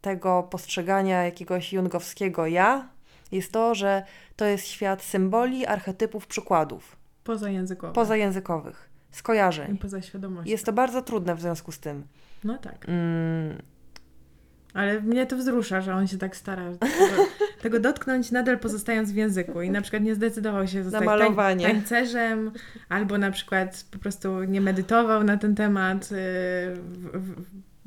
tego 0.00 0.42
postrzegania 0.42 1.24
jakiegoś 1.24 1.72
jungowskiego 1.72 2.46
ja 2.46 2.88
jest 3.32 3.52
to, 3.52 3.74
że 3.74 4.02
to 4.36 4.44
jest 4.44 4.66
świat 4.66 5.02
symboli, 5.02 5.66
archetypów, 5.66 6.26
przykładów, 6.26 6.96
pozajęzykowych, 7.94 8.90
I 9.12 9.16
skojarzeń. 9.16 9.78
poza 9.78 10.02
świadomością. 10.02 10.50
Jest 10.50 10.66
to 10.66 10.72
bardzo 10.72 11.02
trudne 11.02 11.34
w 11.34 11.40
związku 11.40 11.72
z 11.72 11.78
tym. 11.78 12.06
No 12.44 12.58
tak. 12.58 12.88
Mm, 12.88 13.62
Ale 14.74 15.00
mnie 15.00 15.26
to 15.26 15.36
wzrusza, 15.36 15.80
że 15.80 15.94
on 15.94 16.06
się 16.06 16.18
tak 16.18 16.36
stara 16.36 16.72
tego, 16.72 17.26
tego 17.62 17.80
dotknąć, 17.80 18.30
nadal 18.30 18.58
pozostając 18.58 19.12
w 19.12 19.16
języku. 19.16 19.62
I 19.62 19.70
na 19.70 19.80
przykład 19.80 20.02
nie 20.02 20.14
zdecydował 20.14 20.66
się 20.66 20.84
zostać 20.84 21.08
tań, 21.36 21.60
tańcerzem, 21.60 22.52
albo 22.88 23.18
na 23.18 23.30
przykład 23.30 23.84
po 23.90 23.98
prostu 23.98 24.44
nie 24.44 24.60
medytował 24.60 25.24
na 25.24 25.36
ten 25.36 25.54
temat 25.54 26.10
yy, 26.10 26.16
w, 26.16 27.44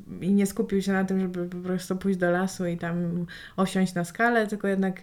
w, 0.08 0.22
i 0.22 0.32
nie 0.32 0.46
skupił 0.46 0.82
się 0.82 0.92
na 0.92 1.04
tym, 1.04 1.20
żeby 1.20 1.48
po 1.48 1.56
prostu 1.56 1.96
pójść 1.96 2.18
do 2.18 2.30
lasu 2.30 2.66
i 2.66 2.78
tam 2.78 3.26
osiąść 3.56 3.94
na 3.94 4.04
skalę, 4.04 4.46
tylko 4.46 4.68
jednak 4.68 5.00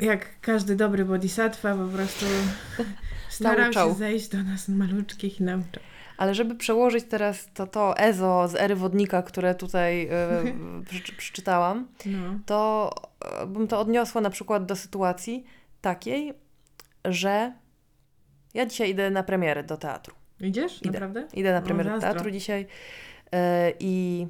jak 0.00 0.40
każdy 0.40 0.76
dobry 0.76 1.04
bodhisattva 1.04 1.74
po 1.74 1.86
prostu 1.86 2.26
starał 3.30 3.64
Nauczał. 3.64 3.88
się 3.88 3.94
zejść 3.94 4.28
do 4.28 4.42
nas 4.42 4.68
maluczkich 4.68 5.40
i 5.40 5.42
nauczał. 5.42 5.82
Ale 6.20 6.34
żeby 6.34 6.54
przełożyć 6.54 7.04
teraz 7.04 7.48
to, 7.54 7.66
to 7.66 7.96
Ezo 7.96 8.48
z 8.48 8.54
ery 8.54 8.76
wodnika, 8.76 9.22
które 9.22 9.54
tutaj 9.54 10.06
y, 10.06 10.10
przeczy- 10.90 11.16
przeczytałam, 11.16 11.88
No. 12.06 12.38
to 12.46 12.90
e, 13.42 13.46
bym 13.46 13.68
to 13.68 13.80
odniosła 13.80 14.20
na 14.20 14.30
przykład 14.30 14.66
do 14.66 14.76
sytuacji 14.76 15.44
takiej, 15.80 16.34
że 17.04 17.52
ja 18.54 18.66
dzisiaj 18.66 18.90
idę 18.90 19.10
na 19.10 19.22
premierę 19.22 19.64
do 19.64 19.76
teatru. 19.76 20.14
Idziesz? 20.40 20.82
Idę. 20.82 20.90
Naprawdę? 20.90 21.28
Idę 21.34 21.52
na 21.52 21.58
O, 21.58 21.62
premierę 21.62 21.90
do 21.90 21.96
zazdro. 21.96 22.12
teatru 22.14 22.30
dzisiaj 22.30 22.66
e, 23.32 23.72
i 23.80 24.26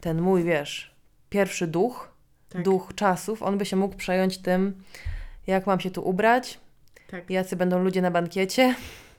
ten 0.00 0.20
mój, 0.20 0.44
wiesz, 0.44 0.94
pierwszy 1.30 1.66
duch, 1.66 2.12
Tak. 2.48 2.62
duch 2.62 2.92
czasów, 2.94 3.42
on 3.42 3.58
by 3.58 3.64
się 3.66 3.76
mógł 3.76 3.96
przejąć 3.96 4.38
tym, 4.38 4.82
jak 5.46 5.66
mam 5.66 5.80
się 5.80 5.90
tu 5.90 6.08
ubrać, 6.08 6.60
Tak. 7.10 7.30
jacy 7.30 7.56
będą 7.56 7.82
ludzie 7.84 8.02
na 8.02 8.10
bankiecie 8.10 8.74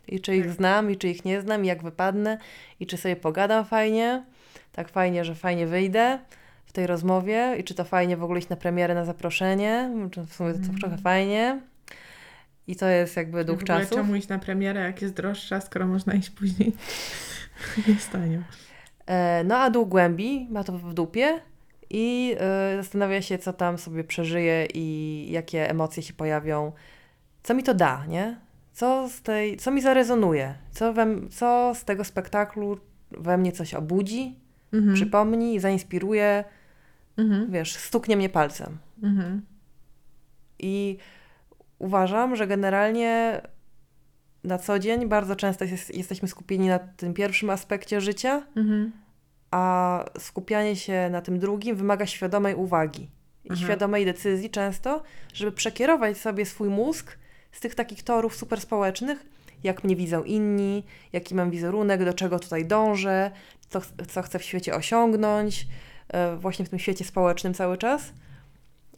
i 0.08 0.20
czy 0.20 0.36
ich 0.36 0.44
Tak. 0.46 0.54
znam, 0.54 0.92
i 0.92 0.98
czy 0.98 1.08
ich 1.10 1.26
nie 1.26 1.42
znam, 1.42 1.66
i 1.66 1.68
jak 1.68 1.84
wypadnę, 1.84 2.38
i 2.80 2.86
czy 2.88 2.98
sobie 2.98 3.16
pogadam 3.16 3.66
fajnie, 3.66 4.24
tak 4.72 4.90
fajnie, 4.90 5.26
że 5.26 5.36
fajnie 5.36 5.68
wyjdę 5.68 6.20
w 6.66 6.72
tej 6.74 6.88
rozmowie, 6.88 7.56
i 7.60 7.64
czy 7.64 7.74
to 7.76 7.84
fajnie 7.84 8.18
w 8.18 8.24
ogóle 8.24 8.40
iść 8.40 8.50
na 8.50 8.56
premierę 8.56 8.96
na 8.96 9.06
zaproszenie, 9.06 9.90
w 10.28 10.34
sumie 10.34 10.54
to 10.54 10.60
Mm. 10.60 10.78
trochę 10.80 10.98
fajnie. 10.98 11.62
I 12.68 12.76
to 12.76 12.88
jest 12.88 13.16
jakby 13.18 13.46
duch 13.46 13.64
czasów. 13.64 13.90
Czemu 13.98 14.16
iść 14.16 14.28
na 14.28 14.40
premierę, 14.40 14.82
jak 14.82 15.02
jest 15.02 15.14
droższa, 15.14 15.62
skoro 15.62 15.88
można 15.88 16.14
iść 16.14 16.30
później? 16.30 16.74
jest 17.88 18.12
tanio. 18.12 18.40
E, 19.06 19.44
No 19.44 19.58
a 19.58 19.70
duch 19.70 19.88
głębi 19.90 20.48
ma 20.52 20.64
to 20.64 20.72
w 20.74 20.94
dupie 20.94 21.40
i 21.90 22.36
e, 22.40 22.76
zastanawia 22.78 23.22
się, 23.22 23.38
co 23.38 23.54
tam 23.54 23.78
sobie 23.78 24.04
przeżyje 24.04 24.68
i 24.74 25.28
jakie 25.32 25.70
emocje 25.70 26.04
się 26.04 26.14
pojawią. 26.14 26.72
Co 27.44 27.54
mi 27.54 27.64
to 27.64 27.74
da, 27.74 28.06
nie? 28.06 28.36
Co, 28.76 29.10
z 29.10 29.22
tej, 29.22 29.58
co 29.58 29.72
mi 29.72 29.82
zarezonuje? 29.82 30.54
Co, 30.72 30.94
we, 30.94 31.08
co 31.30 31.72
z 31.76 31.86
tego 31.86 32.04
spektaklu 32.04 32.78
we 33.12 33.38
mnie 33.38 33.52
coś 33.52 33.74
obudzi, 33.74 34.36
Mhm. 34.74 34.96
przypomni, 34.96 35.60
zainspiruje, 35.60 36.44
Mhm. 37.18 37.52
wiesz, 37.52 37.76
stuknie 37.76 38.18
mnie 38.18 38.30
palcem. 38.30 38.78
Mhm. 39.04 39.46
I 40.60 40.98
uważam, 41.80 42.36
że 42.36 42.48
generalnie 42.48 43.42
na 44.44 44.58
co 44.58 44.80
dzień 44.80 45.08
bardzo 45.08 45.36
często 45.36 45.66
jest, 45.66 45.96
jesteśmy 45.98 46.28
skupieni 46.28 46.68
na 46.68 46.80
tym 46.80 47.14
pierwszym 47.14 47.50
aspekcie 47.50 48.02
życia, 48.02 48.44
Mhm. 48.56 48.92
a 49.52 50.06
skupianie 50.20 50.76
się 50.76 51.10
na 51.12 51.22
tym 51.22 51.40
drugim 51.40 51.76
wymaga 51.76 52.06
świadomej 52.06 52.56
uwagi 52.56 53.04
i 53.44 53.50
Mhm. 53.50 53.58
świadomej 53.68 54.06
decyzji 54.06 54.50
często, 54.50 55.04
żeby 55.34 55.52
przekierować 55.52 56.18
sobie 56.18 56.46
swój 56.46 56.70
mózg 56.70 57.18
z 57.56 57.60
tych 57.60 57.76
takich 57.76 58.04
torów 58.04 58.36
super 58.36 58.62
społecznych, 58.62 59.26
jak 59.64 59.84
mnie 59.84 59.96
widzą 59.96 60.24
inni, 60.24 60.84
jaki 61.14 61.36
mam 61.36 61.52
wizerunek, 61.52 62.06
do 62.06 62.14
czego 62.14 62.40
tutaj 62.40 62.66
dążę, 62.66 63.32
co, 63.70 63.82
co 64.08 64.22
chcę 64.22 64.40
w 64.40 64.44
świecie 64.44 64.76
osiągnąć, 64.76 65.68
e, 66.08 66.36
właśnie 66.36 66.66
w 66.66 66.70
tym 66.70 66.80
świecie 66.80 67.06
społecznym 67.06 67.54
cały 67.54 67.78
czas. 67.78 68.14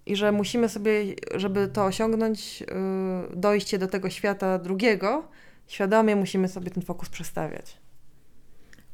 I 0.06 0.16
że 0.16 0.32
musimy 0.32 0.70
sobie, 0.70 1.16
żeby 1.36 1.68
to 1.68 1.86
osiągnąć, 1.86 2.62
y, 2.62 3.36
dojście 3.36 3.78
do 3.78 3.88
tego 3.88 4.10
świata 4.10 4.60
drugiego, 4.60 5.28
świadomie 5.68 6.16
musimy 6.16 6.48
sobie 6.48 6.72
ten 6.72 6.84
fokus 6.84 7.10
przestawiać. 7.10 7.78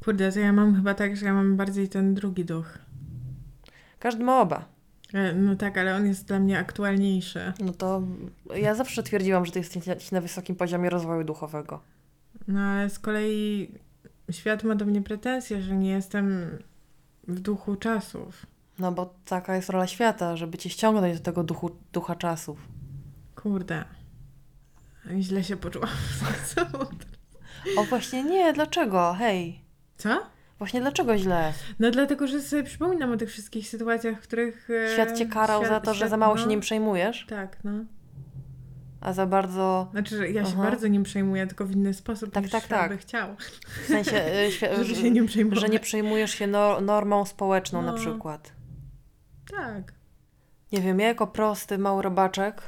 Kurde, 0.04 0.32
to 0.32 0.40
ja 0.40 0.54
mam 0.54 0.76
chyba 0.76 0.94
tak, 0.94 1.18
że 1.18 1.26
ja 1.26 1.34
mam 1.34 1.58
bardziej 1.58 1.90
ten 1.90 2.14
drugi 2.14 2.46
duch. 2.46 2.78
Każdy 4.00 4.24
ma 4.24 4.42
oba. 4.42 4.73
E, 5.14 5.34
No 5.34 5.56
tak, 5.56 5.78
ale 5.78 5.96
on 5.96 6.06
jest 6.08 6.28
dla 6.28 6.40
mnie 6.40 6.60
aktualniejszy. 6.60 7.54
No 7.60 7.74
to 7.74 8.02
ja 8.56 8.76
zawsze 8.76 9.04
twierdziłam, 9.04 9.46
że 9.46 9.52
ty 9.52 9.60
jesteś 9.60 10.12
na 10.12 10.22
wysokim 10.22 10.56
poziomie 10.56 10.90
rozwoju 10.90 11.24
duchowego. 11.24 11.82
No 12.48 12.60
ale 12.60 12.90
z 12.90 13.00
kolei 13.00 13.72
świat 14.32 14.64
ma 14.64 14.76
do 14.76 14.86
mnie 14.86 15.02
pretensje, 15.02 15.62
że 15.62 15.76
nie 15.76 15.90
jestem 15.90 16.50
w 17.28 17.40
duchu 17.40 17.76
czasów. 17.76 18.46
No 18.80 18.92
bo 18.92 19.14
taka 19.26 19.56
jest 19.56 19.70
rola 19.70 19.88
świata, 19.88 20.38
żeby 20.38 20.58
cię 20.58 20.70
ściągnąć 20.70 21.18
do 21.18 21.24
tego 21.24 21.44
duchu, 21.44 21.70
ducha 21.94 22.16
czasów. 22.16 22.68
Kurde. 23.36 23.86
Źle 25.20 25.44
się 25.44 25.58
poczułam. 25.58 25.90
O 27.78 27.84
właśnie 27.84 28.24
nie, 28.24 28.54
dlaczego? 28.54 29.14
Hej. 29.20 29.62
Co? 29.98 30.26
Właśnie 30.58 30.82
dlaczego 30.82 31.18
źle? 31.18 31.54
No 31.80 31.92
dlatego, 31.92 32.28
że 32.28 32.42
sobie 32.42 32.64
przypominam 32.64 33.12
o 33.12 33.18
tych 33.18 33.30
wszystkich 33.30 33.68
sytuacjach, 33.68 34.20
w 34.20 34.24
których... 34.24 34.70
e, 34.70 34.94
Świat 34.94 35.18
cię 35.18 35.26
karał 35.26 35.62
świat- 35.62 35.70
za 35.70 35.80
to, 35.80 35.94
że 35.94 36.10
za 36.10 36.18
mało 36.18 36.38
się 36.38 36.44
no, 36.44 36.50
nim 36.50 36.60
przejmujesz, 36.60 37.26
Tak, 37.30 37.58
no. 37.64 37.72
a 39.02 39.14
za 39.14 39.26
bardzo... 39.26 39.88
Znaczy, 39.92 40.18
że 40.18 40.30
ja 40.30 40.46
się 40.46 40.52
Aha. 40.54 40.64
bardzo 40.64 40.88
nim 40.88 41.04
przejmuję, 41.04 41.48
tylko 41.48 41.66
w 41.66 41.72
inny 41.72 41.94
sposób 41.94 42.32
Tak, 42.34 42.44
niż 42.44 42.52
tak, 42.52 42.68
tak. 42.68 42.92
by 42.92 42.98
chciał. 42.98 43.36
W 43.84 43.88
sensie, 43.88 44.12
świ- 44.60 44.76
Żeby 44.84 44.96
się 44.96 45.12
nim 45.12 45.26
przejmować. 45.26 45.60
że 45.60 45.70
nie 45.70 45.80
przejmujesz 45.80 46.32
się 46.32 46.48
no, 46.48 46.82
normą 46.82 47.26
społeczną 47.26 47.82
na 47.82 47.92
No. 47.92 47.98
przykład. 47.98 48.54
Tak. 49.52 49.94
Nie 50.72 50.82
wiem, 50.82 51.00
ja 51.00 51.08
jako 51.08 51.28
prosty 51.28 51.78
mały 51.78 52.02
robaczek 52.02 52.62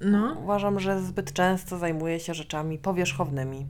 No. 0.00 0.36
uważam, 0.42 0.80
że 0.80 1.00
zbyt 1.02 1.32
często 1.32 1.78
zajmuję 1.78 2.20
się 2.20 2.34
rzeczami 2.34 2.78
powierzchownymi. 2.78 3.66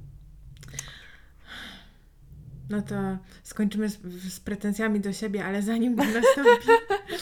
No 2.71 2.83
to 2.83 3.19
skończymy 3.43 3.89
z, 3.89 3.99
z 4.33 4.41
pretensjami 4.41 5.01
do 5.01 5.12
siebie, 5.12 5.45
ale 5.45 5.62
zanim 5.62 5.97
to 5.97 6.05
nastąpi, 6.05 6.69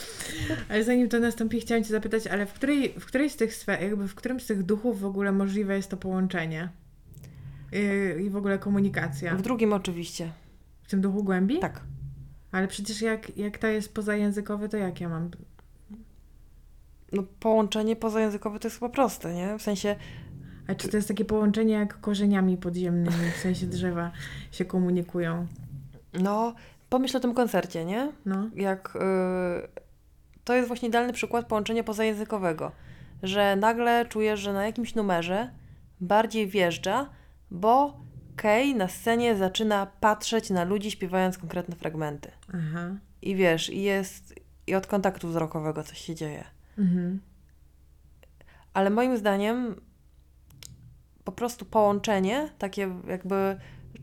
ale 0.69 0.85
zanim 0.85 1.09
to 1.09 1.21
nastąpi, 1.21 1.61
chciałam 1.61 1.85
Cię 1.85 1.91
zapytać, 1.91 2.27
ale 2.27 2.47
w 2.47 2.53
której, 2.53 2.95
w 3.01 3.07
której 3.07 3.31
z 3.31 3.37
tych 3.37 3.55
sfer, 3.55 3.83
jakby 3.83 4.09
w 4.09 4.15
którym 4.15 4.41
z 4.41 4.47
tych 4.47 4.63
duchów 4.63 5.01
w 5.01 5.05
ogóle 5.05 5.33
możliwe 5.33 5.77
jest 5.77 5.91
to 5.91 5.97
połączenie? 5.97 6.69
Yy, 7.73 8.23
I 8.23 8.31
w 8.31 8.37
ogóle 8.37 8.59
komunikacja? 8.59 9.37
W 9.37 9.43
drugim 9.43 9.73
oczywiście. 9.73 10.33
W 10.83 10.91
tym 10.91 11.01
duchu 11.01 11.25
głębi? 11.25 11.59
Tak. 11.59 11.81
Ale 12.53 12.69
przecież 12.69 13.03
jak, 13.03 13.37
jak 13.37 13.59
to 13.59 13.67
jest 13.67 13.95
pozajęzykowy, 13.95 14.69
to 14.69 14.77
jak 14.77 15.01
ja 15.01 15.09
mam? 15.09 15.31
no, 17.15 17.23
połączenie 17.41 17.97
pozajęzykowe 17.97 18.59
to 18.59 18.69
jest 18.69 18.79
chyba 18.79 18.89
proste, 18.89 19.35
nie? 19.35 19.59
W 19.59 19.63
sensie 19.63 19.97
A 20.69 20.75
czy 20.75 20.89
to 20.89 20.97
jest 20.97 21.09
takie 21.09 21.25
połączenie 21.25 21.75
jak 21.75 22.01
korzeniami 22.01 22.57
podziemnymi, 22.57 23.31
w 23.37 23.41
sensie 23.41 23.67
drzewa 23.67 24.11
się 24.53 24.65
komunikują? 24.65 25.47
No, 26.13 26.55
pomyśl 26.89 27.17
o 27.17 27.21
tym 27.21 27.35
koncercie, 27.35 27.85
nie? 27.85 28.13
No. 28.27 28.51
Jak 28.55 28.97
y, 28.97 29.01
to 30.45 30.55
jest 30.55 30.69
właśnie 30.69 30.89
idealny 30.89 31.13
przykład 31.13 31.47
połączenia 31.47 31.85
pozajęzykowego, 31.85 32.73
że 33.23 33.57
nagle 33.57 34.07
czujesz, 34.07 34.41
że 34.41 34.53
na 34.53 34.67
jakimś 34.67 34.95
numerze 34.95 35.51
bardziej 36.01 36.47
wjeżdża, 36.47 37.11
bo 37.51 38.01
Kay 38.37 38.75
na 38.75 38.89
scenie 38.89 39.37
zaczyna 39.37 39.87
patrzeć 40.01 40.51
na 40.51 40.65
ludzi 40.65 40.91
śpiewając 40.91 41.39
konkretne 41.39 41.77
fragmenty. 41.77 42.31
Aha. 42.49 42.97
I 43.23 43.37
wiesz, 43.37 43.71
i 43.71 43.83
jest 43.83 44.35
i 44.67 44.75
od 44.75 44.87
kontaktu 44.87 45.29
wzrokowego 45.29 45.83
coś 45.85 45.99
się 45.99 46.15
dzieje. 46.15 46.45
Mhm. 46.79 47.21
Ale 48.75 48.91
moim 48.91 49.17
zdaniem 49.17 49.75
po 51.25 51.33
prostu 51.33 51.65
połączenie, 51.65 52.49
takie 52.59 52.91
jakby, 53.09 53.57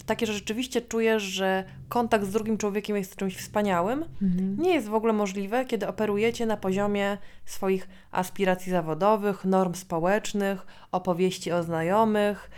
takie, 0.06 0.26
że 0.26 0.34
rzeczywiście 0.34 0.82
czujesz, 0.82 1.24
że 1.24 1.64
kontakt 1.90 2.26
z 2.26 2.32
drugim 2.32 2.58
człowiekiem 2.58 2.98
jest 2.98 3.16
czymś 3.16 3.38
wspaniałym, 3.38 4.06
Mhm. 4.22 4.58
nie 4.60 4.74
jest 4.74 4.88
w 4.88 4.94
ogóle 4.94 5.14
możliwe, 5.14 5.66
kiedy 5.66 5.88
operujecie 5.88 6.46
na 6.46 6.58
poziomie 6.58 7.18
swoich 7.46 7.90
aspiracji 8.12 8.72
zawodowych, 8.72 9.46
norm 9.46 9.74
społecznych, 9.74 10.66
opowieści 10.92 11.52
o 11.52 11.64
znajomych, 11.64 12.52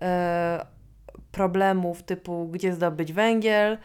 e, 0.00 0.66
problemów 1.32 2.02
typu 2.02 2.48
gdzie 2.48 2.72
zdobyć 2.74 3.12
węgiel. 3.12 3.78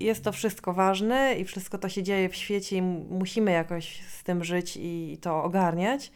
Jest 0.00 0.24
to 0.24 0.32
wszystko 0.32 0.72
ważne 0.72 1.34
i 1.34 1.44
wszystko 1.44 1.78
to 1.78 1.88
się 1.88 2.02
dzieje 2.02 2.28
w 2.28 2.36
świecie 2.36 2.76
i 2.76 2.82
musimy 3.10 3.50
jakoś 3.50 4.02
z 4.02 4.22
tym 4.22 4.44
żyć 4.44 4.78
i 4.80 5.18
to 5.20 5.44
ogarniać. 5.44 6.12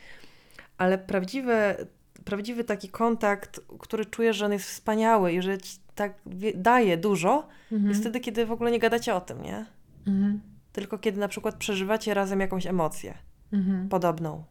Ale 0.78 0.98
prawdziwy, 0.98 1.86
prawdziwy 2.28 2.64
taki 2.64 2.88
kontakt, 2.88 3.60
który 3.78 4.04
czujesz, 4.06 4.36
że 4.36 4.46
on 4.46 4.52
jest 4.52 4.64
wspaniały 4.68 5.32
i 5.32 5.42
że 5.42 5.58
ci 5.58 5.76
tak 5.94 6.12
daje 6.54 6.96
dużo, 6.96 7.48
Mhm. 7.72 7.88
jest 7.88 8.00
wtedy, 8.00 8.20
kiedy 8.20 8.46
w 8.46 8.52
ogóle 8.52 8.70
nie 8.70 8.78
gadacie 8.78 9.14
o 9.14 9.20
tym, 9.20 9.42
nie? 9.42 9.66
Mhm. 10.06 10.40
Tylko 10.72 10.98
kiedy 10.98 11.20
na 11.20 11.28
przykład 11.28 11.54
przeżywacie 11.54 12.14
razem 12.14 12.40
jakąś 12.40 12.66
emocję 12.66 13.14
Mhm. 13.52 13.88
podobną, 13.88 14.44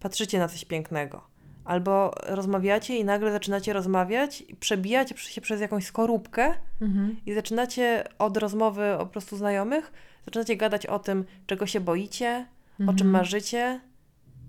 patrzycie 0.00 0.38
na 0.38 0.48
coś 0.48 0.64
pięknego, 0.64 1.24
albo 1.64 2.10
rozmawiacie 2.26 2.96
i 2.98 3.04
nagle 3.04 3.32
zaczynacie 3.32 3.72
rozmawiać 3.72 4.40
i 4.40 4.56
przebijacie 4.56 5.16
się 5.16 5.40
przez 5.40 5.60
jakąś 5.60 5.84
skorupkę 5.86 6.54
Mhm. 6.80 7.16
i 7.26 7.34
zaczynacie 7.34 8.04
od 8.18 8.36
rozmowy 8.36 8.94
po 8.98 9.06
prostu 9.06 9.36
znajomych, 9.36 9.92
zaczynacie 10.24 10.56
gadać 10.56 10.86
o 10.86 10.98
tym, 10.98 11.24
czego 11.46 11.66
się 11.66 11.80
boicie, 11.80 12.46
o 12.74 12.76
czym 12.78 12.90
Mhm. 13.06 13.10
marzycie, 13.10 13.80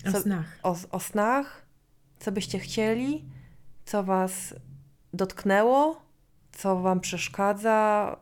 O 0.08 0.12
co- 0.12 0.22
snach. 0.22 0.60
o, 0.64 0.76
o 0.92 1.00
snach, 1.00 1.66
co 2.20 2.32
byście 2.32 2.60
chcieli, 2.60 3.26
co 3.86 4.04
was 4.04 4.56
dotknęło, 5.14 6.02
co 6.52 6.80
wam 6.80 7.00
przeszkadza 7.00 8.18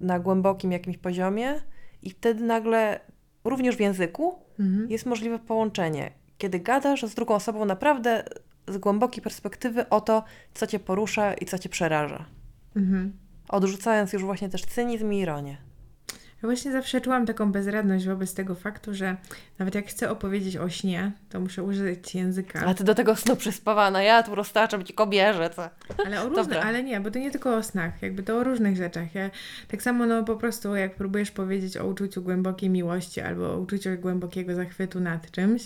na 0.00 0.18
głębokim 0.18 0.72
jakimś 0.72 0.98
poziomie 0.98 1.60
i 2.02 2.10
wtedy 2.10 2.44
nagle 2.44 3.00
również 3.44 3.76
w 3.76 3.80
języku 3.80 4.42
Mhm. 4.60 4.90
jest 4.90 5.06
możliwe 5.06 5.38
połączenie. 5.38 6.12
Kiedy 6.38 6.60
gadasz 6.60 7.02
z 7.02 7.14
drugą 7.14 7.34
osobą 7.34 7.64
naprawdę 7.64 8.24
z 8.68 8.78
głębokiej 8.78 9.22
perspektywy 9.22 9.88
o 9.88 10.00
to, 10.00 10.24
co 10.54 10.66
cię 10.66 10.78
porusza 10.78 11.34
i 11.34 11.46
co 11.46 11.58
cię 11.58 11.68
przeraża. 11.68 12.24
Mhm. 12.76 13.12
Odrzucając 13.48 14.12
już 14.12 14.24
właśnie 14.24 14.48
też 14.48 14.64
cynizm 14.64 15.12
i 15.12 15.18
ironię. 15.18 15.58
Ja 16.42 16.48
właśnie 16.48 16.72
zawsze 16.72 17.00
czułam 17.00 17.26
taką 17.26 17.52
bezradność 17.52 18.06
wobec 18.06 18.34
tego 18.34 18.54
faktu, 18.54 18.94
że 18.94 19.16
nawet 19.58 19.74
jak 19.74 19.86
chcę 19.86 20.10
opowiedzieć 20.10 20.56
o 20.56 20.68
śnie, 20.68 21.12
to 21.30 21.40
muszę 21.40 21.62
użyć 21.62 22.14
języka. 22.14 22.66
A 22.66 22.74
ty 22.74 22.84
do 22.84 22.94
tego 22.94 23.16
snu 23.16 23.36
przyspawana, 23.36 24.02
ja 24.02 24.22
tu 24.22 24.34
roztaczam 24.34 24.84
ci 24.84 24.94
kobierze, 24.94 25.50
co? 25.50 25.70
Ale 26.06 26.22
o 26.22 26.24
różne, 26.28 26.42
Dobra. 26.42 26.62
ale 26.62 26.82
nie, 26.82 27.00
bo 27.00 27.10
to 27.10 27.18
nie 27.18 27.30
tylko 27.30 27.56
o 27.56 27.62
snach, 27.62 28.02
jakby 28.02 28.22
to 28.22 28.38
o 28.38 28.44
różnych 28.44 28.76
rzeczach. 28.76 29.14
Ja, 29.14 29.30
tak 29.68 29.82
samo 29.82 30.06
no 30.06 30.24
po 30.24 30.36
prostu 30.36 30.76
jak 30.76 30.94
próbujesz 30.94 31.30
powiedzieć 31.30 31.76
o 31.76 31.86
uczuciu 31.86 32.22
głębokiej 32.22 32.70
miłości 32.70 33.20
albo 33.20 33.54
o 33.54 33.58
uczuciu 33.58 33.90
głębokiego 34.00 34.54
zachwytu 34.54 35.00
nad 35.00 35.30
czymś, 35.30 35.62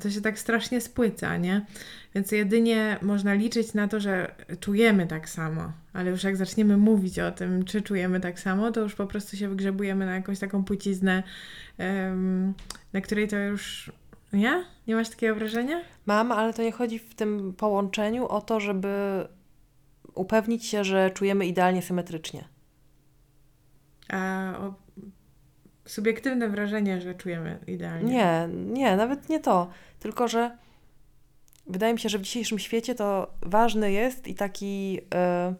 to 0.00 0.10
się 0.10 0.20
tak 0.20 0.38
strasznie 0.38 0.80
spłyca, 0.80 1.36
nie? 1.36 1.66
Więc 2.14 2.32
jedynie 2.32 2.98
można 3.02 3.34
liczyć 3.34 3.74
na 3.74 3.88
to, 3.88 4.00
że 4.00 4.34
czujemy 4.60 5.06
tak 5.06 5.28
samo, 5.28 5.72
ale 5.92 6.10
już 6.10 6.24
jak 6.24 6.36
zaczniemy 6.36 6.76
mówić 6.76 7.18
o 7.18 7.32
tym, 7.32 7.64
czy 7.64 7.82
czujemy 7.82 8.20
tak 8.20 8.40
samo, 8.40 8.72
to 8.72 8.80
już 8.80 8.94
po 8.94 9.06
prostu 9.06 9.36
się 9.36 9.48
wygrzebujemy 9.48 10.06
na 10.06 10.14
jakąś 10.14 10.38
taką 10.38 10.64
płciznę, 10.64 11.22
na 12.92 13.00
której 13.00 13.28
to 13.28 13.36
już. 13.36 13.92
Nie? 14.32 14.64
Nie 14.86 14.94
masz 14.94 15.08
takiego 15.08 15.34
wrażenia? 15.34 15.80
Mam, 16.06 16.32
ale 16.32 16.54
to 16.54 16.62
nie 16.62 16.72
chodzi 16.72 16.98
w 16.98 17.14
tym 17.14 17.54
połączeniu 17.56 18.26
o 18.26 18.40
to, 18.40 18.60
żeby 18.60 18.88
upewnić 20.14 20.66
się, 20.66 20.84
że 20.84 21.10
czujemy 21.10 21.46
idealnie 21.46 21.82
symetrycznie. 21.82 22.44
A 24.08 24.52
o 24.58 24.74
subiektywne 25.90 26.48
wrażenie, 26.48 27.00
że 27.00 27.14
czujemy 27.14 27.58
idealnie. 27.66 28.12
Nie, 28.14 28.48
nie, 28.52 28.96
nawet 28.96 29.28
nie 29.28 29.40
to. 29.40 29.70
Tylko, 30.00 30.28
że 30.28 30.56
wydaje 31.66 31.92
mi 31.92 31.98
się, 32.00 32.08
że 32.08 32.18
w 32.18 32.22
dzisiejszym 32.22 32.58
świecie 32.58 32.94
to 32.94 33.30
ważny 33.42 33.92
jest 33.92 34.26
i 34.28 34.34
taki. 34.34 35.00
e, 35.14 35.54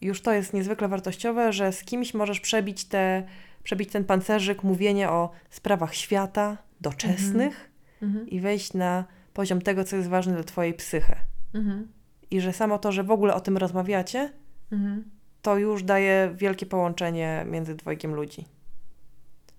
już 0.00 0.22
to 0.22 0.32
jest 0.32 0.52
niezwykle 0.52 0.88
wartościowe, 0.88 1.52
że 1.52 1.72
z 1.72 1.84
kimś 1.84 2.14
możesz 2.14 2.40
przebić, 2.40 2.84
te, 2.84 3.26
przebić 3.62 3.90
ten 3.90 4.04
pancerzyk, 4.04 4.62
mówienie 4.62 5.10
o 5.10 5.30
sprawach 5.50 5.94
świata, 5.94 6.56
doczesnych 6.80 7.70
Mhm. 8.02 8.28
i 8.28 8.40
wejść 8.40 8.74
na 8.74 9.04
poziom 9.32 9.60
tego, 9.62 9.84
co 9.84 9.96
jest 9.96 10.08
ważne 10.08 10.34
dla 10.34 10.44
Twojej 10.44 10.74
psychy. 10.74 11.14
Mhm. 11.54 11.88
I 12.30 12.40
że 12.40 12.52
samo 12.52 12.78
to, 12.78 12.92
że 12.92 13.02
w 13.04 13.10
ogóle 13.10 13.34
o 13.34 13.40
tym 13.40 13.56
rozmawiacie, 13.56 14.32
Mhm. 14.72 15.04
to 15.42 15.58
już 15.58 15.82
daje 15.82 16.30
wielkie 16.34 16.66
połączenie 16.66 17.44
między 17.50 17.74
dwojgiem 17.74 18.14
ludzi. 18.14 18.44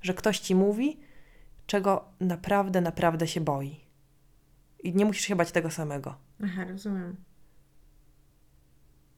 Że 0.05 0.13
ktoś 0.13 0.39
ci 0.39 0.55
mówi, 0.55 0.99
czego 1.67 2.05
naprawdę, 2.19 2.81
naprawdę 2.81 3.27
się 3.27 3.41
boi. 3.41 3.79
I 4.83 4.93
nie 4.95 5.05
musisz 5.05 5.25
się 5.25 5.35
bać 5.35 5.51
tego 5.51 5.71
samego. 5.71 6.15
Aha, 6.43 6.65
rozumiem. 6.69 7.15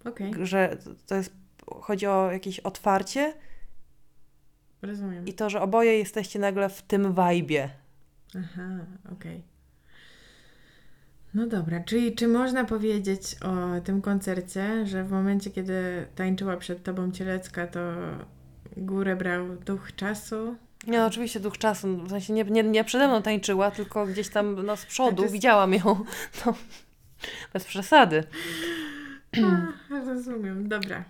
Okej, 0.05 0.33
Że 0.41 0.77
to 1.07 1.15
jest, 1.15 1.33
chodzi 1.81 2.07
o 2.07 2.31
jakieś 2.31 2.59
otwarcie 2.59 3.33
rozumiem. 4.81 5.25
i 5.27 5.33
to, 5.33 5.49
że 5.49 5.61
oboje 5.61 5.97
jesteście 5.97 6.39
nagle 6.39 6.69
w 6.69 6.81
tym 6.81 7.13
wajbie. 7.13 7.69
Aha, 8.38 8.85
okej. 9.11 9.43
No 11.33 11.47
dobra, 11.47 11.83
czyli 11.83 12.15
czy 12.15 12.27
można 12.27 12.65
powiedzieć 12.65 13.35
o 13.41 13.81
tym 13.81 14.01
koncercie, 14.01 14.85
że 14.85 15.03
w 15.03 15.11
momencie, 15.11 15.51
kiedy 15.51 16.07
tańczyła 16.15 16.57
przed 16.57 16.83
tobą 16.83 17.11
Cielecka, 17.11 17.67
to 17.67 17.79
górę 18.77 19.15
brał 19.15 19.55
duch 19.55 19.95
czasu? 19.95 20.55
Nie, 20.88 20.97
no, 20.99 21.05
oczywiście 21.05 21.39
duch 21.39 21.57
czasu, 21.57 21.97
w 21.97 22.09
sensie 22.09 22.33
nie, 22.33 22.43
nie, 22.43 22.63
nie 22.63 22.83
przede 22.83 23.07
mną 23.07 23.21
tańczyła, 23.21 23.71
tylko 23.71 24.05
gdzieś 24.05 24.29
tam 24.29 24.65
no, 24.65 24.77
z 24.77 24.85
przodu, 24.85 25.27
z- 25.27 25.31
widziałam 25.31 25.73
ją. 25.73 25.83
No, 26.45 26.53
bez 27.53 27.65
przesady. 27.65 28.23
A, 29.91 29.95
rozumiem, 30.05 30.69
dobra. 30.69 31.03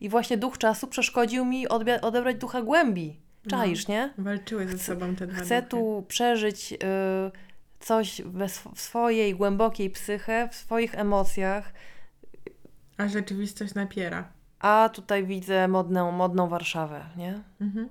I 0.00 0.08
właśnie 0.08 0.36
duch 0.38 0.58
czasu 0.58 0.86
przeszkodził 0.86 1.44
mi 1.44 1.68
odbia- 1.68 2.00
odebrać 2.02 2.36
ducha 2.36 2.62
głębi. 2.62 3.16
No. 3.44 3.50
Czaisz, 3.50 3.88
nie? 3.88 4.14
Walczyły 4.18 4.68
ze 4.68 4.78
sobą 4.78 5.14
te 5.16 5.26
dwa 5.26 5.40
Chcę 5.42 5.56
duchy. 5.62 5.70
tu 5.70 6.04
przeżyć 6.08 6.72
y, 6.72 6.76
coś 7.80 8.22
we 8.22 8.44
sw- 8.44 8.74
w 8.74 8.80
swojej 8.80 9.34
głębokiej 9.34 9.90
psyche, 9.90 10.48
w 10.52 10.54
swoich 10.54 10.94
emocjach, 10.94 11.72
A 12.96 13.08
rzeczywistość 13.08 13.74
napiera. 13.74 14.28
a 14.60 14.90
tutaj 14.92 15.24
widzę 15.26 15.68
modną, 15.68 16.12
modną 16.12 16.48
Warszawę, 16.48 17.04
nie? 17.16 17.40
Mhm. 17.60 17.88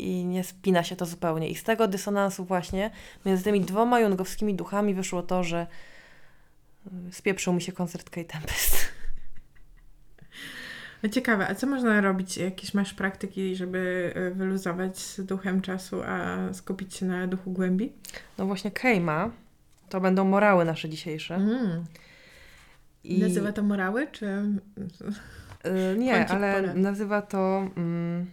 I 0.00 0.24
nie 0.24 0.44
spina 0.44 0.84
się 0.84 0.96
to 0.96 1.06
zupełnie. 1.06 1.48
I 1.48 1.54
z 1.54 1.62
tego 1.62 1.88
dysonansu 1.88 2.44
właśnie 2.44 2.90
między 3.26 3.44
tymi 3.44 3.60
dwoma 3.60 4.00
jungowskimi 4.00 4.54
duchami 4.54 4.94
wyszło 4.94 5.22
to, 5.22 5.44
że 5.44 5.66
spieprzył 7.10 7.52
mi 7.52 7.62
się 7.62 7.72
koncert 7.72 8.10
Kate 8.10 8.24
Tempest. 8.24 8.90
No 11.02 11.08
ciekawe, 11.08 11.48
a 11.48 11.54
co 11.54 11.66
można 11.66 12.00
robić? 12.00 12.36
Jakieś 12.36 12.74
masz 12.74 12.94
praktyki, 12.94 13.56
żeby 13.56 14.12
y, 14.16 14.34
wyluzować 14.34 14.98
z 14.98 15.20
duchem 15.20 15.60
czasu, 15.60 16.02
a 16.06 16.38
skupić 16.52 16.94
się 16.94 17.06
na 17.06 17.26
duchu 17.26 17.50
głębi? 17.50 17.92
No 18.38 18.46
właśnie 18.46 18.70
Kejma, 18.70 19.30
to 19.88 20.00
będą 20.00 20.24
morały 20.24 20.64
nasze 20.64 20.88
dzisiejsze. 20.88 21.34
Mm. 21.34 21.84
I... 23.04 23.20
Nazywa 23.20 23.52
to 23.52 23.62
morały, 23.62 24.06
czy... 24.12 24.26
Y, 24.26 25.98
nie, 25.98 26.28
ale 26.28 26.60
porad. 26.60 26.76
nazywa 26.76 27.22
to 27.22 27.68
mm, 27.76 28.26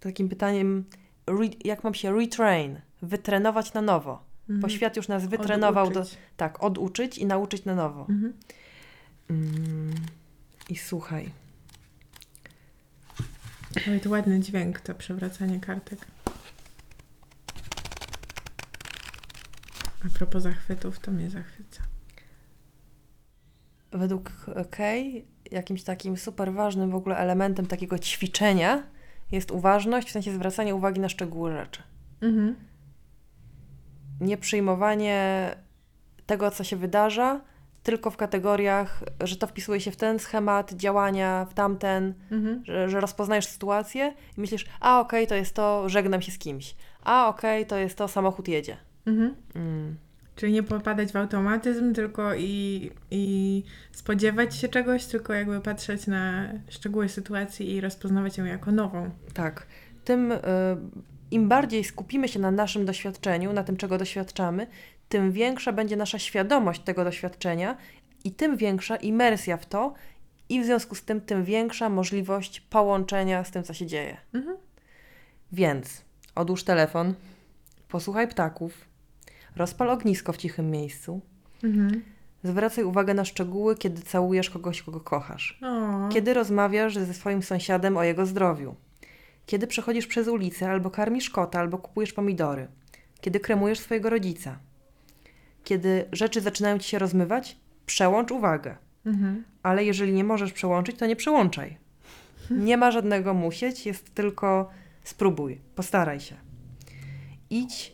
takim 0.00 0.28
pytaniem, 0.28 0.84
jak 1.64 1.84
mam 1.84 1.94
się 1.94 2.12
retrain, 2.18 2.80
wytrenować 3.02 3.72
na 3.72 3.82
nowo. 3.82 4.28
Bo 4.48 4.54
Mhm. 4.54 4.70
świat 4.70 4.96
już 4.96 5.08
nas 5.08 5.26
wytrenował, 5.26 5.90
do, 5.90 6.00
Oduczyć. 6.00 6.18
tak, 6.36 6.62
oduczyć 6.62 7.18
i 7.18 7.26
nauczyć 7.26 7.64
na 7.64 7.74
nowo. 7.74 8.00
Mhm. 8.08 8.32
Mm, 9.30 9.94
I 10.68 10.76
słuchaj, 10.76 11.30
Ale 13.86 14.00
to 14.00 14.10
ładny 14.10 14.40
dźwięk, 14.40 14.80
to 14.80 14.94
przewracanie 14.94 15.60
kartek. 15.60 15.98
A 20.06 20.18
propos 20.18 20.42
zachwytów, 20.42 20.98
to 20.98 21.10
mnie 21.10 21.30
zachwyca. 21.30 21.82
Według 23.92 24.30
Kay, 24.70 25.24
jakimś 25.50 25.82
takim 25.82 26.16
super 26.16 26.52
ważnym 26.52 26.90
w 26.90 26.94
ogóle 26.94 27.16
elementem 27.16 27.66
takiego 27.66 27.98
ćwiczenia 27.98 28.82
jest 29.32 29.50
uważność, 29.50 30.08
w 30.08 30.12
sensie 30.12 30.32
zwracanie 30.32 30.74
uwagi 30.74 31.00
na 31.00 31.08
szczegóły 31.08 31.52
rzeczy. 31.52 31.82
Mhm. 32.20 32.56
Nie 34.20 34.36
przyjmowanie 34.36 35.50
tego, 36.26 36.50
co 36.50 36.64
się 36.64 36.76
wydarza, 36.76 37.40
tylko 37.82 38.10
w 38.10 38.16
kategoriach, 38.16 39.04
że 39.20 39.36
to 39.36 39.46
wpisuje 39.46 39.80
się 39.80 39.90
w 39.90 39.96
ten 39.96 40.18
schemat 40.18 40.72
działania, 40.72 41.46
w 41.50 41.54
tamten, 41.54 42.14
Mhm. 42.30 42.64
że, 42.64 42.88
że 42.88 43.00
rozpoznajesz 43.00 43.46
sytuację 43.46 44.14
i 44.36 44.40
myślisz, 44.40 44.66
a 44.80 45.00
okej, 45.00 45.26
to 45.26 45.34
jest 45.34 45.54
to, 45.54 45.88
żegnam 45.88 46.22
się 46.22 46.32
z 46.32 46.38
kimś. 46.38 46.74
A 47.04 47.28
okej, 47.28 47.66
to 47.66 47.76
jest 47.76 47.98
to, 47.98 48.08
samochód 48.08 48.48
jedzie. 48.48 48.76
Mhm. 49.06 49.34
Mm. 49.54 49.96
Czyli 50.38 50.52
nie 50.52 50.62
popadać 50.62 51.12
w 51.12 51.16
automatyzm, 51.16 51.94
tylko 51.94 52.34
i, 52.34 52.90
i 53.10 53.62
spodziewać 53.92 54.56
się 54.56 54.68
czegoś, 54.68 55.06
tylko 55.06 55.32
jakby 55.32 55.60
patrzeć 55.60 56.06
na 56.06 56.48
szczegóły 56.68 57.08
sytuacji 57.08 57.72
i 57.74 57.80
rozpoznawać 57.80 58.38
ją 58.38 58.44
jako 58.44 58.72
nową. 58.72 59.10
Tak. 59.34 59.66
Tym 60.04 60.32
y, 60.32 60.38
im 61.30 61.48
bardziej 61.48 61.84
skupimy 61.84 62.28
się 62.28 62.38
na 62.38 62.50
naszym 62.50 62.86
doświadczeniu, 62.86 63.52
na 63.52 63.64
tym, 63.64 63.76
czego 63.76 63.98
doświadczamy, 63.98 64.66
tym 65.08 65.32
większa 65.32 65.72
będzie 65.72 65.96
nasza 65.96 66.18
świadomość 66.18 66.80
tego 66.80 67.04
doświadczenia 67.04 67.76
i 68.24 68.32
tym 68.32 68.56
większa 68.56 68.96
imersja 68.96 69.56
w 69.56 69.66
to, 69.66 69.94
i 70.48 70.60
w 70.60 70.64
związku 70.64 70.94
z 70.94 71.02
tym, 71.02 71.20
tym 71.20 71.44
większa 71.44 71.88
możliwość 71.88 72.60
połączenia 72.60 73.44
z 73.44 73.50
tym, 73.50 73.62
co 73.62 73.74
się 73.74 73.86
dzieje. 73.86 74.16
Mhm. 74.34 74.56
Więc 75.52 76.04
odłóż 76.34 76.64
telefon, 76.64 77.14
posłuchaj 77.88 78.28
ptaków, 78.28 78.87
rozpal 79.58 79.90
ognisko 79.90 80.32
w 80.32 80.36
cichym 80.36 80.70
miejscu, 80.70 81.20
Mhm. 81.64 82.02
zwracaj 82.44 82.84
uwagę 82.84 83.14
na 83.14 83.24
szczegóły, 83.24 83.76
kiedy 83.76 84.02
całujesz 84.02 84.50
kogoś, 84.50 84.82
kogo 84.82 85.00
kochasz. 85.00 85.58
O. 85.62 86.08
Kiedy 86.08 86.34
rozmawiasz 86.34 86.94
ze 86.94 87.14
swoim 87.14 87.42
sąsiadem 87.42 87.96
o 87.96 88.02
jego 88.04 88.26
zdrowiu. 88.26 88.74
Kiedy 89.46 89.66
przechodzisz 89.66 90.06
przez 90.06 90.28
ulicę, 90.28 90.70
albo 90.70 90.90
karmisz 90.90 91.30
kota, 91.30 91.58
albo 91.60 91.78
kupujesz 91.78 92.12
pomidory. 92.12 92.68
Kiedy 93.20 93.40
kremujesz 93.40 93.78
swojego 93.78 94.10
rodzica. 94.10 94.58
Kiedy 95.64 96.04
rzeczy 96.12 96.40
zaczynają 96.40 96.78
ci 96.78 96.88
się 96.88 96.98
rozmywać, 96.98 97.56
przełącz 97.86 98.30
uwagę. 98.30 98.76
Mhm. 99.06 99.44
Ale 99.62 99.84
jeżeli 99.84 100.12
nie 100.12 100.24
możesz 100.24 100.52
przełączyć, 100.52 100.98
to 100.98 101.06
nie 101.06 101.16
przełączaj. 101.16 101.78
Nie 102.50 102.76
ma 102.76 102.90
żadnego 102.90 103.34
musieć, 103.34 103.86
jest 103.86 104.14
tylko 104.14 104.70
spróbuj, 105.04 105.60
postaraj 105.74 106.20
się. 106.20 106.36
Idź 107.50 107.92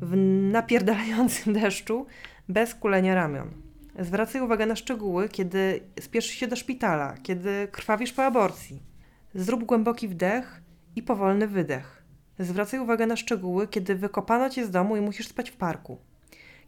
w 0.00 0.16
napierdalającym 0.52 1.52
deszczu 1.52 2.06
bez 2.48 2.74
kulenia 2.74 3.14
ramion. 3.14 3.50
Zwracaj 3.98 4.40
uwagę 4.42 4.66
na 4.66 4.76
szczegóły, 4.76 5.28
kiedy 5.28 5.80
spieszysz 6.00 6.34
się 6.34 6.46
do 6.46 6.56
szpitala, 6.56 7.14
kiedy 7.22 7.68
krwawisz 7.72 8.12
po 8.12 8.24
aborcji. 8.24 8.82
Zrób 9.34 9.64
głęboki 9.64 10.08
wdech 10.08 10.62
i 10.96 11.02
powolny 11.02 11.46
wydech. 11.46 12.02
Zwracaj 12.38 12.80
uwagę 12.80 13.06
na 13.06 13.16
szczegóły, 13.16 13.68
kiedy 13.68 13.94
wykopano 13.94 14.50
cię 14.50 14.66
z 14.66 14.70
domu 14.70 14.96
i 14.96 15.00
musisz 15.00 15.28
spać 15.28 15.50
w 15.50 15.56
parku. 15.56 15.98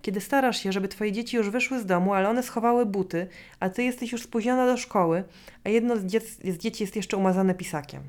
Kiedy 0.03 0.21
starasz 0.21 0.63
się, 0.63 0.73
żeby 0.73 0.89
twoje 0.89 1.13
dzieci 1.13 1.37
już 1.37 1.51
wyszły 1.51 1.81
z 1.81 1.87
domu, 1.87 2.15
ale 2.15 2.29
one 2.29 2.43
schowały 2.43 2.87
buty, 2.87 3.29
a 3.61 3.69
ty 3.71 3.83
jesteś 3.83 4.13
już 4.13 4.23
spóźniona 4.23 4.67
do 4.67 4.77
szkoły, 4.77 5.25
a 5.65 5.69
jedno 5.69 5.97
z, 5.97 6.03
z 6.45 6.59
dzieci 6.59 6.83
jest 6.83 6.97
jeszcze 6.97 7.17
umazane 7.17 7.55
pisakiem. 7.55 8.03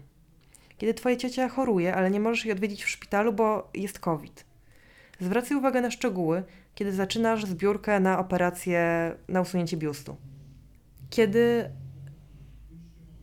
Kiedy 0.78 0.94
twoja 0.94 1.16
ciocia 1.16 1.50
choruje, 1.50 1.96
ale 1.96 2.12
nie 2.12 2.20
możesz 2.20 2.46
jej 2.46 2.52
odwiedzić 2.52 2.84
w 2.84 2.90
szpitalu, 2.90 3.34
bo 3.34 3.70
jest 3.74 4.00
COVID. 4.00 4.53
Zwracaj 5.24 5.58
uwagę 5.58 5.82
na 5.82 5.92
szczegóły, 5.92 6.44
kiedy 6.76 6.92
zaczynasz 6.92 7.46
zbiórkę 7.46 8.00
na 8.00 8.20
operację 8.20 9.12
na 9.28 9.42
usunięcie 9.42 9.78
biustu. 9.78 10.16
Kiedy 11.10 11.70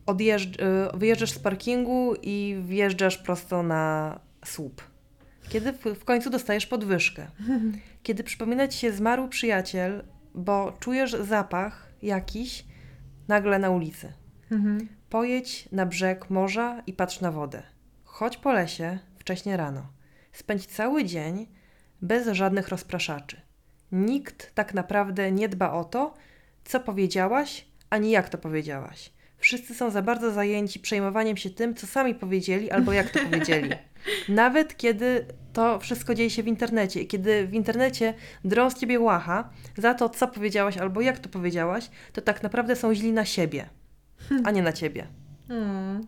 odjeżdż- 0.05 0.61
y, 0.93 0.97
wyjeżdżasz 0.97 1.31
z 1.31 1.39
parkingu 1.39 2.13
i 2.21 2.57
wjeżdżasz 2.65 3.17
prosto 3.17 3.63
na 3.63 4.19
słup. 4.45 4.81
Kiedy 5.49 5.73
w, 5.73 5.85
w 5.85 6.03
końcu 6.03 6.29
dostajesz 6.29 6.65
podwyżkę. 6.65 7.27
Kiedy 8.03 8.23
przypomina 8.23 8.67
ci 8.67 8.79
się 8.79 8.91
zmarły 8.91 9.29
przyjaciel, 9.29 10.03
bo 10.35 10.77
czujesz 10.79 11.11
zapach 11.11 11.91
jakiś 12.01 12.65
nagle 13.27 13.59
na 13.59 13.69
ulicy. 13.69 14.13
Mhm. 14.51 14.87
Pojedź 15.09 15.69
na 15.71 15.85
brzeg 15.85 16.29
morza 16.29 16.81
i 16.87 16.93
patrz 16.93 17.21
na 17.21 17.31
wodę. 17.31 17.63
Chodź 18.03 18.37
po 18.37 18.51
lesie 18.51 18.99
wcześnie 19.17 19.57
rano. 19.57 19.87
Spędź 20.31 20.65
cały 20.65 21.05
dzień 21.05 21.47
bez 22.01 22.27
żadnych 22.27 22.67
rozpraszaczy. 22.67 23.41
Nikt 23.91 24.55
tak 24.55 24.73
naprawdę 24.73 25.31
nie 25.31 25.49
dba 25.49 25.71
o 25.71 25.83
to, 25.83 26.13
co 26.63 26.79
powiedziałaś, 26.79 27.65
ani 27.89 28.11
jak 28.11 28.29
to 28.29 28.37
powiedziałaś. 28.37 29.11
Wszyscy 29.37 29.75
są 29.75 29.89
za 29.89 30.01
bardzo 30.01 30.31
zajęci 30.31 30.79
przejmowaniem 30.79 31.37
się 31.37 31.49
tym, 31.49 31.75
co 31.75 31.87
sami 31.87 32.15
powiedzieli 32.15 32.71
albo 32.71 32.93
jak 32.93 33.09
to 33.09 33.19
powiedzieli. 33.19 33.69
Nawet 34.29 34.77
kiedy 34.77 35.25
to 35.53 35.79
wszystko 35.79 36.15
dzieje 36.15 36.29
się 36.29 36.43
w 36.43 36.47
internecie 36.47 37.01
i 37.01 37.07
kiedy 37.07 37.47
w 37.47 37.53
internecie 37.53 38.13
drą 38.45 38.69
z 38.69 38.79
ciebie 38.79 38.99
łacha 38.99 39.49
za 39.77 39.93
to, 39.93 40.09
co 40.09 40.27
powiedziałaś 40.27 40.77
albo 40.77 41.01
jak 41.01 41.19
to 41.19 41.29
powiedziałaś, 41.29 41.89
to 42.13 42.21
tak 42.21 42.43
naprawdę 42.43 42.75
są 42.75 42.93
źli 42.93 43.11
na 43.11 43.25
siebie, 43.25 43.69
a 44.43 44.51
nie 44.51 44.61
na 44.61 44.73
ciebie. 44.73 45.07
Mm. 45.49 46.05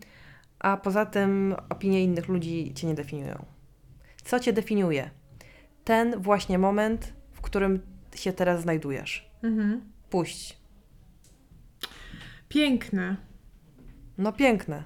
A 0.59 0.77
poza 0.77 1.05
tym 1.05 1.55
opinie 1.69 2.03
innych 2.03 2.27
ludzi 2.27 2.73
cię 2.75 2.87
nie 2.87 2.93
definiują. 2.93 3.45
Co 4.23 4.39
cię 4.39 4.53
definiuje? 4.53 5.09
Ten 5.83 6.19
właśnie 6.21 6.57
moment, 6.57 7.13
w 7.31 7.41
którym 7.41 7.79
się 8.15 8.33
teraz 8.33 8.61
znajdujesz. 8.61 9.29
Mhm. 9.43 9.81
Puść. 10.09 10.57
Piękne. 12.49 13.17
No 14.17 14.33
piękne. 14.33 14.83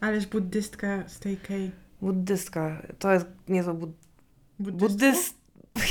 Ależ 0.00 0.26
buddystka 0.26 1.08
z 1.08 1.18
tej 1.18 1.36
kej. 1.36 1.70
Buddystka. 2.00 2.82
To 2.98 3.12
jest 3.12 3.26
niezłe 3.48 3.74
bud... 3.74 3.90
Buddyst... 4.58 5.36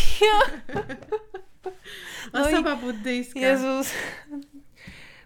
No 2.33 2.47
Osoba 2.47 2.75
buddyjska. 2.75 3.39
Jezus. 3.39 3.91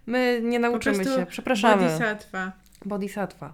My 0.05 0.41
nie 0.43 0.59
nauczymy 0.59 1.03
się. 1.03 1.25
Przepraszamy. 1.29 1.83
Bodhisattva. 1.83 2.51
Bodhisattva. 2.85 3.53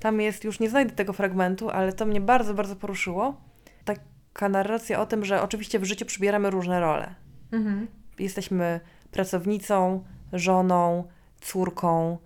Tam 0.00 0.20
jest, 0.20 0.44
już 0.44 0.60
nie 0.60 0.70
znajdę 0.70 0.92
tego 0.92 1.12
fragmentu, 1.12 1.70
ale 1.70 1.92
to 1.92 2.06
mnie 2.06 2.20
bardzo, 2.20 2.54
bardzo 2.54 2.76
poruszyło. 2.76 3.40
Taka 3.84 4.48
narracja 4.48 5.00
o 5.00 5.06
tym, 5.06 5.24
że 5.24 5.42
oczywiście 5.42 5.78
w 5.78 5.84
życiu 5.84 6.06
przybieramy 6.06 6.50
różne 6.50 6.80
role. 6.80 7.14
Mhm. 7.52 7.88
Jesteśmy 8.18 8.80
pracownicą, 9.10 10.04
żoną, 10.32 11.04
córką, 11.40 12.18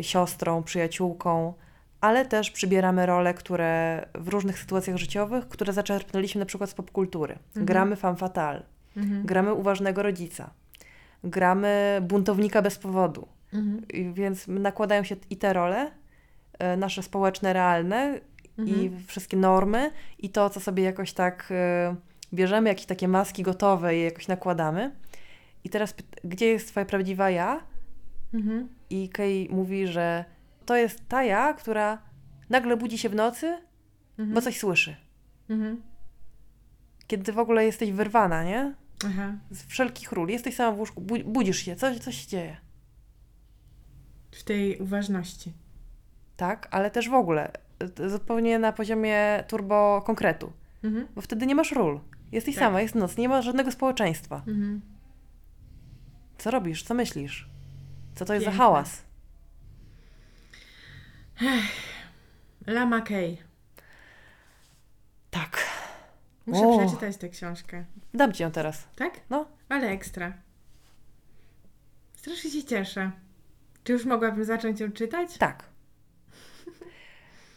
siostrą, 0.00 0.62
przyjaciółką, 0.62 1.54
ale 2.00 2.26
też 2.26 2.50
przybieramy 2.50 3.06
role, 3.06 3.34
które 3.34 4.04
w 4.14 4.28
różnych 4.28 4.58
sytuacjach 4.58 4.96
życiowych, 4.96 5.48
które 5.48 5.72
zaczerpnęliśmy 5.72 6.38
na 6.38 6.46
przykład 6.46 6.70
z 6.70 6.74
popkultury. 6.74 7.38
Mhm. 7.48 7.66
Gramy 7.66 7.96
femme 7.96 8.16
fatale, 8.16 8.62
Mhm. 8.96 9.26
gramy 9.26 9.54
uważnego 9.54 10.02
rodzica, 10.02 10.50
gramy 11.24 11.98
buntownika 12.02 12.62
bez 12.62 12.78
powodu. 12.78 13.28
Mhm. 13.52 14.12
Więc 14.14 14.48
nakładają 14.48 15.04
się 15.04 15.16
i 15.30 15.36
te 15.36 15.52
role, 15.52 15.90
nasze 16.76 17.02
społeczne, 17.02 17.52
realne 17.52 18.20
i 18.58 18.60
Mhm. 18.86 19.04
wszystkie 19.06 19.36
normy 19.36 19.90
i 20.18 20.30
to, 20.30 20.50
co 20.50 20.60
sobie 20.60 20.82
jakoś 20.82 21.12
tak 21.12 21.48
e, 21.50 21.96
bierzemy, 22.34 22.68
jakieś 22.68 22.86
takie 22.86 23.08
maski 23.08 23.42
gotowe 23.42 23.96
i 23.98 24.02
jakoś 24.02 24.28
nakładamy. 24.28 24.92
I 25.64 25.68
teraz 25.70 25.94
gdzie 26.24 26.46
jest 26.46 26.68
twoja 26.68 26.86
prawdziwa 26.86 27.30
ja? 27.30 27.60
Mhm. 28.34 28.68
I 28.90 29.08
Kay 29.08 29.46
mówi, 29.50 29.86
że 29.86 30.24
to 30.66 30.76
jest 30.76 31.08
ta 31.08 31.24
ja, 31.24 31.52
która 31.54 31.98
nagle 32.50 32.76
budzi 32.76 32.98
się 32.98 33.08
w 33.08 33.14
nocy, 33.14 33.58
Mhm. 34.18 34.34
bo 34.34 34.40
coś 34.40 34.58
słyszy. 34.58 34.96
Mhm. 35.50 35.82
Kiedy 37.06 37.32
w 37.32 37.38
ogóle 37.38 37.64
jesteś 37.64 37.92
wyrwana, 37.92 38.44
nie? 38.44 38.74
Aha. 39.06 39.32
Z 39.50 39.62
wszelkich 39.66 40.12
ról. 40.12 40.28
Jesteś 40.28 40.54
sama 40.54 40.76
w 40.76 40.78
łóżku, 40.78 41.00
bu- 41.00 41.24
budzisz 41.24 41.58
się, 41.58 41.76
coś, 41.76 41.98
coś 41.98 42.14
się 42.16 42.28
dzieje. 42.28 42.56
W 44.32 44.44
tej 44.44 44.78
uważności. 44.78 45.52
Tak, 46.38 46.68
ale 46.70 46.90
też 46.90 47.08
w 47.08 47.14
ogóle 47.14 47.52
zupełnie 48.06 48.58
na 48.58 48.72
poziomie 48.72 49.44
turbo 49.48 50.02
konkretu. 50.06 50.52
Mhm. 50.84 51.06
Bo 51.14 51.20
wtedy 51.20 51.46
nie 51.46 51.54
masz 51.54 51.72
ról. 51.72 52.00
Jesteś 52.32 52.54
Tak. 52.54 52.64
sama, 52.64 52.80
jest 52.80 52.94
noc, 52.94 53.16
nie 53.16 53.28
ma 53.28 53.42
żadnego 53.42 53.72
społeczeństwa. 53.72 54.36
Mhm. 54.36 54.80
Co 56.38 56.50
robisz? 56.50 56.82
Co 56.82 56.94
myślisz? 56.94 57.48
Co 58.14 58.24
to 58.24 58.34
jest 58.34 58.44
za 58.44 58.50
Piękne. 58.50 58.64
hałas? 58.64 59.02
Lama 62.66 63.00
Kay. 63.00 63.36
Tak. 65.30 65.66
Muszę 66.46 66.66
O. 66.68 66.78
przeczytać 66.78 67.16
tę 67.16 67.28
książkę. 67.28 67.84
Dam 68.14 68.32
ci 68.32 68.42
ją 68.42 68.50
teraz. 68.50 68.88
Tak? 68.96 69.20
No. 69.30 69.46
Ale 69.68 69.88
ekstra. 69.88 70.32
Strasznie 72.14 72.50
się 72.50 72.64
cieszę. 72.64 73.10
Czy 73.84 73.92
już 73.92 74.04
mogłabym 74.04 74.44
zacząć 74.44 74.80
ją 74.80 74.92
czytać? 74.92 75.38
Tak. 75.38 75.64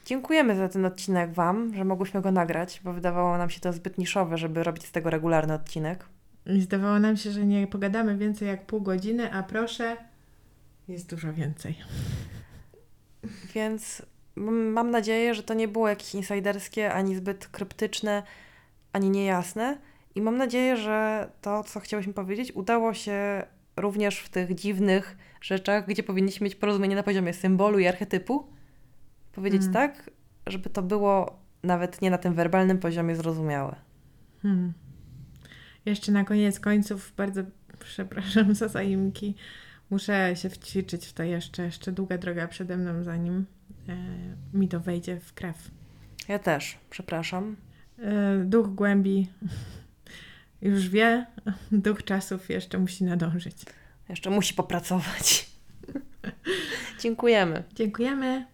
Dziękujemy 0.05 0.55
za 0.55 0.69
ten 0.69 0.85
odcinek 0.85 1.33
Wam, 1.33 1.75
że 1.75 1.85
mogłyśmy 1.85 2.21
go 2.21 2.31
nagrać, 2.31 2.81
bo 2.83 2.93
wydawało 2.93 3.37
nam 3.37 3.49
się 3.49 3.59
to 3.59 3.73
zbyt 3.73 3.97
niszowe, 3.97 4.37
żeby 4.37 4.63
robić 4.63 4.85
z 4.85 4.91
tego 4.91 5.09
regularny 5.09 5.53
odcinek. 5.53 6.05
Zdawało 6.45 6.99
nam 6.99 7.17
się, 7.17 7.31
że 7.31 7.45
nie 7.45 7.67
pogadamy 7.67 8.17
więcej 8.17 8.47
jak 8.47 8.65
pół 8.65 8.81
godziny, 8.81 9.33
a 9.33 9.43
proszę, 9.43 9.97
jest 10.87 11.09
dużo 11.09 11.33
więcej. 11.33 11.75
Więc 13.53 14.01
mam 14.43 14.91
nadzieję, 14.91 15.33
że 15.33 15.43
to 15.43 15.53
nie 15.53 15.67
było 15.67 15.89
jakieś 15.89 16.15
insiderskie, 16.15 16.93
ani 16.93 17.15
zbyt 17.15 17.47
kryptyczne, 17.47 18.23
ani 18.93 19.09
niejasne. 19.09 19.77
I 20.15 20.21
mam 20.21 20.37
nadzieję, 20.37 20.77
że 20.77 21.29
to, 21.41 21.63
co 21.63 21.79
chciałyśmy 21.79 22.13
powiedzieć, 22.13 22.51
udało 22.51 22.93
się 22.93 23.43
również 23.77 24.19
w 24.19 24.29
tych 24.29 24.55
dziwnych 24.55 25.17
rzeczach, 25.41 25.87
gdzie 25.87 26.03
powinniśmy 26.03 26.45
mieć 26.45 26.55
porozumienie 26.55 26.95
na 26.95 27.03
poziomie 27.03 27.33
symbolu 27.33 27.79
i 27.79 27.87
archetypu, 27.87 28.47
powiedzieć 29.31 29.61
Mm. 29.61 29.73
tak, 29.73 30.11
żeby 30.47 30.69
to 30.69 30.81
było 30.81 31.39
nawet 31.63 32.01
nie 32.01 32.11
na 32.11 32.17
tym 32.17 32.33
werbalnym 32.33 32.77
poziomie 32.77 33.15
zrozumiałe. 33.15 33.75
Hmm. 34.41 34.73
Jeszcze 35.85 36.11
na 36.11 36.23
koniec 36.23 36.59
końców 36.59 37.13
bardzo 37.17 37.41
przepraszam 37.79 38.55
za 38.55 38.67
zaimki. 38.67 39.35
Muszę 39.89 40.35
się 40.35 40.49
wćwiczyć 40.49 41.05
w 41.05 41.13
to 41.13 41.23
jeszcze. 41.23 41.63
Jeszcze 41.63 41.91
długa 41.91 42.17
droga 42.17 42.47
przede 42.47 42.77
mną, 42.77 43.03
zanim 43.03 43.45
e, 43.89 43.95
mi 44.53 44.67
to 44.67 44.79
wejdzie 44.79 45.19
w 45.19 45.33
krew. 45.33 45.71
Ja 46.27 46.39
też, 46.39 46.77
przepraszam. 46.89 47.55
E, 47.99 48.43
duch 48.45 48.75
głębi 48.75 49.27
już 50.61 50.89
wie, 50.89 51.25
duch 51.71 52.03
czasów 52.03 52.49
jeszcze 52.49 52.77
musi 52.79 53.03
nadążyć. 53.03 53.57
Jeszcze 54.09 54.29
musi 54.29 54.53
popracować. 54.53 55.51
Dziękujemy. 57.01 57.63
Dziękujemy. 57.75 58.45